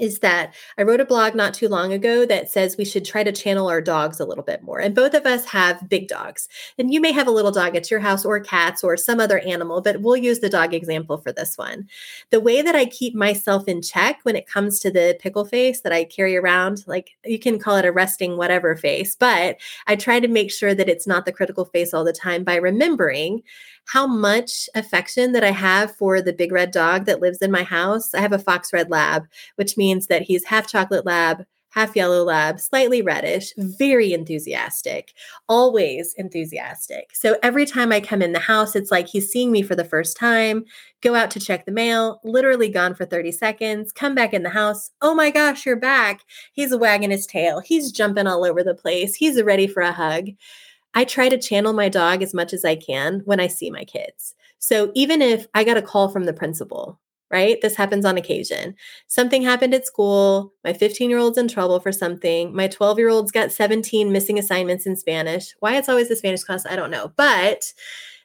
is 0.00 0.20
that 0.20 0.54
I 0.78 0.82
wrote 0.82 1.00
a 1.00 1.04
blog 1.04 1.34
not 1.34 1.54
too 1.54 1.68
long 1.68 1.92
ago 1.92 2.24
that 2.26 2.50
says 2.50 2.76
we 2.76 2.84
should 2.84 3.04
try 3.04 3.22
to 3.22 3.32
channel 3.32 3.68
our 3.68 3.80
dogs 3.80 4.18
a 4.18 4.24
little 4.24 4.42
bit 4.42 4.62
more. 4.62 4.80
And 4.80 4.94
both 4.94 5.14
of 5.14 5.26
us 5.26 5.44
have 5.46 5.88
big 5.88 6.08
dogs. 6.08 6.48
And 6.78 6.92
you 6.92 7.00
may 7.00 7.12
have 7.12 7.28
a 7.28 7.32
little 7.32 7.50
dog 7.50 7.76
at 7.76 7.90
your 7.90 8.00
house 8.00 8.24
or 8.24 8.40
cats 8.40 8.82
or 8.82 8.96
some 8.96 9.20
other 9.20 9.40
animal, 9.40 9.80
but 9.80 10.00
we'll 10.00 10.16
use 10.16 10.40
the 10.40 10.48
dog 10.48 10.74
example 10.74 11.18
for 11.18 11.32
this 11.32 11.58
one. 11.58 11.88
The 12.30 12.40
way 12.40 12.62
that 12.62 12.74
I 12.74 12.86
keep 12.86 13.14
myself 13.14 13.68
in 13.68 13.82
check 13.82 14.20
when 14.22 14.36
it 14.36 14.46
comes 14.46 14.80
to 14.80 14.90
the 14.90 15.18
pickle 15.20 15.44
face 15.44 15.82
that 15.82 15.92
I 15.92 16.04
carry 16.04 16.36
around, 16.36 16.84
like 16.86 17.10
you 17.24 17.38
can 17.38 17.58
call 17.58 17.76
it 17.76 17.84
a 17.84 17.92
resting 17.92 18.36
whatever 18.36 18.76
face, 18.76 19.14
but 19.14 19.58
I 19.86 19.96
try 19.96 20.20
to 20.20 20.28
make 20.28 20.50
sure 20.50 20.74
that 20.74 20.88
it's 20.88 21.06
not 21.06 21.26
the 21.26 21.32
critical 21.32 21.66
face 21.66 21.92
all 21.92 22.04
the 22.04 22.12
time 22.12 22.44
by 22.44 22.56
remembering 22.56 23.42
how 23.90 24.06
much 24.06 24.68
affection 24.76 25.32
that 25.32 25.42
I 25.42 25.50
have 25.50 25.96
for 25.96 26.22
the 26.22 26.32
big 26.32 26.52
red 26.52 26.70
dog 26.70 27.06
that 27.06 27.20
lives 27.20 27.38
in 27.38 27.50
my 27.50 27.64
house. 27.64 28.14
I 28.14 28.20
have 28.20 28.32
a 28.32 28.38
fox 28.38 28.72
red 28.72 28.88
lab, 28.88 29.26
which 29.56 29.76
means 29.76 30.06
that 30.06 30.22
he's 30.22 30.44
half 30.44 30.68
chocolate 30.68 31.04
lab, 31.04 31.44
half 31.70 31.96
yellow 31.96 32.22
lab, 32.22 32.60
slightly 32.60 33.02
reddish, 33.02 33.52
very 33.56 34.12
enthusiastic, 34.12 35.12
always 35.48 36.14
enthusiastic. 36.18 37.10
So 37.14 37.36
every 37.42 37.66
time 37.66 37.90
I 37.90 38.00
come 38.00 38.22
in 38.22 38.32
the 38.32 38.38
house, 38.38 38.76
it's 38.76 38.92
like 38.92 39.08
he's 39.08 39.28
seeing 39.28 39.50
me 39.50 39.62
for 39.62 39.74
the 39.74 39.84
first 39.84 40.16
time, 40.16 40.64
go 41.00 41.16
out 41.16 41.32
to 41.32 41.40
check 41.40 41.66
the 41.66 41.72
mail, 41.72 42.20
literally 42.22 42.68
gone 42.68 42.94
for 42.94 43.06
30 43.06 43.32
seconds, 43.32 43.90
come 43.90 44.14
back 44.14 44.32
in 44.32 44.44
the 44.44 44.50
house. 44.50 44.92
Oh 45.02 45.16
my 45.16 45.30
gosh, 45.30 45.66
you're 45.66 45.74
back. 45.74 46.20
He's 46.52 46.76
wagging 46.76 47.10
his 47.10 47.26
tail. 47.26 47.58
He's 47.58 47.90
jumping 47.90 48.28
all 48.28 48.44
over 48.44 48.62
the 48.62 48.74
place. 48.74 49.16
He's 49.16 49.42
ready 49.42 49.66
for 49.66 49.82
a 49.82 49.90
hug. 49.90 50.28
I 50.94 51.04
try 51.04 51.28
to 51.28 51.38
channel 51.38 51.72
my 51.72 51.88
dog 51.88 52.22
as 52.22 52.34
much 52.34 52.52
as 52.52 52.64
I 52.64 52.76
can 52.76 53.22
when 53.24 53.40
I 53.40 53.46
see 53.46 53.70
my 53.70 53.84
kids. 53.84 54.34
So 54.58 54.90
even 54.94 55.22
if 55.22 55.46
I 55.54 55.64
got 55.64 55.76
a 55.76 55.82
call 55.82 56.08
from 56.08 56.24
the 56.24 56.32
principal, 56.32 57.00
right? 57.30 57.60
This 57.60 57.76
happens 57.76 58.04
on 58.04 58.16
occasion. 58.16 58.74
Something 59.06 59.42
happened 59.42 59.72
at 59.72 59.86
school. 59.86 60.52
My 60.64 60.72
15 60.72 61.08
year 61.08 61.18
old's 61.18 61.38
in 61.38 61.48
trouble 61.48 61.78
for 61.80 61.92
something. 61.92 62.54
My 62.54 62.66
12 62.66 62.98
year 62.98 63.08
old's 63.08 63.30
got 63.30 63.52
17 63.52 64.12
missing 64.12 64.38
assignments 64.38 64.86
in 64.86 64.96
Spanish. 64.96 65.54
Why 65.60 65.76
it's 65.76 65.88
always 65.88 66.08
the 66.08 66.16
Spanish 66.16 66.42
class, 66.42 66.66
I 66.66 66.76
don't 66.76 66.90
know. 66.90 67.12
But 67.16 67.72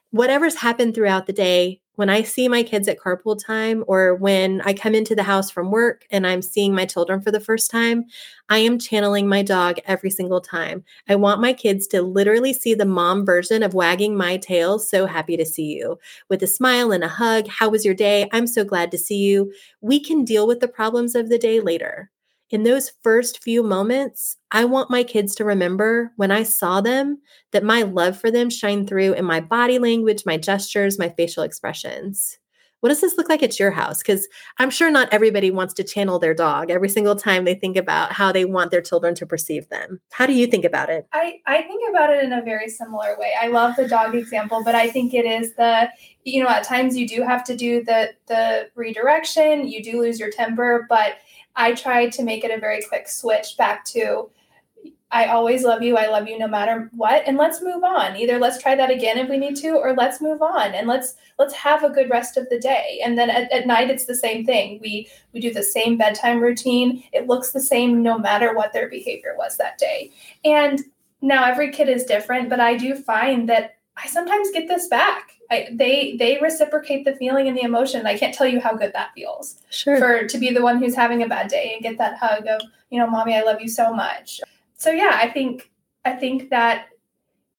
whatever's 0.10 0.56
happened 0.56 0.95
throughout 0.95 1.28
the 1.28 1.34
day, 1.34 1.82
when 1.95 2.10
I 2.10 2.23
see 2.23 2.47
my 2.47 2.63
kids 2.63 2.88
at 2.88 2.99
carpool 2.99 3.39
time 3.43 3.84
or 3.88 4.15
when 4.15 4.62
I 4.62 4.73
come 4.73 4.95
into 4.95 5.15
the 5.15 5.23
house 5.23 5.49
from 5.49 5.71
work 5.71 6.05
and 6.12 6.25
I'm 6.25 6.41
seeing 6.41 6.73
my 6.73 6.86
children 6.86 7.21
for 7.21 7.31
the 7.31 7.39
first 7.39 7.71
time, 7.71 8.05
I 8.49 8.60
am 8.60 8.79
channeling 8.79 9.27
my 9.27 9.41
dog 9.41 9.77
every 9.86 10.10
single 10.10 10.41
time. 10.41 10.84
I 11.10 11.15
want 11.15 11.41
my 11.41 11.53
kids 11.53 11.88
to 11.88 12.01
literally 12.01 12.53
see 12.53 12.73
the 12.73 12.86
mom 12.86 13.25
version 13.25 13.63
of 13.63 13.73
wagging 13.73 14.15
my 14.15 14.38
tail, 14.38 14.79
so 14.79 15.05
happy 15.05 15.38
to 15.38 15.45
see 15.45 15.75
you, 15.77 15.97
with 16.29 16.43
a 16.43 16.47
smile 16.47 16.91
and 16.91 17.03
a 17.03 17.08
hug. 17.08 17.47
How 17.47 17.69
was 17.69 17.86
your 17.86 17.95
day? 17.95 18.29
I'm 18.31 18.47
so 18.47 18.63
glad 18.63 18.91
to 18.91 18.97
see 18.97 19.17
you. 19.17 19.51
We 19.81 19.99
can 19.99 20.23
deal 20.25 20.47
with 20.47 20.60
the 20.60 20.67
problems 20.67 21.15
of 21.15 21.29
the 21.29 21.38
day 21.38 21.60
later. 21.60 22.12
In 22.49 22.63
those 22.63 22.91
first 23.03 23.43
few 23.43 23.63
moments, 23.63 24.38
I 24.51 24.65
want 24.65 24.89
my 24.91 25.03
kids 25.03 25.36
to 25.36 25.45
remember 25.45 26.12
when 26.15 26.31
I 26.31 26.43
saw 26.43 26.81
them 26.81 27.21
that 27.51 27.63
my 27.63 27.81
love 27.81 28.19
for 28.19 28.31
them 28.31 28.49
shine 28.49 28.86
through 28.86 29.13
in 29.13 29.25
my 29.25 29.41
body 29.41 29.79
language, 29.79 30.23
my 30.25 30.38
gestures, 30.38 30.99
my 30.99 31.10
facial 31.10 31.43
expressions. 31.43 32.38
What 32.82 32.90
does 32.90 33.02
this 33.02 33.18
look 33.18 33.30
like 33.30 33.42
at 33.42 33.60
your 33.60 33.72
house? 33.72 34.00
Because 34.00 34.28
I'm 34.60 34.70
sure 34.70 34.92
not 34.92 35.12
everybody 35.12 35.50
wants 35.50 35.74
to 35.76 35.84
channel 35.84 36.20
their 36.20 36.34
dog 36.34 36.70
every 36.70 36.90
single 36.90 37.16
time 37.16 37.44
they 37.44 37.56
think 37.56 37.78
about 37.78 38.12
how 38.12 38.32
they 38.32 38.46
want 38.46 38.72
their 38.72 38.82
children 38.82 39.16
to 39.16 39.26
perceive 39.26 39.68
them. 39.70 40.00
How 40.12 40.26
do 40.26 40.34
you 40.34 40.46
think 40.46 40.66
about 40.66 40.90
it? 40.90 41.08
I, 41.12 41.40
I 41.48 41.64
think 41.64 41.90
about 41.90 42.12
it 42.12 42.24
in 42.24 42.34
a 42.34 42.42
very 42.42 42.70
similar 42.70 43.16
way. 43.18 43.32
I 43.42 43.48
love 43.48 43.76
the 43.76 43.88
dog 43.88 44.14
example, 44.14 44.62
but 44.64 44.76
I 44.76 44.90
think 44.90 45.14
it 45.14 45.26
is 45.26 45.56
the, 45.56 45.90
you 46.24 46.44
know, 46.44 46.50
at 46.50 46.64
times 46.64 46.96
you 46.96 47.08
do 47.08 47.24
have 47.24 47.44
to 47.46 47.56
do 47.56 47.84
the 47.84 48.14
the 48.28 48.70
redirection, 48.76 49.68
you 49.68 49.84
do 49.84 50.00
lose 50.00 50.20
your 50.20 50.30
temper, 50.32 50.86
but 50.90 51.16
I 51.56 51.74
try 51.74 52.10
to 52.10 52.24
make 52.24 52.44
it 52.44 52.52
a 52.52 52.60
very 52.60 52.82
quick 52.82 53.08
switch 53.08 53.56
back 53.58 53.86
to 53.86 54.30
I 55.12 55.28
always 55.28 55.63
love 55.63 55.82
you. 55.82 55.98
I 55.98 56.08
love 56.08 56.28
you 56.28 56.38
no 56.38 56.48
matter 56.48 56.89
what. 56.94 57.24
And 57.28 57.38
let's 57.38 57.62
move 57.62 57.84
on. 57.84 58.15
Either 58.15 58.39
let's 58.39 58.62
try 58.62 58.76
that 58.76 58.89
again 58.89 59.18
if 59.18 59.30
we 59.30 59.38
need 59.38 59.56
to, 59.58 59.70
or 59.70 59.94
let's 59.94 60.20
move 60.20 60.41
on 60.41 60.74
and 60.74 60.88
let's 60.88 61.15
let's 61.38 61.54
have 61.54 61.84
a 61.84 61.89
good 61.89 62.10
rest 62.10 62.38
of 62.38 62.50
the 62.50 62.60
day. 62.60 63.00
And 63.04 63.18
then 63.18 63.30
at, 63.30 63.52
at 63.52 63.68
night 63.68 63.89
it's 63.89 64.06
the 64.06 64.15
same 64.15 64.46
thing. 64.46 64.80
We 64.82 65.08
we 65.32 65.39
do 65.39 65.54
the 65.54 65.63
same 65.63 65.98
bedtime 65.98 66.41
routine. 66.41 67.04
It 67.13 67.28
looks 67.28 67.52
the 67.52 67.62
same 67.62 68.02
no 68.02 68.18
matter 68.18 68.54
what 68.54 68.74
their 68.74 68.89
behavior 68.89 69.36
was 69.38 69.58
that 69.58 69.78
day. 69.78 70.12
And 70.44 70.82
now 71.22 71.46
every 71.46 71.72
kid 71.72 71.88
is 71.88 72.04
different, 72.04 72.50
but 72.50 72.60
I 72.60 72.76
do 72.76 72.96
find 72.96 73.48
that 73.48 73.78
I 73.96 74.08
sometimes 74.08 74.52
get 74.52 74.68
this 74.68 74.88
back. 74.88 75.32
I, 75.52 75.70
they 75.72 76.18
they 76.18 76.39
reciprocate 76.41 77.06
the 77.06 77.15
feeling 77.15 77.48
and 77.48 77.56
the 77.56 77.63
emotion. 77.63 78.08
I 78.08 78.18
can't 78.18 78.34
tell 78.34 78.48
you 78.48 78.60
how 78.60 78.74
good 78.74 78.91
that 78.94 79.13
feels. 79.13 79.62
Sure. 79.70 79.98
For 79.98 80.28
to 80.28 80.38
be 80.39 80.52
the 80.52 80.63
one 80.63 80.80
who's 80.80 80.96
having 80.96 81.22
a 81.22 81.28
bad 81.28 81.48
day 81.48 81.74
and 81.74 81.84
get 81.84 82.00
that 82.00 82.18
hug 82.18 82.48
of, 82.48 82.62
you 82.89 83.00
know, 83.00 83.08
mommy, 83.08 83.36
I 83.36 83.44
love 83.44 83.62
you 83.62 83.70
so 83.70 83.94
much 83.94 84.41
so 84.78 84.92
yeah, 84.92 85.20
I 85.22 85.30
think 85.30 85.72
I 86.04 86.14
think 86.14 86.50
that 86.50 86.88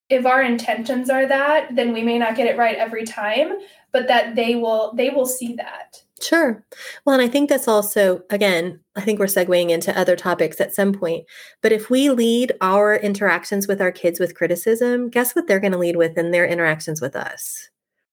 if 0.09 0.25
our 0.25 0.41
intentions 0.41 1.09
are 1.09 1.27
that, 1.27 1.75
then 1.75 1.93
we 1.93 2.01
may 2.01 2.17
not 2.17 2.35
get 2.35 2.47
it 2.47 2.57
right 2.57 2.77
every 2.77 3.05
time, 3.05 3.57
but 3.91 4.07
that 4.07 4.35
they 4.35 4.55
will 4.55 4.93
they 4.95 5.09
will 5.09 5.25
see 5.25 5.53
that. 5.55 6.01
Sure. 6.21 6.63
Well, 7.05 7.13
and 7.13 7.21
I 7.21 7.27
think 7.27 7.47
that's 7.47 7.67
also, 7.67 8.23
again, 8.31 8.79
I 8.95 9.01
think 9.01 9.19
we're 9.19 9.25
segueing 9.25 9.69
into 9.69 9.97
other 9.97 10.15
topics 10.15 10.59
at 10.59 10.73
some 10.73 10.91
point. 10.91 11.25
But 11.61 11.71
if 11.71 11.91
we 11.91 12.09
lead 12.09 12.53
our 12.59 12.95
interactions 12.95 13.67
with 13.67 13.81
our 13.81 13.91
kids 13.91 14.19
with 14.19 14.33
criticism, 14.33 15.09
guess 15.09 15.35
what 15.35 15.47
they're 15.47 15.59
going 15.59 15.73
to 15.73 15.77
lead 15.77 15.95
with 15.95 16.17
in 16.17 16.31
their 16.31 16.47
interactions 16.47 17.01
with 17.01 17.15
us? 17.15 17.69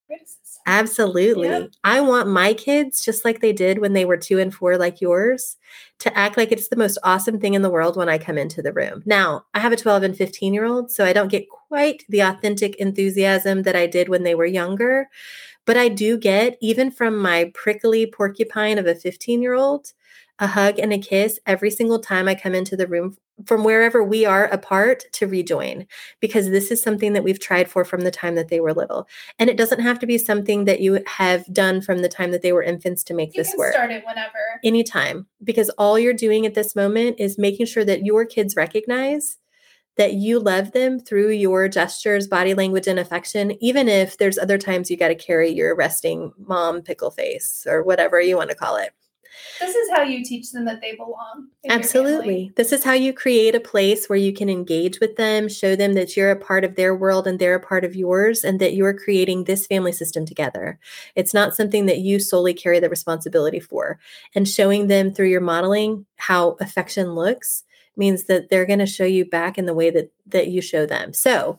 Criticism. 0.07 0.44
Absolutely. 0.67 1.49
Yep. 1.49 1.71
I 1.85 2.01
want 2.01 2.29
my 2.29 2.55
kids, 2.55 3.05
just 3.05 3.25
like 3.25 3.41
they 3.41 3.53
did 3.53 3.79
when 3.79 3.93
they 3.93 4.07
were 4.07 4.17
two 4.17 4.39
and 4.39 4.53
four, 4.53 4.79
like 4.79 5.01
yours, 5.01 5.57
to 5.99 6.17
act 6.17 6.39
like 6.39 6.53
it's 6.53 6.69
the 6.69 6.77
most 6.77 6.97
awesome 7.03 7.39
thing 7.39 7.55
in 7.55 7.63
the 7.63 7.71
world 7.71 7.97
when 7.97 8.09
I 8.09 8.17
come 8.17 8.39
into 8.39 8.63
the 8.63 8.73
room. 8.73 9.03
Now, 9.05 9.45
I 9.53 9.59
have 9.59 9.73
a 9.73 9.77
12 9.77 10.03
and 10.03 10.17
15 10.17 10.55
year 10.55 10.65
old, 10.65 10.91
so 10.91 11.05
I 11.05 11.13
don't 11.13 11.31
get 11.31 11.49
quite 11.51 12.05
the 12.09 12.21
authentic 12.21 12.77
enthusiasm 12.77 13.63
that 13.65 13.77
I 13.77 13.87
did 13.87 14.09
when 14.09 14.23
they 14.23 14.35
were 14.35 14.47
younger. 14.47 15.09
But 15.67 15.77
I 15.77 15.89
do 15.89 16.17
get, 16.17 16.57
even 16.61 16.91
from 16.91 17.19
my 17.19 17.51
prickly 17.55 18.07
porcupine 18.07 18.79
of 18.79 18.87
a 18.87 18.95
15 18.95 19.43
year 19.43 19.55
old, 19.55 19.93
a 20.39 20.47
hug 20.47 20.79
and 20.79 20.93
a 20.93 20.99
kiss 20.99 21.39
every 21.47 21.71
single 21.71 21.99
time 21.99 22.27
I 22.27 22.35
come 22.35 22.55
into 22.55 22.77
the 22.77 22.87
room 22.87 23.17
from 23.47 23.65
wherever 23.65 24.03
we 24.03 24.25
are 24.25 24.47
apart 24.47 25.05
to 25.13 25.27
rejoin 25.27 25.87
because 26.21 26.51
this 26.51 26.71
is 26.71 26.81
something 26.83 27.13
that 27.13 27.25
we've 27.25 27.41
tried 27.41 27.69
for 27.69 27.85
from 27.85 28.03
the 28.03 28.11
time 28.11 28.37
that 28.37 28.49
they 28.49 28.61
were 28.61 28.73
little. 28.73 29.09
And 29.39 29.51
it 29.51 29.57
doesn't 29.57 29.81
have 29.81 29.99
to 30.01 30.07
be 30.07 30.19
something 30.19 30.65
that 30.67 30.81
you 30.81 31.03
have 31.07 31.45
done 31.53 31.81
from 31.81 31.99
the 31.99 32.09
time 32.09 32.31
that 32.31 32.43
they 32.43 32.53
were 32.53 32.63
infants 32.63 33.03
to 33.05 33.15
make 33.15 33.35
you 33.35 33.43
this 33.43 33.55
work. 33.57 33.75
start 33.75 33.91
it 33.91 34.05
whenever. 34.07 34.61
Anytime 34.63 35.27
because 35.43 35.69
all 35.71 35.99
you're 35.99 36.13
doing 36.15 36.47
at 36.47 36.55
this 36.55 36.77
moment 36.77 37.17
is 37.19 37.39
making 37.39 37.67
sure 37.67 37.85
that 37.85 38.05
your 38.05 38.25
kids 38.25 38.57
recognize 38.57 39.39
that 39.97 40.15
you 40.15 40.41
love 40.41 40.73
them 40.73 40.99
through 40.99 41.31
your 41.31 41.69
gestures 41.69 42.27
body 42.27 42.55
language 42.55 42.87
and 42.87 42.99
affection 42.99 43.53
even 43.63 43.89
if 43.89 44.19
there's 44.19 44.39
other 44.39 44.59
times 44.59 44.91
you 44.91 44.97
got 44.97 45.09
to 45.09 45.15
carry 45.15 45.51
your 45.51 45.75
resting 45.77 46.33
mom 46.39 46.83
pickle 46.83 47.11
face 47.11 47.65
or 47.69 47.83
whatever 47.83 48.21
you 48.21 48.37
want 48.37 48.51
to 48.51 48.57
call 48.57 48.77
it 48.77 48.93
this 49.61 49.75
is 49.75 49.91
how 49.91 50.03
you 50.03 50.25
teach 50.25 50.51
them 50.53 50.65
that 50.65 50.81
they 50.81 50.95
belong. 50.95 51.49
Absolutely. 51.69 52.53
This 52.57 52.73
is 52.73 52.85
how 52.85 52.93
you 52.93 53.13
create 53.13 53.55
a 53.55 53.61
place 53.61 54.07
where 54.07 54.19
you 54.19 54.33
can 54.33 54.49
engage 54.49 55.01
with 55.01 55.17
them, 55.17 55.49
show 55.49 55.77
them 55.77 55.95
that 55.95 56.17
you're 56.17 56.31
a 56.31 56.37
part 56.37 56.65
of 56.65 56.75
their 56.75 56.95
world 56.95 57.27
and 57.27 57.39
they're 57.39 57.55
a 57.55 57.61
part 57.61 57.85
of 57.85 57.95
yours, 57.95 58.45
and 58.45 58.61
that 58.61 58.75
you're 58.75 58.95
creating 58.95 59.45
this 59.45 59.67
family 59.67 59.93
system 59.93 60.27
together. 60.27 60.79
It's 61.15 61.35
not 61.35 61.55
something 61.55 61.87
that 61.87 61.99
you 61.99 62.19
solely 62.19 62.55
carry 62.55 62.81
the 62.81 62.89
responsibility 62.89 63.61
for. 63.61 63.99
And 64.35 64.49
showing 64.49 64.89
them 64.89 65.13
through 65.13 65.29
your 65.29 65.41
modeling 65.41 66.07
how 66.17 66.57
affection 66.61 67.15
looks 67.15 67.65
means 67.97 68.25
that 68.25 68.51
they're 68.51 68.67
going 68.67 68.81
to 68.81 68.87
show 68.87 69.05
you 69.05 69.25
back 69.25 69.59
in 69.59 69.67
the 69.67 69.75
way 69.75 69.91
that 69.91 70.11
that 70.27 70.49
you 70.49 70.61
show 70.61 70.87
them. 70.87 71.13
So, 71.13 71.59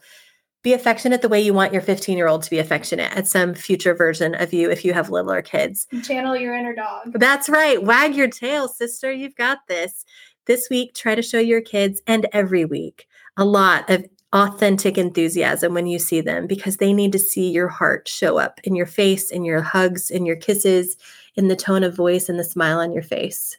be 0.66 0.74
affectionate 0.74 1.22
the 1.22 1.30
way 1.30 1.40
you 1.40 1.54
want 1.54 1.72
your 1.72 1.82
15 1.82 2.18
year 2.18 2.28
old 2.28 2.42
to 2.42 2.50
be 2.50 2.58
affectionate 2.58 3.16
at 3.16 3.28
some 3.28 3.54
future 3.54 3.94
version 3.94 4.34
of 4.34 4.52
you 4.52 4.72
if 4.72 4.84
you 4.84 4.94
have 4.94 5.12
littler 5.12 5.44
kids. 5.44 5.88
Channel 6.04 6.36
your 6.36 6.56
inner 6.56 6.74
dog. 6.74 7.14
That's 7.14 7.48
right. 7.48 7.82
Wag 7.82 8.16
your 8.16 8.28
tail, 8.28 8.68
sister. 8.68 9.12
You've 9.12 9.36
got 9.36 9.60
this. 9.68 10.04
This 10.46 10.68
week, 10.72 10.96
try 10.96 11.14
to 11.14 11.22
show 11.22 11.38
your 11.38 11.62
kids 11.62 12.02
and 12.08 12.26
every 12.34 12.66
week 12.66 13.08
a 13.38 13.46
lot 13.46 13.88
of 13.92 14.06
authentic 14.34 14.98
enthusiasm 14.98 15.76
when 15.76 15.86
you 15.86 16.00
see 16.00 16.20
them 16.20 16.48
because 16.48 16.78
they 16.78 16.94
need 16.94 17.12
to 17.12 17.20
see 17.20 17.52
your 17.52 17.68
heart 17.68 18.08
show 18.08 18.40
up 18.40 18.60
in 18.64 18.76
your 18.76 18.88
face, 18.88 19.30
in 19.30 19.46
your 19.46 19.62
hugs, 19.62 20.10
in 20.10 20.26
your 20.26 20.36
kisses, 20.36 20.98
in 21.36 21.48
the 21.48 21.56
tone 21.56 21.84
of 21.84 21.96
voice, 21.96 22.28
and 22.28 22.40
the 22.40 22.44
smile 22.44 22.80
on 22.80 22.92
your 22.92 23.04
face. 23.04 23.56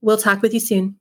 We'll 0.00 0.18
talk 0.18 0.42
with 0.42 0.52
you 0.52 0.60
soon. 0.60 0.96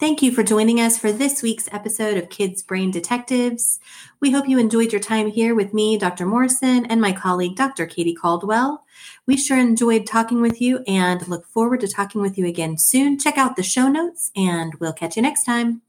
Thank 0.00 0.22
you 0.22 0.32
for 0.32 0.42
joining 0.42 0.80
us 0.80 0.96
for 0.96 1.12
this 1.12 1.42
week's 1.42 1.68
episode 1.72 2.16
of 2.16 2.30
Kids 2.30 2.62
Brain 2.62 2.90
Detectives. 2.90 3.78
We 4.18 4.30
hope 4.30 4.48
you 4.48 4.58
enjoyed 4.58 4.92
your 4.92 5.00
time 5.00 5.26
here 5.26 5.54
with 5.54 5.74
me, 5.74 5.98
Dr. 5.98 6.24
Morrison, 6.24 6.86
and 6.86 7.02
my 7.02 7.12
colleague, 7.12 7.54
Dr. 7.54 7.84
Katie 7.84 8.14
Caldwell. 8.14 8.86
We 9.26 9.36
sure 9.36 9.58
enjoyed 9.58 10.06
talking 10.06 10.40
with 10.40 10.58
you 10.58 10.82
and 10.86 11.28
look 11.28 11.46
forward 11.46 11.80
to 11.80 11.86
talking 11.86 12.22
with 12.22 12.38
you 12.38 12.46
again 12.46 12.78
soon. 12.78 13.18
Check 13.18 13.36
out 13.36 13.56
the 13.56 13.62
show 13.62 13.88
notes, 13.88 14.30
and 14.34 14.74
we'll 14.76 14.94
catch 14.94 15.16
you 15.16 15.22
next 15.22 15.44
time. 15.44 15.82